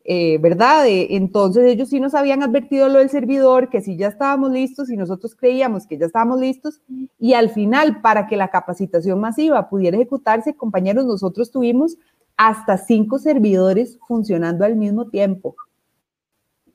Eh, 0.02 0.38
¿verdad? 0.38 0.86
entonces 0.88 1.66
ellos 1.66 1.90
sí 1.90 2.00
nos 2.00 2.14
habían 2.14 2.42
advertido 2.42 2.88
lo 2.88 2.98
del 2.98 3.10
servidor, 3.10 3.68
que 3.68 3.82
sí 3.82 3.96
ya 3.96 4.08
estábamos 4.08 4.50
listos 4.50 4.90
y 4.90 4.96
nosotros 4.96 5.36
creíamos 5.36 5.86
que 5.86 5.98
ya 5.98 6.06
estábamos 6.06 6.40
listos. 6.40 6.80
Y 7.18 7.34
al 7.34 7.50
final, 7.50 8.00
para 8.00 8.26
que 8.26 8.36
la 8.36 8.48
capacitación 8.48 9.20
masiva 9.20 9.68
pudiera 9.68 9.96
ejecutarse, 9.96 10.54
compañeros, 10.54 11.04
nosotros 11.04 11.50
tuvimos 11.50 11.96
hasta 12.36 12.78
cinco 12.78 13.18
servidores 13.18 13.98
funcionando 14.08 14.64
al 14.64 14.74
mismo 14.74 15.08
tiempo, 15.08 15.54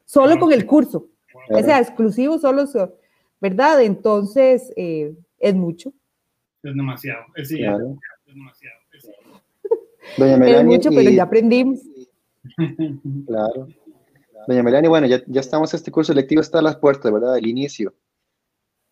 solo 0.06 0.40
con 0.40 0.54
el 0.54 0.66
curso, 0.66 1.08
o 1.50 1.60
sea, 1.62 1.80
exclusivo, 1.80 2.38
solo, 2.38 2.66
¿verdad? 3.42 3.82
Entonces, 3.82 4.72
eh, 4.78 5.16
es 5.40 5.56
mucho. 5.56 5.92
Es 6.66 6.76
demasiado, 6.76 7.26
es, 7.36 7.50
demasiado. 7.50 8.00
Es, 8.92 9.08
mucho, 10.66 10.90
pero 10.90 11.10
ya 11.12 11.24
aprendimos. 11.24 11.80
Claro. 13.28 13.68
Doña 14.48 14.64
Melania, 14.64 14.90
bueno, 14.90 15.08
ya, 15.08 15.22
ya 15.28 15.42
estamos, 15.42 15.74
este 15.74 15.92
curso 15.92 16.12
electivo 16.12 16.42
está 16.42 16.60
a 16.60 16.64
las 16.64 16.78
puertas, 16.78 17.12
¿verdad? 17.12 17.38
El 17.38 17.48
inicio. 17.48 17.94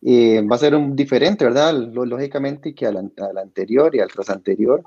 Eh, 0.02 0.42
va 0.42 0.56
a 0.56 0.58
ser 0.58 0.74
un 0.74 0.94
diferente, 0.94 1.44
¿verdad? 1.44 1.72
Lógicamente 1.74 2.74
que 2.74 2.86
al, 2.86 3.12
al, 3.16 3.38
anterior 3.38 3.94
y 3.94 4.00
al 4.00 4.08
tras 4.08 4.30
anterior. 4.30 4.82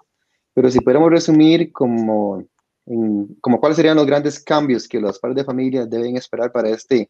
Pero 0.54 0.70
si 0.70 0.80
podemos 0.80 1.10
resumir 1.12 1.72
como, 1.74 2.46
como 3.42 3.60
cuáles 3.60 3.76
serían 3.76 3.98
los 3.98 4.06
grandes 4.06 4.42
cambios 4.42 4.88
que 4.88 5.02
los 5.02 5.20
padres 5.20 5.38
de 5.38 5.46
familia 5.46 5.86
deben 5.86 6.16
esperar 6.16 6.52
para 6.54 6.70
este 6.70 7.10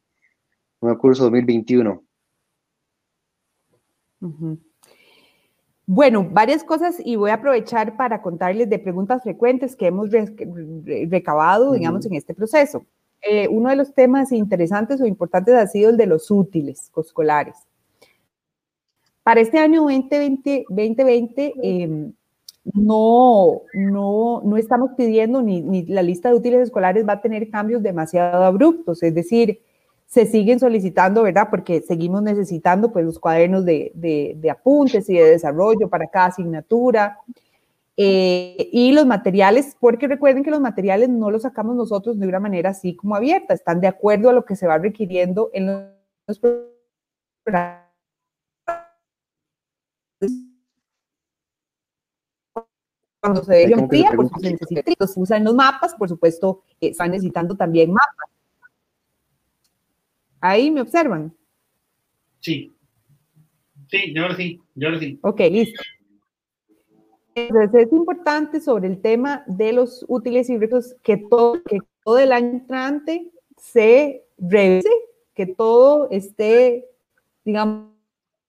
nuevo 0.82 0.99
curso 0.99 1.24
2021. 1.24 2.04
Uh 4.22 4.58
bueno, 5.88 6.28
varias 6.30 6.66
cosas 6.66 6.98
y 7.04 7.16
voy 7.16 7.32
a 7.32 7.36
aprovechar 7.36 7.96
para 7.96 8.22
contarles 8.22 8.70
de 8.70 8.78
preguntas 8.78 9.24
frecuentes 9.24 9.74
que 9.78 9.88
hemos 9.88 10.10
recabado, 11.10 11.72
digamos, 11.72 12.06
en 12.06 12.16
este 12.16 12.34
proceso. 12.34 12.86
Eh, 13.22 13.48
uno 13.48 13.70
de 13.70 13.78
los 13.78 13.94
temas 13.94 14.34
interesantes 14.34 15.00
o 15.00 15.06
importantes 15.06 15.56
ha 15.56 15.66
sido 15.66 15.90
el 15.90 15.98
de 15.98 16.06
los 16.06 16.30
útiles 16.30 16.92
escolares. 16.98 17.56
Para 19.24 19.40
este 19.40 19.60
año 19.60 19.84
2020, 19.84 20.66
2020 20.68 21.54
em, 21.64 22.14
no, 22.66 23.62
no, 23.74 24.42
no 24.44 24.58
estamos 24.58 24.92
pidiendo 24.98 25.42
ni, 25.42 25.62
ni 25.62 25.86
la 25.86 26.02
lista 26.02 26.30
de 26.30 26.36
útiles 26.36 26.62
escolares 26.64 27.08
va 27.08 27.14
a 27.14 27.22
tener 27.22 27.50
cambios 27.50 27.82
demasiado 27.82 28.44
abruptos, 28.44 29.04
es 29.04 29.16
decir, 29.16 29.62
se 30.08 30.26
siguen 30.26 30.60
solicitando, 30.60 31.24
¿verdad? 31.24 31.49
Porque 31.51 31.82
seguimos 31.82 32.24
necesitando 32.24 32.91
pues 32.91 33.05
los 33.05 33.20
cuadernos 33.20 33.66
de, 33.66 33.91
de, 33.93 34.49
apuntes 34.49 35.10
y 35.10 35.16
de 35.16 35.32
desarrollo 35.32 35.89
para 35.89 36.08
cada 36.08 36.28
asignatura. 36.28 37.20
Eh, 37.97 38.70
y 38.72 38.93
los 38.93 39.05
materiales, 39.05 39.76
porque 39.80 40.08
recuerden 40.08 40.43
que 40.43 40.51
los 40.51 40.62
materiales 40.62 41.10
no 41.10 41.30
los 41.30 41.41
sacamos 41.41 41.76
nosotros 41.76 42.18
de 42.20 42.28
una 42.28 42.39
manera 42.39 42.70
así 42.70 42.95
como 42.95 43.16
abierta, 43.16 43.53
están 43.53 43.82
de 43.82 43.88
acuerdo 43.88 44.30
a 44.30 44.34
lo 44.34 44.45
que 44.45 44.55
se 44.55 44.68
va 44.68 44.78
requiriendo 44.78 45.49
en 45.53 45.91
los 46.26 46.39
programas. 47.43 47.84
Cuando 53.20 53.43
se 53.43 53.68
ve 53.68 53.76
pues 54.16 54.30
se 54.39 54.51
necesita, 54.51 55.05
usan 55.18 55.43
los 55.43 55.55
mapas, 55.55 55.95
por 55.95 56.08
supuesto, 56.08 56.62
eh, 56.80 56.89
están 56.89 57.12
necesitando 57.12 57.58
también 57.58 57.91
mapas 57.91 58.37
Ahí 60.40 60.72
me 60.72 60.82
observan. 60.82 61.36
Sí. 62.40 62.76
Sí, 63.90 64.14
yo 64.14 64.24
ahora 64.24 64.36
sí, 64.36 64.60
yo 64.76 64.88
ahora 64.88 65.00
sí. 65.00 65.20
Ok, 65.22 65.40
listo. 65.52 65.82
Entonces 67.36 67.88
es 67.88 67.92
importante 67.92 68.60
sobre 68.60 68.88
el 68.88 69.00
tema 69.00 69.44
de 69.48 69.72
los 69.72 70.04
útiles 70.08 70.50
y 70.50 70.58
recursos 70.58 70.96
que 71.04 71.18
todo, 71.18 71.62
que 71.64 71.80
todo 72.04 72.18
el 72.18 72.32
año 72.32 72.50
entrante 72.50 73.32
se 73.58 74.26
revise, 74.38 74.90
que 75.34 75.46
todo 75.46 76.10
esté, 76.10 76.86
digamos, 77.46 77.94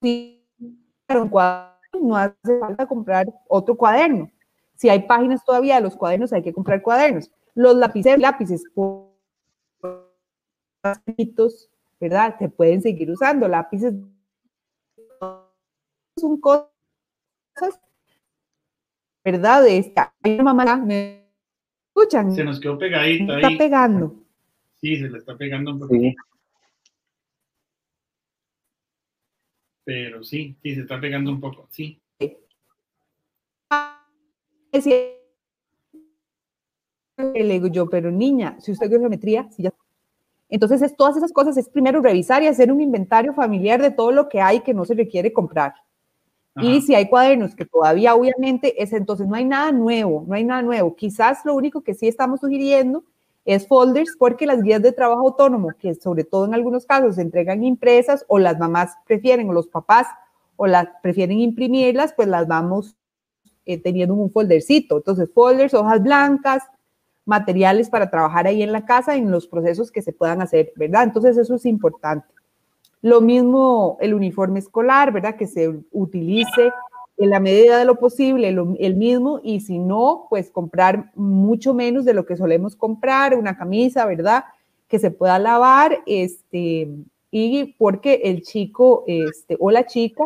un 0.01 1.29
cuaderno, 1.29 1.77
no 2.01 2.17
hace 2.17 2.59
falta 2.61 2.87
comprar 2.87 3.27
otro 3.49 3.77
cuaderno. 3.77 4.31
Si 4.75 4.89
hay 4.89 5.01
páginas 5.07 5.45
todavía 5.45 5.77
de 5.77 5.83
los 5.83 5.97
cuadernos, 5.97 6.33
hay 6.33 6.43
que 6.43 6.53
comprar 6.53 6.81
cuadernos. 6.83 7.31
Los 7.55 7.77
lápices, 7.77 8.19
lápices, 8.19 8.63
¿verdad? 12.01 12.37
Se 12.39 12.49
pueden 12.49 12.83
seguir 12.83 13.11
usando. 13.11 13.49
Lápices 13.49 13.95
son 16.17 16.41
cosas, 16.41 16.71
¿verdad? 19.25 19.67
Esta, 19.69 20.15
mamá, 20.43 20.77
¿me 20.77 21.31
escuchan? 21.89 22.33
Se 22.33 22.45
nos 22.45 22.61
quedó 22.61 22.79
pegadita 22.79 23.35
ahí. 23.35 23.43
Está 23.43 23.59
pegando. 23.59 24.25
Sí, 24.81 24.97
se 24.97 25.09
le 25.09 25.19
está 25.19 25.37
pegando 25.37 25.73
un 25.73 25.81
poquito. 25.81 26.23
Pero 29.85 30.23
sí, 30.23 30.57
sí, 30.63 30.75
se 30.75 30.83
está 30.83 31.01
pegando 31.01 31.31
un 31.31 31.41
poco, 31.41 31.67
sí. 31.71 32.01
Le 37.17 37.45
digo 37.45 37.69
yo, 37.69 37.89
pero 37.89 38.11
niña, 38.11 38.61
si 38.61 38.73
usted 38.73 38.91
ve 38.91 38.99
geometría, 38.99 39.51
si 39.51 39.63
ya... 39.63 39.73
Entonces, 40.49 40.83
es, 40.83 40.97
todas 40.97 41.17
esas 41.17 41.33
cosas 41.33 41.57
es 41.57 41.69
primero 41.69 42.01
revisar 42.01 42.43
y 42.43 42.47
hacer 42.47 42.73
un 42.73 42.81
inventario 42.81 43.35
familiar 43.35 43.81
de 43.83 43.91
todo 43.91 44.13
lo 44.13 44.29
que 44.29 44.41
hay 44.41 44.61
que 44.61 44.75
no 44.75 44.85
se 44.85 44.95
requiere 44.95 45.33
comprar. 45.33 45.75
Y 46.61 46.81
si 46.81 46.95
hay 46.95 47.09
cuadernos 47.09 47.55
que 47.55 47.65
todavía, 47.65 48.17
obviamente, 48.17 48.83
es 48.83 48.93
entonces 48.93 49.29
no 49.29 49.37
hay 49.37 49.45
nada 49.45 49.71
nuevo, 49.71 50.25
no 50.27 50.35
hay 50.35 50.43
nada 50.43 50.61
nuevo. 50.61 50.97
Quizás 50.97 51.45
lo 51.45 51.55
único 51.55 51.83
que 51.83 51.95
sí 51.95 52.09
estamos 52.09 52.41
sugiriendo 52.41 53.05
es 53.45 53.69
folders 53.69 54.17
porque 54.19 54.45
las 54.45 54.63
guías 54.63 54.83
de 54.83 54.93
trabajo 54.93 55.29
autónomo, 55.29 55.69
que 55.79 55.95
sobre 55.95 56.25
todo 56.25 56.47
en 56.47 56.55
algunos 56.55 56.85
casos 56.85 57.15
se 57.15 57.23
entregan 57.23 57.63
impresas 57.63 58.25
o 58.29 58.39
las 58.39 58.59
mamás 58.59 58.95
prefieren 59.07 59.49
o 59.49 59.53
los 59.53 59.69
papás 59.69 60.09
o 60.57 60.67
las 60.67 60.89
prefieren 61.03 61.39
imprimirlas, 61.39 62.13
pues 62.13 62.27
las 62.27 62.49
vamos 62.49 62.97
eh, 63.65 63.79
teniendo 63.79 64.15
en 64.15 64.21
un 64.21 64.31
foldercito. 64.31 64.97
Entonces, 64.97 65.31
folders, 65.33 65.75
hojas 65.75 66.03
blancas, 66.03 66.65
materiales 67.29 67.91
para 67.91 68.11
trabajar 68.11 68.47
ahí 68.47 68.63
en 68.63 68.73
la 68.73 68.87
casa 68.87 69.15
en 69.15 69.31
los 69.31 69.47
procesos 69.47 69.93
que 69.93 70.03
se 70.03 70.13
puedan 70.13 70.41
hacer, 70.41 70.73
¿verdad? 70.77 71.05
Entonces, 71.05 71.37
eso 71.37 71.55
es 71.55 71.67
importante. 71.67 72.27
Lo 73.03 73.21
mismo 73.21 73.99
el 74.01 74.15
uniforme 74.15 74.59
escolar, 74.59 75.13
¿verdad? 75.13 75.37
Que 75.37 75.47
se 75.47 75.69
utilice 75.93 76.73
en 77.19 77.31
la 77.31 77.39
medida 77.39 77.79
de 77.79 77.85
lo 77.85 77.97
posible 77.97 78.49
el 78.49 78.97
mismo 78.97 79.41
y 79.45 79.61
si 79.61 79.79
no, 79.79 80.27
pues 80.31 80.51
comprar 80.51 81.11
mucho 81.15 81.75
menos 81.75 82.05
de 82.05 82.15
lo 82.15 82.25
que 82.25 82.37
solemos 82.37 82.77
comprar, 82.77 83.35
una 83.35 83.57
camisa, 83.59 84.07
¿verdad? 84.07 84.45
Que 84.89 84.99
se 84.99 85.11
pueda 85.11 85.39
lavar, 85.39 85.99
este, 86.07 86.89
y 87.31 87.75
porque 87.79 88.23
el 88.25 88.43
chico 88.43 89.05
este, 89.07 89.57
o 89.61 89.71
la 89.71 89.85
chica 89.85 90.25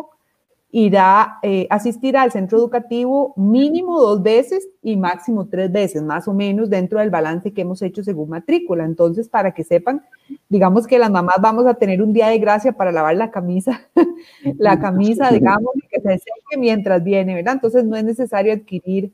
irá, 0.75 1.37
eh, 1.43 1.67
asistirá 1.69 2.23
al 2.23 2.31
centro 2.31 2.57
educativo 2.57 3.35
mínimo 3.37 4.01
dos 4.01 4.23
veces 4.23 4.67
y 4.81 4.97
máximo 4.97 5.47
tres 5.47 5.71
veces, 5.71 6.01
más 6.01 6.27
o 6.27 6.33
menos 6.33 6.67
dentro 6.67 6.99
del 6.99 7.11
balance 7.11 7.53
que 7.53 7.61
hemos 7.61 7.83
hecho 7.83 8.03
según 8.03 8.29
matrícula. 8.29 8.83
Entonces, 8.83 9.29
para 9.29 9.53
que 9.53 9.63
sepan, 9.63 10.01
digamos 10.49 10.87
que 10.87 10.97
las 10.97 11.11
mamás 11.11 11.35
vamos 11.39 11.67
a 11.67 11.75
tener 11.75 12.01
un 12.01 12.11
día 12.11 12.27
de 12.29 12.39
gracia 12.39 12.71
para 12.71 12.91
lavar 12.91 13.15
la 13.15 13.29
camisa, 13.29 13.87
la 14.57 14.79
camisa, 14.79 15.29
digamos, 15.31 15.73
que 15.91 16.01
se 16.01 16.17
seque 16.17 16.57
mientras 16.57 17.03
viene, 17.03 17.35
¿verdad? 17.35 17.53
Entonces, 17.53 17.85
no 17.85 17.95
es 17.95 18.03
necesario 18.03 18.51
adquirir 18.51 19.13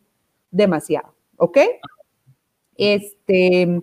demasiado, 0.52 1.14
¿ok? 1.36 1.58
Este, 2.78 3.82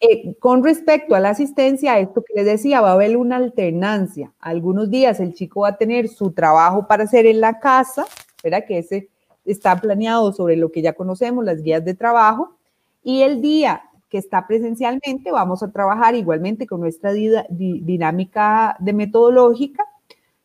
eh, 0.00 0.36
con 0.38 0.62
respecto 0.62 1.16
a 1.16 1.20
la 1.20 1.30
asistencia, 1.30 1.98
esto 1.98 2.22
que 2.22 2.34
les 2.34 2.44
decía, 2.44 2.80
va 2.80 2.90
a 2.90 2.94
haber 2.94 3.16
una 3.16 3.36
alternancia. 3.36 4.32
Algunos 4.38 4.90
días 4.90 5.18
el 5.18 5.34
chico 5.34 5.62
va 5.62 5.70
a 5.70 5.76
tener 5.76 6.08
su 6.08 6.30
trabajo 6.30 6.86
para 6.86 7.04
hacer 7.04 7.26
en 7.26 7.40
la 7.40 7.58
casa, 7.58 8.06
¿verdad? 8.42 8.64
Que 8.66 8.78
ese 8.78 9.08
está 9.44 9.80
planeado 9.80 10.32
sobre 10.32 10.56
lo 10.56 10.70
que 10.70 10.82
ya 10.82 10.92
conocemos, 10.92 11.44
las 11.44 11.62
guías 11.62 11.84
de 11.84 11.94
trabajo. 11.94 12.56
Y 13.02 13.22
el 13.22 13.40
día 13.40 13.82
que 14.08 14.18
está 14.18 14.46
presencialmente, 14.46 15.32
vamos 15.32 15.62
a 15.62 15.72
trabajar 15.72 16.14
igualmente 16.14 16.66
con 16.66 16.80
nuestra 16.80 17.12
dinámica 17.12 18.76
de 18.78 18.92
metodológica, 18.92 19.84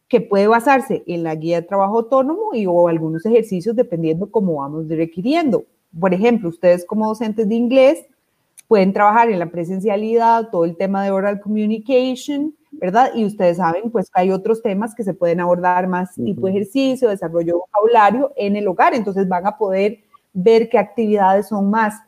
que 0.07 0.21
puede 0.21 0.47
basarse 0.47 1.03
en 1.07 1.23
la 1.23 1.35
guía 1.35 1.61
de 1.61 1.67
trabajo 1.67 1.99
autónomo 1.99 2.53
y 2.53 2.65
o 2.65 2.87
algunos 2.87 3.25
ejercicios 3.25 3.75
dependiendo 3.75 4.29
cómo 4.29 4.55
vamos 4.55 4.87
requiriendo. 4.87 5.65
Por 5.97 6.13
ejemplo, 6.13 6.49
ustedes 6.49 6.85
como 6.85 7.07
docentes 7.07 7.47
de 7.47 7.55
inglés, 7.55 8.05
pueden 8.67 8.93
trabajar 8.93 9.29
en 9.29 9.39
la 9.39 9.49
presencialidad, 9.49 10.49
todo 10.49 10.65
el 10.65 10.77
tema 10.77 11.03
de 11.03 11.11
oral 11.11 11.39
communication, 11.41 12.55
¿verdad? 12.71 13.11
Y 13.13 13.25
ustedes 13.25 13.57
saben, 13.57 13.91
pues 13.91 14.09
que 14.09 14.21
hay 14.21 14.31
otros 14.31 14.61
temas 14.61 14.95
que 14.95 15.03
se 15.03 15.13
pueden 15.13 15.39
abordar 15.39 15.87
más 15.87 16.15
tipo 16.15 16.47
ejercicio, 16.47 17.09
desarrollo 17.09 17.59
vocabulario 17.59 18.33
en 18.35 18.55
el 18.55 18.67
hogar, 18.67 18.93
entonces 18.93 19.27
van 19.27 19.45
a 19.45 19.57
poder 19.57 19.99
ver 20.33 20.69
qué 20.69 20.79
actividades 20.79 21.47
son 21.47 21.69
más, 21.69 22.01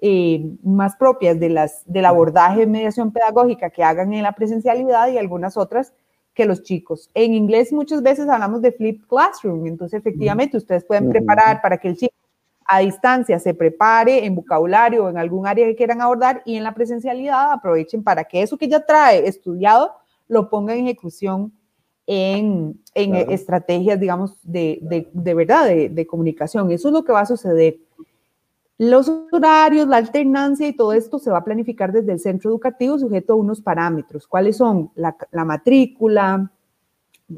eh, 0.00 0.44
más 0.62 0.96
propias 0.96 1.40
de 1.40 1.48
las, 1.48 1.82
del 1.86 2.04
abordaje 2.04 2.60
de 2.60 2.66
mediación 2.66 3.12
pedagógica 3.12 3.70
que 3.70 3.82
hagan 3.82 4.12
en 4.12 4.22
la 4.22 4.32
presencialidad 4.32 5.08
y 5.08 5.18
algunas 5.18 5.56
otras 5.56 5.94
que 6.34 6.44
los 6.44 6.62
chicos. 6.62 7.10
En 7.14 7.34
inglés 7.34 7.72
muchas 7.72 8.02
veces 8.02 8.28
hablamos 8.28 8.62
de 8.62 8.72
flip 8.72 9.06
classroom, 9.06 9.66
entonces 9.66 10.00
efectivamente 10.00 10.56
ustedes 10.56 10.84
pueden 10.84 11.08
preparar 11.08 11.60
para 11.60 11.78
que 11.78 11.88
el 11.88 11.96
chico 11.96 12.14
a 12.66 12.80
distancia 12.80 13.38
se 13.38 13.54
prepare 13.54 14.24
en 14.24 14.34
vocabulario 14.34 15.04
o 15.04 15.08
en 15.08 15.18
algún 15.18 15.46
área 15.46 15.66
que 15.66 15.76
quieran 15.76 16.00
abordar 16.00 16.42
y 16.44 16.56
en 16.56 16.64
la 16.64 16.74
presencialidad 16.74 17.52
aprovechen 17.52 18.02
para 18.02 18.24
que 18.24 18.42
eso 18.42 18.56
que 18.56 18.68
ya 18.68 18.84
trae 18.84 19.26
estudiado 19.26 19.92
lo 20.28 20.48
ponga 20.48 20.74
en 20.74 20.86
ejecución 20.86 21.52
en, 22.06 22.80
estrategias, 22.94 23.98
digamos, 23.98 24.36
de, 24.42 25.08
verdad, 25.14 25.66
de, 25.66 26.06
comunicación. 26.06 26.70
Eso 26.70 26.88
es 26.88 26.94
lo 26.94 27.04
que 27.04 27.12
va 27.12 27.20
a 27.20 27.26
suceder. 27.26 27.78
Los 28.78 29.10
horarios, 29.30 29.86
la 29.86 29.98
alternancia 29.98 30.66
y 30.66 30.72
todo 30.72 30.92
esto 30.92 31.18
se 31.18 31.30
va 31.30 31.38
a 31.38 31.44
planificar 31.44 31.92
desde 31.92 32.12
el 32.12 32.20
centro 32.20 32.50
educativo 32.50 32.98
sujeto 32.98 33.34
a 33.34 33.36
unos 33.36 33.60
parámetros. 33.60 34.26
¿Cuáles 34.26 34.56
son? 34.56 34.90
La, 34.94 35.16
la 35.30 35.44
matrícula, 35.44 36.50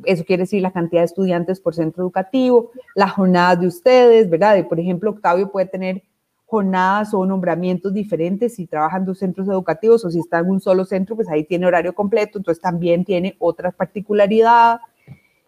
eso 0.04 0.24
quiere 0.24 0.42
decir 0.42 0.62
la 0.62 0.72
cantidad 0.72 1.02
de 1.02 1.06
estudiantes 1.06 1.60
por 1.60 1.74
centro 1.74 2.02
educativo, 2.02 2.70
la 2.94 3.08
jornada 3.08 3.56
de 3.56 3.66
ustedes, 3.66 4.28
¿verdad? 4.28 4.66
por 4.68 4.80
ejemplo, 4.80 5.10
Octavio 5.10 5.50
puede 5.50 5.66
tener 5.66 6.02
jornadas 6.46 7.12
o 7.14 7.26
nombramientos 7.26 7.92
diferentes 7.92 8.54
si 8.54 8.66
trabaja 8.66 8.98
en 8.98 9.06
dos 9.06 9.18
centros 9.18 9.48
educativos 9.48 10.04
o 10.04 10.10
si 10.10 10.20
está 10.20 10.38
en 10.38 10.50
un 10.50 10.60
solo 10.60 10.84
centro, 10.84 11.16
pues 11.16 11.28
ahí 11.28 11.44
tiene 11.44 11.66
horario 11.66 11.94
completo, 11.94 12.38
entonces 12.38 12.62
también 12.62 13.04
tiene 13.04 13.34
otras 13.38 13.74
particularidades. 13.74 14.80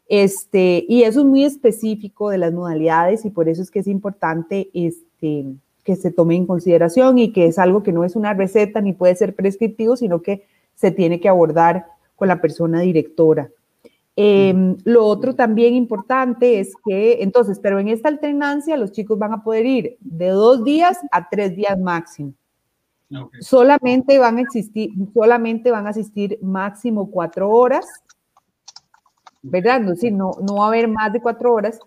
Este, 0.09 0.84
y 0.88 1.03
eso 1.03 1.20
es 1.20 1.26
muy 1.26 1.44
específico 1.44 2.30
de 2.30 2.38
las 2.38 2.53
modalidades 2.53 3.24
y 3.24 3.30
por 3.30 3.49
eso 3.49 3.62
es 3.62 3.70
que 3.70 3.80
es 3.80 3.88
importante 3.88 4.70
este, 4.72 5.47
que 5.82 5.97
se 5.97 6.11
tome 6.11 6.36
en 6.36 6.47
consideración 6.47 7.18
y 7.18 7.32
que 7.32 7.47
es 7.47 7.59
algo 7.59 7.82
que 7.82 7.92
no 7.92 8.05
es 8.05 8.16
una 8.16 8.34
receta 8.34 8.80
ni 8.80 8.92
puede 8.92 9.16
ser 9.16 9.34
prescriptivo, 9.34 9.97
sino 9.97 10.22
que 10.22 10.44
se 10.74 10.90
tiene 10.90 11.20
que 11.20 11.28
abordar 11.28 11.86
con 12.16 12.28
la 12.28 12.40
persona 12.40 12.80
directora. 12.80 13.51
Em, 14.19 14.79
lo 14.85 15.05
otro 15.05 15.35
también 15.35 15.75
importante 15.75 16.59
es 16.59 16.73
que, 16.87 17.23
entonces, 17.23 17.61
pero 17.61 17.79
en 17.79 17.89
esta 17.89 18.09
alternancia 18.09 18.79
los 18.79 18.91
chicos 18.91 19.19
van 19.19 19.35
a 19.35 19.45
poder 19.45 19.67
ir 19.67 19.97
de 20.01 20.29
dos 20.29 20.64
días 20.64 20.99
a 21.12 21.29
tres 21.29 21.55
días 21.55 21.79
máximo. 21.79 22.33
Solamente 23.41 24.19
van 24.19 24.39
a 24.39 24.41
existir, 24.41 24.91
solamente 25.14 25.71
van 25.71 25.87
a 25.87 25.91
asistir 25.91 26.39
máximo 26.43 27.11
cuatro 27.11 27.51
horas, 27.51 27.87
¿verdad? 29.43 29.81
No, 29.81 29.93
no, 30.11 30.31
no 30.43 30.57
va 30.57 30.64
a 30.64 30.69
haber 30.69 30.89
más 30.89 31.12
de 31.12 31.21
cuatro 31.21 31.53
horas. 31.53 31.79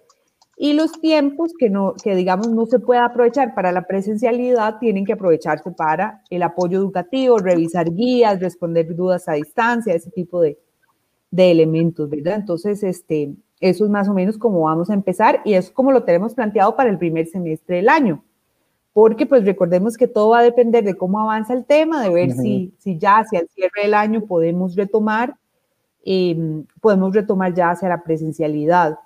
Y 0.55 0.73
los 0.73 0.91
tiempos 1.01 1.51
que, 1.57 1.69
no, 1.69 1.95
que 2.01 2.15
digamos 2.15 2.49
no 2.49 2.65
se 2.67 2.79
pueda 2.79 3.05
aprovechar 3.05 3.55
para 3.55 3.71
la 3.71 3.87
presencialidad 3.87 4.77
tienen 4.77 5.03
que 5.03 5.13
aprovecharse 5.13 5.71
para 5.71 6.21
el 6.29 6.43
apoyo 6.43 6.77
educativo, 6.77 7.37
revisar 7.37 7.91
guías, 7.91 8.39
responder 8.39 8.95
dudas 8.95 9.27
a 9.27 9.33
distancia, 9.33 9.93
ese 9.93 10.11
tipo 10.11 10.41
de, 10.41 10.57
de 11.31 11.51
elementos, 11.51 12.09
¿verdad? 12.09 12.35
Entonces, 12.35 12.83
este, 12.83 13.33
eso 13.59 13.85
es 13.85 13.89
más 13.89 14.07
o 14.07 14.13
menos 14.13 14.37
como 14.37 14.61
vamos 14.61 14.89
a 14.89 14.93
empezar 14.93 15.41
y 15.43 15.53
es 15.53 15.69
como 15.69 15.91
lo 15.91 16.03
tenemos 16.03 16.33
planteado 16.33 16.75
para 16.75 16.89
el 16.89 16.97
primer 16.97 17.27
semestre 17.27 17.77
del 17.77 17.89
año. 17.89 18.23
Porque 18.93 19.25
pues 19.25 19.45
recordemos 19.45 19.97
que 19.97 20.07
todo 20.07 20.29
va 20.29 20.39
a 20.39 20.43
depender 20.43 20.83
de 20.83 20.95
cómo 20.95 21.19
avanza 21.19 21.53
el 21.53 21.65
tema, 21.65 22.01
de 22.01 22.09
ver 22.09 22.31
si, 22.31 22.73
si 22.79 22.97
ya 22.97 23.19
hacia 23.19 23.39
el 23.39 23.49
cierre 23.49 23.83
del 23.83 23.93
año 23.93 24.25
podemos 24.25 24.75
retomar, 24.75 25.35
em, 26.03 26.65
podemos 26.81 27.13
retomar 27.13 27.53
ya 27.53 27.69
hacia 27.69 27.89
la 27.89 28.03
presencialidad. 28.03 28.97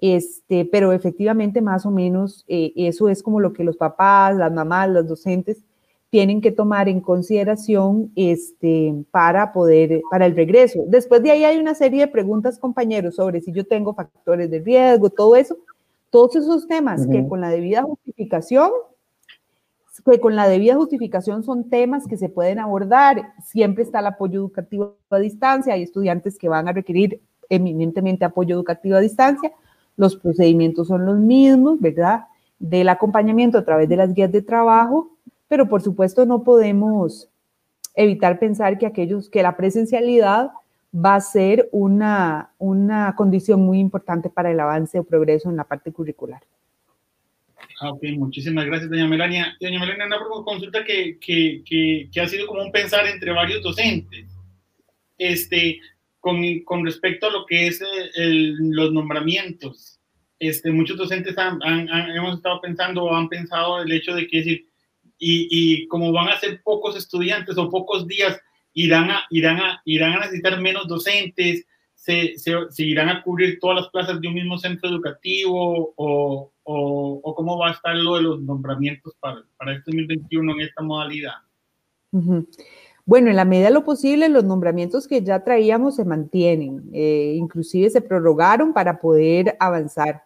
Este, 0.00 0.64
pero 0.64 0.92
efectivamente 0.92 1.60
más 1.60 1.86
o 1.86 1.90
menos 1.90 2.44
eh, 2.48 2.72
eso 2.76 3.08
es 3.08 3.22
como 3.22 3.40
lo 3.40 3.52
que 3.52 3.64
los 3.64 3.76
papás, 3.76 4.36
las 4.36 4.52
mamás, 4.52 4.88
los 4.88 5.06
docentes 5.06 5.64
tienen 6.12 6.42
que 6.42 6.52
tomar 6.52 6.90
en 6.90 7.00
consideración 7.00 8.12
este, 8.16 8.94
para 9.10 9.50
poder, 9.50 10.02
para 10.10 10.26
el 10.26 10.36
regreso. 10.36 10.84
Después 10.86 11.22
de 11.22 11.30
ahí 11.30 11.42
hay 11.42 11.56
una 11.56 11.74
serie 11.74 12.00
de 12.00 12.06
preguntas, 12.06 12.58
compañeros, 12.58 13.14
sobre 13.14 13.40
si 13.40 13.50
yo 13.50 13.64
tengo 13.64 13.94
factores 13.94 14.50
de 14.50 14.58
riesgo, 14.58 15.08
todo 15.08 15.36
eso, 15.36 15.56
todos 16.10 16.36
esos 16.36 16.68
temas 16.68 17.06
que 17.06 17.26
con 17.26 17.40
la 17.40 17.48
debida 17.48 17.82
justificación, 17.82 18.70
que 20.04 20.20
con 20.20 20.36
la 20.36 20.46
debida 20.48 20.74
justificación 20.74 21.44
son 21.44 21.70
temas 21.70 22.06
que 22.06 22.18
se 22.18 22.28
pueden 22.28 22.58
abordar. 22.58 23.32
Siempre 23.42 23.82
está 23.82 24.00
el 24.00 24.06
apoyo 24.08 24.40
educativo 24.40 24.96
a 25.08 25.18
distancia, 25.18 25.72
hay 25.72 25.82
estudiantes 25.82 26.36
que 26.36 26.50
van 26.50 26.68
a 26.68 26.72
requerir 26.72 27.22
eminentemente 27.48 28.26
apoyo 28.26 28.54
educativo 28.54 28.96
a 28.96 29.00
distancia, 29.00 29.50
los 29.96 30.16
procedimientos 30.16 30.88
son 30.88 31.06
los 31.06 31.16
mismos, 31.18 31.80
¿verdad? 31.80 32.26
Del 32.58 32.90
acompañamiento 32.90 33.56
a 33.56 33.64
través 33.64 33.88
de 33.88 33.96
las 33.96 34.12
guías 34.12 34.30
de 34.30 34.42
trabajo 34.42 35.11
pero 35.52 35.68
por 35.68 35.82
supuesto 35.82 36.24
no 36.24 36.44
podemos 36.44 37.28
evitar 37.94 38.38
pensar 38.38 38.78
que 38.78 38.86
aquellos, 38.86 39.28
que 39.28 39.42
la 39.42 39.54
presencialidad 39.54 40.48
va 40.94 41.14
a 41.14 41.20
ser 41.20 41.68
una, 41.72 42.54
una 42.56 43.14
condición 43.14 43.60
muy 43.60 43.78
importante 43.78 44.30
para 44.30 44.50
el 44.50 44.58
avance 44.58 44.98
o 44.98 45.04
progreso 45.04 45.50
en 45.50 45.56
la 45.56 45.64
parte 45.64 45.92
curricular. 45.92 46.40
Ah, 47.82 47.90
ok, 47.90 48.02
muchísimas 48.16 48.64
gracias, 48.64 48.88
doña 48.88 49.06
Melania. 49.06 49.54
Doña 49.60 49.78
Melania, 49.78 50.06
una 50.06 50.42
consulta 50.42 50.86
que, 50.86 51.18
que, 51.18 51.62
que, 51.66 52.08
que, 52.10 52.20
ha 52.22 52.26
sido 52.26 52.46
como 52.46 52.62
un 52.62 52.72
pensar 52.72 53.06
entre 53.06 53.32
varios 53.32 53.62
docentes. 53.62 54.24
Este, 55.18 55.80
con, 56.18 56.40
con 56.60 56.82
respecto 56.86 57.26
a 57.26 57.30
lo 57.30 57.44
que 57.44 57.66
es 57.66 57.84
el, 58.14 58.70
los 58.70 58.90
nombramientos, 58.90 60.00
este, 60.38 60.72
muchos 60.72 60.96
docentes 60.96 61.36
han, 61.36 61.62
han, 61.62 61.90
hemos 62.16 62.38
estado 62.38 62.58
pensando 62.62 63.04
o 63.04 63.14
han 63.14 63.28
pensado 63.28 63.82
el 63.82 63.92
hecho 63.92 64.14
de 64.14 64.26
que 64.26 64.38
decir, 64.38 64.71
y, 65.24 65.86
como 65.86 66.12
van 66.12 66.28
a 66.28 66.38
ser 66.38 66.62
pocos 66.62 66.96
estudiantes 66.96 67.56
o 67.56 67.70
pocos 67.70 68.06
días, 68.08 68.40
irán 68.74 69.10
a, 69.10 69.22
irán 69.30 69.58
a, 69.58 69.80
irán 69.84 70.14
a 70.14 70.20
necesitar 70.20 70.60
menos 70.60 70.88
docentes, 70.88 71.64
se, 71.94 72.36
se, 72.36 72.82
irán 72.82 73.08
a 73.08 73.22
cubrir 73.22 73.60
todas 73.60 73.82
las 73.82 73.88
plazas 73.90 74.20
de 74.20 74.26
un 74.26 74.34
mismo 74.34 74.58
centro 74.58 74.90
educativo 74.90 75.94
o, 75.96 76.52
o, 76.64 77.34
cómo 77.36 77.56
va 77.58 77.68
a 77.68 77.72
estar 77.72 77.94
lo 77.94 78.16
de 78.16 78.22
los 78.22 78.42
nombramientos 78.42 79.14
para, 79.20 79.44
para 79.56 79.74
este 79.74 79.92
2021 79.92 80.52
en 80.52 80.60
esta 80.60 80.82
modalidad. 80.82 81.34
Bueno, 83.04 83.30
en 83.30 83.36
la 83.36 83.44
medida 83.44 83.68
de 83.68 83.74
lo 83.74 83.84
posible, 83.84 84.28
los 84.28 84.44
nombramientos 84.44 85.06
que 85.06 85.22
ya 85.22 85.44
traíamos 85.44 85.96
se 85.96 86.04
mantienen, 86.04 86.90
eh, 86.92 87.34
inclusive 87.36 87.90
se 87.90 88.00
prorrogaron 88.00 88.72
para 88.72 89.00
poder 89.00 89.56
avanzar. 89.60 90.24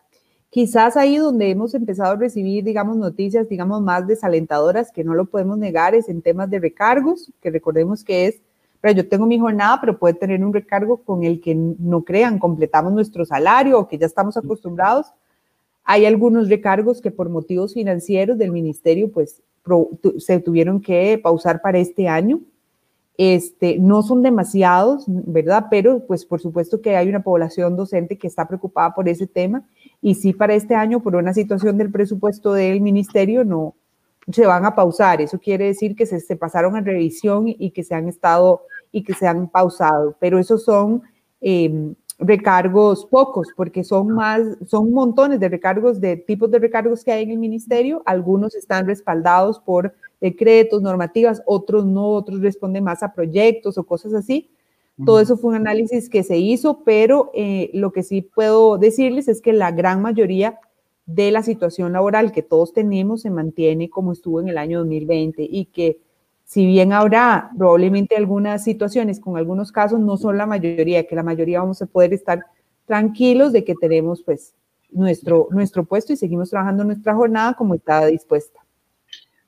Quizás 0.51 0.97
ahí 0.97 1.17
donde 1.17 1.51
hemos 1.51 1.75
empezado 1.75 2.13
a 2.13 2.17
recibir, 2.17 2.65
digamos, 2.65 2.97
noticias, 2.97 3.49
digamos, 3.49 3.83
más 3.83 4.07
desalentadoras, 4.07 4.93
que 4.93 5.05
no 5.05 5.15
lo 5.15 5.27
podemos 5.27 5.59
negar, 5.59 5.95
es 5.95 6.09
en 6.09 6.23
temas 6.23 6.49
de 6.49 6.61
recargos, 6.61 7.31
que 7.43 7.51
recordemos 7.51 8.05
que 8.05 8.27
es, 8.27 8.41
pero 8.81 8.95
yo 8.95 9.09
tengo 9.09 9.27
mi 9.27 9.39
jornada, 9.39 9.79
pero 9.81 9.99
puede 9.99 10.15
tener 10.15 10.45
un 10.45 10.53
recargo 10.53 10.99
con 10.99 11.25
el 11.25 11.41
que 11.41 11.55
no 11.55 12.05
crean, 12.05 12.39
completamos 12.39 12.93
nuestro 12.93 13.25
salario 13.25 13.79
o 13.79 13.89
que 13.89 13.99
ya 13.99 14.07
estamos 14.07 14.37
acostumbrados. 14.37 15.07
Hay 15.85 16.07
algunos 16.07 16.49
recargos 16.49 17.01
que 17.01 17.11
por 17.11 17.29
motivos 17.29 17.75
financieros 17.75 18.39
del 18.39 18.53
ministerio, 18.53 19.11
pues, 19.11 19.43
se 20.19 20.41
tuvieron 20.41 20.81
que 20.81 21.19
pausar 21.23 21.61
para 21.61 21.79
este 21.79 22.09
año. 22.09 22.41
Este, 23.19 23.79
no 23.79 24.03
son 24.03 24.23
demasiados, 24.23 25.05
¿verdad? 25.07 25.67
Pero 25.71 26.07
pues 26.07 26.27
por 26.27 26.41
supuesto 26.41 26.83
que 26.83 26.97
hay 26.97 27.09
una 27.09 27.23
población 27.23 27.75
docente 27.75 28.19
que 28.19 28.27
está 28.27 28.47
preocupada 28.47 28.95
por 28.95 29.09
ese 29.09 29.27
tema 29.27 29.65
y 30.07 30.15
sí 30.15 30.33
para 30.33 30.55
este 30.55 30.77
año 30.77 31.01
por 31.01 31.17
una 31.17 31.35
situación 31.35 31.77
del 31.79 31.91
presupuesto 31.91 32.53
del 32.53 32.81
ministerio 32.81 33.45
no 33.45 33.75
se 34.31 34.47
van 34.47 34.65
a 34.65 34.73
pausar. 34.73 35.21
Eso 35.21 35.41
quiere 35.41 35.65
decir 35.65 35.97
que 35.97 36.07
se, 36.07 36.37
pasaron 36.37 36.77
a 36.77 36.81
revisión 36.81 37.47
y 37.49 37.73
que 37.73 37.83
se 37.83 37.93
han 37.97 38.07
estado 38.07 38.63
y 38.93 39.03
que 39.03 39.15
se 39.15 39.27
han 39.27 39.49
pausado, 39.49 40.17
pero 40.21 40.39
esos 40.39 40.63
son 40.63 41.03
em, 41.41 41.97
recargos 42.21 43.05
pocos 43.07 43.49
porque 43.57 43.83
son 43.83 44.11
más, 44.13 44.43
son 44.69 44.93
montones 44.93 45.41
de 45.41 45.49
recargos, 45.49 46.01
de 46.01 46.17
tipos 46.17 46.53
de 46.53 46.61
recargos 46.61 47.03
que 47.03 47.11
hay 47.11 47.25
en 47.25 47.33
el 47.33 47.39
ministerio. 47.39 48.05
Algunos 48.07 48.55
están 48.55 48.87
respaldados 48.87 49.59
por 49.59 49.93
decretos, 50.21 50.83
normativas, 50.83 51.43
otros 51.47 51.85
no, 51.85 52.11
otros 52.11 52.41
responden 52.43 52.85
más 52.85 53.03
a 53.03 53.13
proyectos 53.13 53.77
o 53.77 53.83
cosas 53.83 54.15
así. 54.15 54.49
Todo 55.05 55.21
eso 55.21 55.37
fue 55.37 55.51
un 55.51 55.57
análisis 55.57 56.09
que 56.09 56.23
se 56.23 56.39
hizo, 56.39 56.83
pero 56.83 57.31
eh, 57.35 57.71
lo 57.75 57.93
que 57.93 58.03
sí 58.03 58.23
puedo 58.23 58.79
decirles 58.79 59.29
es 59.29 59.43
que 59.43 59.53
la 59.53 59.71
gran 59.71 60.01
mayoría 60.01 60.59
de 61.05 61.31
la 61.31 61.43
situación 61.43 61.93
laboral 61.93 62.33
que 62.33 62.43
todos 62.43 62.73
tenemos 62.73 63.23
se 63.23 63.31
mantiene 63.31 63.91
como 63.91 64.13
estuvo 64.13 64.41
en 64.41 64.49
el 64.49 64.59
año 64.59 64.79
2020 64.81 65.47
y 65.49 65.67
que 65.67 66.01
si 66.45 66.65
bien 66.65 66.93
habrá 66.93 67.51
probablemente 67.59 68.17
algunas 68.17 68.65
situaciones 68.65 69.21
con 69.21 69.37
algunos 69.37 69.71
casos, 69.71 70.01
no 70.01 70.17
son 70.17 70.39
la 70.39 70.47
mayoría, 70.47 71.07
que 71.07 71.17
la 71.17 71.23
mayoría 71.23 71.61
vamos 71.61 71.83
a 71.83 71.87
poder 71.87 72.15
estar 72.15 72.47
tranquilos 72.87 73.53
de 73.53 73.65
que 73.65 73.75
tenemos 73.75 74.23
pues 74.23 74.55
nuestro, 74.91 75.49
nuestro 75.51 75.85
puesto 75.85 76.13
y 76.13 76.17
seguimos 76.17 76.51
trabajando 76.51 76.85
nuestra 76.85 77.15
jornada 77.15 77.55
como 77.55 77.75
estaba 77.75 78.07
dispuesta. 78.07 78.66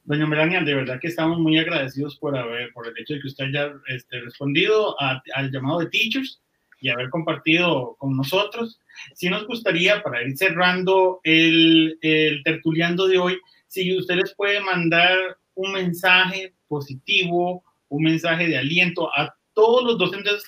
Doña 0.09 0.27
Melania, 0.27 0.63
de 0.63 0.75
verdad 0.75 0.99
que 0.99 1.09
estamos 1.09 1.39
muy 1.39 1.59
agradecidos 1.59 2.17
por, 2.17 2.35
el 2.35 2.95
hecho 2.97 3.13
de 3.13 3.21
que 3.21 3.27
usted 3.27 3.45
haya 3.45 3.75
este, 3.89 4.21
respondido 4.21 4.99
al 4.99 5.51
llamado 5.53 5.81
de 5.81 5.91
Teachers 5.91 6.41
y 6.81 6.89
haber 6.89 7.11
compartido 7.11 7.95
con 7.99 8.17
nosotros. 8.17 8.81
Sí 9.13 9.29
nos 9.29 9.47
gustaría, 9.47 10.03
para 10.03 10.23
ir 10.23 10.35
cerrando 10.39 11.21
el, 11.25 11.99
el 12.01 12.43
tertuliando 12.43 13.07
de 13.07 13.19
hoy, 13.19 13.39
si 13.67 13.99
usted 13.99 14.15
les 14.15 14.35
puede 14.35 14.61
mandar 14.61 15.37
un 15.55 15.73
mensaje 15.73 16.55
positivo, 16.69 17.63
un 17.91 18.05
mensaje 18.05 18.47
de 18.47 18.57
aliento 18.57 19.15
a 19.15 19.37
todos 19.53 19.85
los 19.85 19.99
docentes 19.99 20.43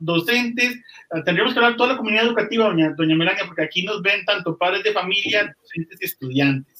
docentes, 0.00 0.78
tendríamos 1.26 1.52
que 1.52 1.58
hablar 1.58 1.76
toda 1.76 1.90
la 1.90 1.96
comunidad 1.98 2.24
educativa, 2.24 2.64
doña, 2.64 2.94
doña 2.96 3.16
Melania, 3.16 3.44
porque 3.46 3.64
aquí 3.64 3.82
nos 3.82 4.00
ven 4.00 4.24
tanto 4.24 4.56
padres 4.56 4.84
de 4.84 4.92
familia, 4.92 5.54
docentes 5.60 5.98
y 6.00 6.04
estudiantes. 6.04 6.71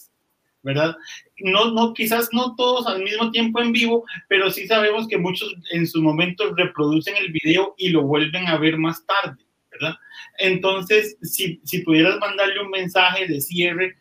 ¿Verdad? 0.63 0.97
No, 1.39 1.73
no, 1.73 1.93
quizás 1.93 2.29
no 2.33 2.55
todos 2.57 2.87
al 2.87 3.03
mismo 3.03 3.31
tiempo 3.31 3.61
en 3.61 3.73
vivo, 3.73 4.05
pero 4.29 4.51
sí 4.51 4.67
sabemos 4.67 5.09
que 5.09 5.19
muchos 5.19 5.55
en 5.73 5.87
su 5.87 6.03
momento 6.03 6.55
reproducen 6.55 7.17
el 7.17 7.33
video 7.33 7.75
y 7.77 7.91
lo 7.91 8.03
vuelven 8.03 8.47
a 8.47 8.59
ver 8.59 8.79
más 8.79 9.05
tarde, 9.07 9.43
¿verdad? 9.71 9.95
Entonces, 10.39 11.17
si, 11.23 11.61
si 11.65 11.81
pudieras 11.81 12.19
mandarle 12.19 12.61
un 12.61 12.71
mensaje 12.71 13.27
de 13.27 13.41
cierre, 13.41 13.97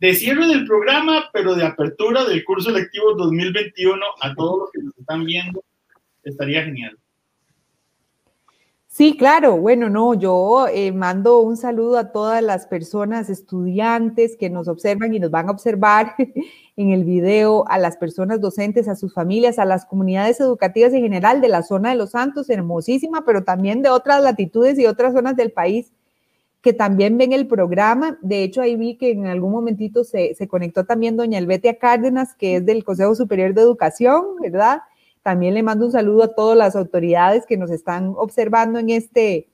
de 0.00 0.14
cierre 0.14 0.46
del 0.46 0.66
programa, 0.66 1.28
pero 1.32 1.54
de 1.54 1.64
apertura 1.64 2.24
del 2.24 2.44
curso 2.44 2.70
lectivo 2.70 3.14
2021 3.14 4.04
a 4.20 4.34
todos 4.34 4.60
los 4.60 4.70
que 4.72 4.82
nos 4.82 4.96
están 4.96 5.24
viendo, 5.24 5.64
estaría 6.22 6.64
genial. 6.64 6.96
Sí, 8.98 9.16
claro. 9.16 9.56
Bueno, 9.56 9.88
no, 9.88 10.14
yo 10.14 10.66
eh, 10.66 10.90
mando 10.90 11.38
un 11.38 11.56
saludo 11.56 11.98
a 11.98 12.10
todas 12.10 12.42
las 12.42 12.66
personas, 12.66 13.30
estudiantes 13.30 14.36
que 14.36 14.50
nos 14.50 14.66
observan 14.66 15.14
y 15.14 15.20
nos 15.20 15.30
van 15.30 15.48
a 15.48 15.52
observar 15.52 16.16
en 16.76 16.90
el 16.90 17.04
video, 17.04 17.64
a 17.68 17.78
las 17.78 17.96
personas 17.96 18.40
docentes, 18.40 18.88
a 18.88 18.96
sus 18.96 19.14
familias, 19.14 19.60
a 19.60 19.64
las 19.64 19.86
comunidades 19.86 20.40
educativas 20.40 20.92
en 20.94 21.02
general 21.02 21.40
de 21.40 21.46
la 21.46 21.62
zona 21.62 21.90
de 21.90 21.94
Los 21.94 22.10
Santos, 22.10 22.50
hermosísima, 22.50 23.24
pero 23.24 23.44
también 23.44 23.82
de 23.82 23.88
otras 23.88 24.20
latitudes 24.20 24.76
y 24.80 24.86
otras 24.86 25.12
zonas 25.12 25.36
del 25.36 25.52
país 25.52 25.92
que 26.60 26.72
también 26.72 27.16
ven 27.18 27.32
el 27.32 27.46
programa. 27.46 28.18
De 28.20 28.42
hecho, 28.42 28.62
ahí 28.62 28.74
vi 28.74 28.96
que 28.96 29.12
en 29.12 29.28
algún 29.28 29.52
momentito 29.52 30.02
se, 30.02 30.34
se 30.34 30.48
conectó 30.48 30.86
también 30.86 31.16
doña 31.16 31.38
Elvetia 31.38 31.78
Cárdenas, 31.78 32.34
que 32.34 32.56
es 32.56 32.66
del 32.66 32.82
Consejo 32.82 33.14
Superior 33.14 33.54
de 33.54 33.62
Educación, 33.62 34.24
¿verdad? 34.42 34.80
También 35.28 35.52
le 35.52 35.62
mando 35.62 35.84
un 35.84 35.92
saludo 35.92 36.22
a 36.22 36.34
todas 36.34 36.56
las 36.56 36.74
autoridades 36.74 37.44
que 37.44 37.58
nos 37.58 37.70
están 37.70 38.14
observando 38.16 38.78
en 38.78 38.88
este 38.88 39.46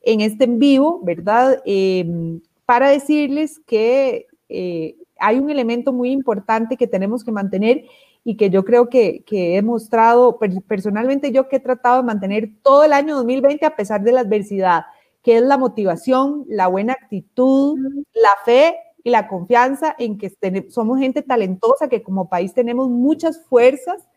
en, 0.00 0.22
este 0.22 0.44
en 0.44 0.58
vivo, 0.58 1.02
¿verdad? 1.04 1.60
Em, 1.66 2.40
para 2.64 2.88
decirles 2.88 3.60
que 3.66 4.26
eh, 4.48 4.96
hay 5.18 5.38
un 5.38 5.50
elemento 5.50 5.92
muy 5.92 6.12
importante 6.12 6.78
que 6.78 6.86
tenemos 6.86 7.24
que 7.24 7.30
mantener 7.30 7.84
y 8.24 8.38
que 8.38 8.48
yo 8.48 8.64
creo 8.64 8.88
que, 8.88 9.22
que, 9.26 9.58
he 9.58 9.60
mostrado, 9.60 10.38
personalmente 10.66 11.30
yo 11.30 11.46
que 11.46 11.56
he 11.56 11.60
tratado 11.60 11.98
de 11.98 12.06
mantener 12.06 12.48
todo 12.62 12.84
el 12.84 12.94
año 12.94 13.14
2020 13.16 13.66
a 13.66 13.76
pesar 13.76 14.02
de 14.02 14.12
la 14.12 14.20
adversidad, 14.20 14.84
que 15.22 15.36
es 15.36 15.42
la 15.42 15.58
motivación, 15.58 16.46
la 16.48 16.68
buena 16.68 16.94
actitud, 16.94 17.78
la 18.14 18.32
fe 18.46 18.76
y 19.04 19.10
la 19.10 19.28
confianza 19.28 19.94
en 19.98 20.16
que 20.16 20.32
somos 20.70 20.98
gente 20.98 21.20
talentosa, 21.20 21.90
que 21.90 22.02
como 22.02 22.30
país 22.30 22.54
tenemos 22.54 22.88
muchas 22.88 23.44
fuerzas 23.44 24.08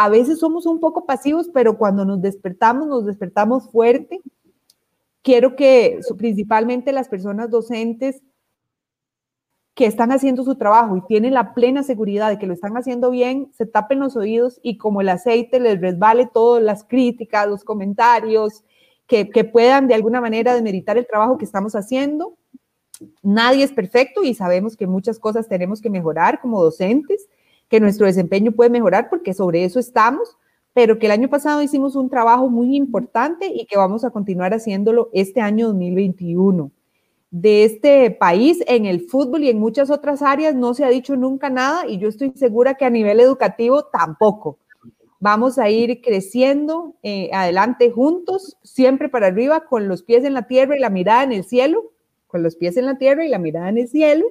a 0.00 0.08
veces 0.08 0.38
somos 0.38 0.64
un 0.64 0.78
poco 0.78 1.06
pasivos, 1.06 1.50
pero 1.52 1.76
cuando 1.76 2.04
nos 2.04 2.22
despertamos, 2.22 2.86
nos 2.86 3.04
despertamos 3.04 3.68
fuerte. 3.68 4.20
Quiero 5.22 5.56
que 5.56 5.98
principalmente 6.16 6.92
las 6.92 7.08
personas 7.08 7.50
docentes 7.50 8.22
que 9.74 9.86
están 9.86 10.12
haciendo 10.12 10.44
su 10.44 10.54
trabajo 10.54 10.96
y 10.96 11.04
tienen 11.08 11.34
la 11.34 11.52
plena 11.52 11.82
seguridad 11.82 12.30
de 12.30 12.38
que 12.38 12.46
lo 12.46 12.52
están 12.52 12.76
haciendo 12.76 13.10
bien, 13.10 13.50
se 13.54 13.66
tapen 13.66 13.98
los 13.98 14.14
oídos 14.14 14.60
y 14.62 14.78
como 14.78 15.00
el 15.00 15.08
aceite 15.08 15.58
les 15.58 15.80
resbale 15.80 16.30
todas 16.32 16.62
las 16.62 16.84
críticas, 16.84 17.48
los 17.48 17.64
comentarios, 17.64 18.62
que, 19.08 19.30
que 19.30 19.42
puedan 19.42 19.88
de 19.88 19.94
alguna 19.94 20.20
manera 20.20 20.54
demeritar 20.54 20.96
el 20.96 21.08
trabajo 21.08 21.38
que 21.38 21.44
estamos 21.44 21.74
haciendo. 21.74 22.38
Nadie 23.24 23.64
es 23.64 23.72
perfecto 23.72 24.22
y 24.22 24.34
sabemos 24.34 24.76
que 24.76 24.86
muchas 24.86 25.18
cosas 25.18 25.48
tenemos 25.48 25.80
que 25.80 25.90
mejorar 25.90 26.40
como 26.40 26.62
docentes 26.62 27.28
que 27.68 27.80
nuestro 27.80 28.06
desempeño 28.06 28.52
puede 28.52 28.70
mejorar 28.70 29.08
porque 29.10 29.34
sobre 29.34 29.64
eso 29.64 29.78
estamos, 29.78 30.36
pero 30.72 30.98
que 30.98 31.06
el 31.06 31.12
año 31.12 31.28
pasado 31.28 31.62
hicimos 31.62 31.96
un 31.96 32.08
trabajo 32.08 32.48
muy 32.48 32.76
importante 32.76 33.50
y 33.52 33.66
que 33.66 33.76
vamos 33.76 34.04
a 34.04 34.10
continuar 34.10 34.54
haciéndolo 34.54 35.10
este 35.12 35.40
año 35.40 35.68
2021. 35.68 36.70
De 37.30 37.64
este 37.64 38.10
país 38.10 38.62
en 38.66 38.86
el 38.86 39.02
fútbol 39.02 39.44
y 39.44 39.50
en 39.50 39.58
muchas 39.58 39.90
otras 39.90 40.22
áreas 40.22 40.54
no 40.54 40.72
se 40.72 40.84
ha 40.84 40.88
dicho 40.88 41.14
nunca 41.14 41.50
nada 41.50 41.86
y 41.86 41.98
yo 41.98 42.08
estoy 42.08 42.32
segura 42.36 42.74
que 42.74 42.86
a 42.86 42.90
nivel 42.90 43.20
educativo 43.20 43.84
tampoco. 43.84 44.58
Vamos 45.20 45.58
a 45.58 45.68
ir 45.68 46.00
creciendo 46.00 46.94
eh, 47.02 47.28
adelante 47.32 47.90
juntos, 47.90 48.56
siempre 48.62 49.08
para 49.08 49.26
arriba, 49.26 49.64
con 49.66 49.88
los 49.88 50.04
pies 50.04 50.24
en 50.24 50.32
la 50.32 50.46
tierra 50.46 50.76
y 50.76 50.80
la 50.80 50.90
mirada 50.90 51.24
en 51.24 51.32
el 51.32 51.44
cielo, 51.44 51.90
con 52.28 52.42
los 52.44 52.54
pies 52.54 52.76
en 52.76 52.86
la 52.86 52.98
tierra 52.98 53.24
y 53.24 53.28
la 53.28 53.38
mirada 53.38 53.68
en 53.68 53.78
el 53.78 53.88
cielo, 53.88 54.26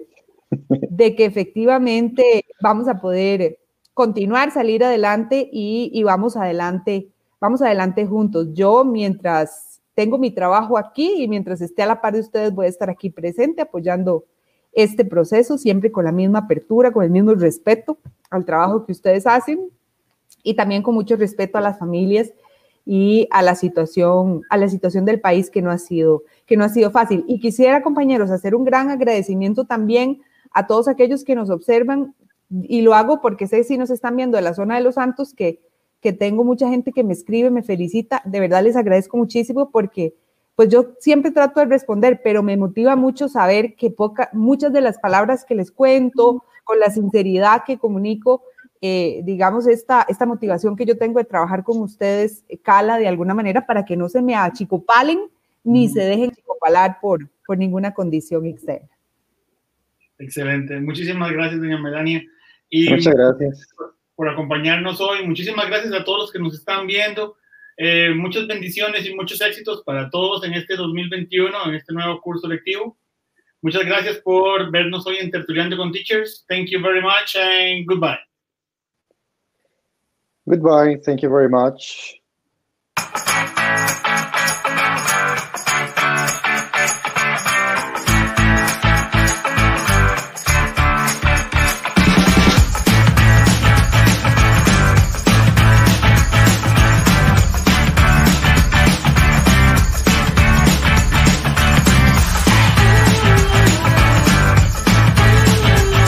de 0.50 1.16
que 1.16 1.26
efectivamente 1.26 2.45
vamos 2.62 2.88
a 2.88 3.00
poder 3.00 3.60
continuar, 3.93 4.52
salir 4.52 4.84
adelante 4.84 5.50
y, 5.52 6.04
vamos 6.04 6.38
adelante, 6.38 7.10
vamos 7.39 7.62
adelante 7.62 8.06
juntos. 8.06 8.50
Yo 8.54 8.86
mientras 8.86 9.82
tengo 9.95 10.18
mi 10.18 10.32
trabajo 10.32 10.78
aquí 10.78 11.24
y 11.24 11.28
mientras 11.28 11.62
esté 11.62 11.82
a 11.82 11.88
la 11.88 12.02
par 12.02 12.14
de 12.14 12.20
ustedes 12.20 12.54
voy 12.54 12.68
a 12.68 12.70
estar 12.70 12.89
aquí 12.89 13.10
presente 13.10 13.62
apoyando 13.62 14.26
este 14.72 15.04
proceso, 15.04 15.58
siempre 15.58 15.91
con 15.91 16.06
la 16.06 16.12
misma 16.12 16.39
apertura, 16.39 16.91
con 16.91 17.04
el 17.04 17.10
mismo 17.10 17.34
respeto 17.34 17.98
al 18.30 18.45
trabajo 18.45 18.86
que 18.86 18.91
ustedes 18.91 19.26
hacen 19.26 19.72
y 20.43 20.56
también 20.56 20.84
con 20.84 20.93
mucho 20.93 21.16
respeto 21.16 21.58
a 21.58 21.62
las 21.62 21.80
familias 21.80 22.32
y 22.86 23.28
a 23.32 23.41
la 23.41 23.56
situación, 23.56 24.43
a 24.50 24.58
la 24.58 24.70
situación 24.70 25.04
del 25.04 25.20
país 25.20 25.50
que 25.50 25.62
no 25.64 25.72
ha 25.72 25.78
sido, 25.80 26.24
que 26.45 26.56
no 26.56 26.64
ha 26.64 26.70
sido 26.70 26.91
fácil. 26.91 27.26
Y 27.28 27.39
quisiera, 27.39 27.82
compañeros, 27.82 28.30
hacer 28.30 28.54
un 28.54 28.64
gran 28.64 28.91
agradecimiento 28.91 29.66
también 29.66 30.22
a 30.52 30.68
todos 30.68 30.88
aquellos 30.88 31.24
que 31.24 31.36
nos 31.36 31.50
observan 31.50 32.16
y 32.50 32.82
lo 32.82 32.93
hago 32.93 33.22
porque 33.22 33.48
sé 33.48 33.64
si 33.64 33.78
nos 33.78 33.89
están 33.89 34.16
viendo 34.16 34.38
de 34.38 34.43
la 34.43 34.54
zona 34.54 34.76
de 34.76 34.82
Los 34.82 34.95
Santos 34.95 35.34
que, 35.34 35.62
que 36.02 36.14
tengo 36.14 36.43
mucha 36.43 36.70
gente 36.70 36.91
que 36.91 37.04
me 37.04 37.14
escribe, 37.14 37.50
me 37.50 37.64
felicita. 37.64 38.22
De 38.26 38.39
verdad 38.39 38.64
les 38.64 38.76
agradezco 38.76 39.18
muchísimo 39.18 39.70
porque 39.70 40.16
pues 40.56 40.70
yo 40.70 40.95
siempre 41.00 41.30
trato 41.30 41.60
de 41.60 41.68
responder, 41.68 42.22
pero 42.24 42.41
me 42.41 42.58
motiva 42.58 42.95
mucho 42.95 43.30
saber 43.30 43.76
que 43.76 43.91
poca, 43.91 44.30
muchas 44.34 44.74
de 44.74 44.82
las 44.82 44.98
palabras 44.98 45.45
que 45.45 45.54
les 45.54 45.72
cuento, 45.72 46.43
con 46.64 46.80
la 46.80 46.89
sinceridad 46.89 47.62
que 47.64 47.78
comunico, 47.78 48.41
eh, 48.82 49.22
digamos, 49.24 49.68
esta, 49.68 50.06
esta 50.10 50.26
motivación 50.26 50.76
que 50.76 50.86
yo 50.86 50.98
tengo 50.98 51.20
de 51.20 51.26
trabajar 51.26 51.64
con 51.64 51.80
ustedes 51.80 52.43
eh, 52.50 52.58
cala 52.58 52.98
de 52.98 53.08
alguna 53.08 53.36
manera 53.36 53.68
para 53.68 53.86
que 53.86 53.95
no 53.95 54.10
se 54.10 54.22
me 54.24 54.36
achicopalen 54.36 55.20
ni 55.64 55.89
se 55.89 56.02
dejen 56.02 56.32
achicopalar 56.32 57.00
por, 57.02 57.30
por 57.45 57.58
ninguna 57.58 57.93
condición 57.93 58.45
externa. 58.48 58.89
Excelente. 60.20 60.80
Muchísimas 60.80 61.32
gracias, 61.32 61.59
doña 61.59 61.78
Melania. 61.78 62.24
Y 62.70 62.89
Muchas 62.89 63.13
gracias. 63.13 63.68
Por, 64.15 64.30
acompañarnos 64.30 64.99
hoy. 64.99 65.26
Muchísimas 65.26 65.68
gracias 65.68 65.93
a 65.93 66.03
todos 66.03 66.22
los 66.22 66.32
que 66.32 66.39
nos 66.39 66.53
están 66.55 66.88
viendo. 66.88 67.38
Eh, 67.78 68.11
muchas 68.15 68.47
bendiciones 68.47 69.05
y 69.05 69.13
muchos 69.13 69.39
éxitos 69.41 69.84
para 69.84 70.09
todos 70.09 70.43
en 70.43 70.53
este 70.55 70.76
2021, 70.76 71.70
en 71.70 71.76
este 71.76 71.93
nuevo 71.93 72.20
curso 72.22 72.47
lectivo. 72.47 72.97
Muchas 73.61 73.86
gracias 73.86 74.18
por 74.18 74.72
vernos 74.72 75.05
hoy 75.05 75.18
en 75.18 75.30
Tertuliando 75.30 75.78
con 75.78 75.91
Teachers. 75.91 76.45
Thank 76.47 76.70
you 76.70 76.82
very 76.82 77.01
much 77.01 77.36
and 77.36 77.86
goodbye. 77.86 78.20
Goodbye. 80.45 80.97
Thank 81.05 81.22
you 81.22 81.30
very 81.30 81.49
much. 81.49 82.22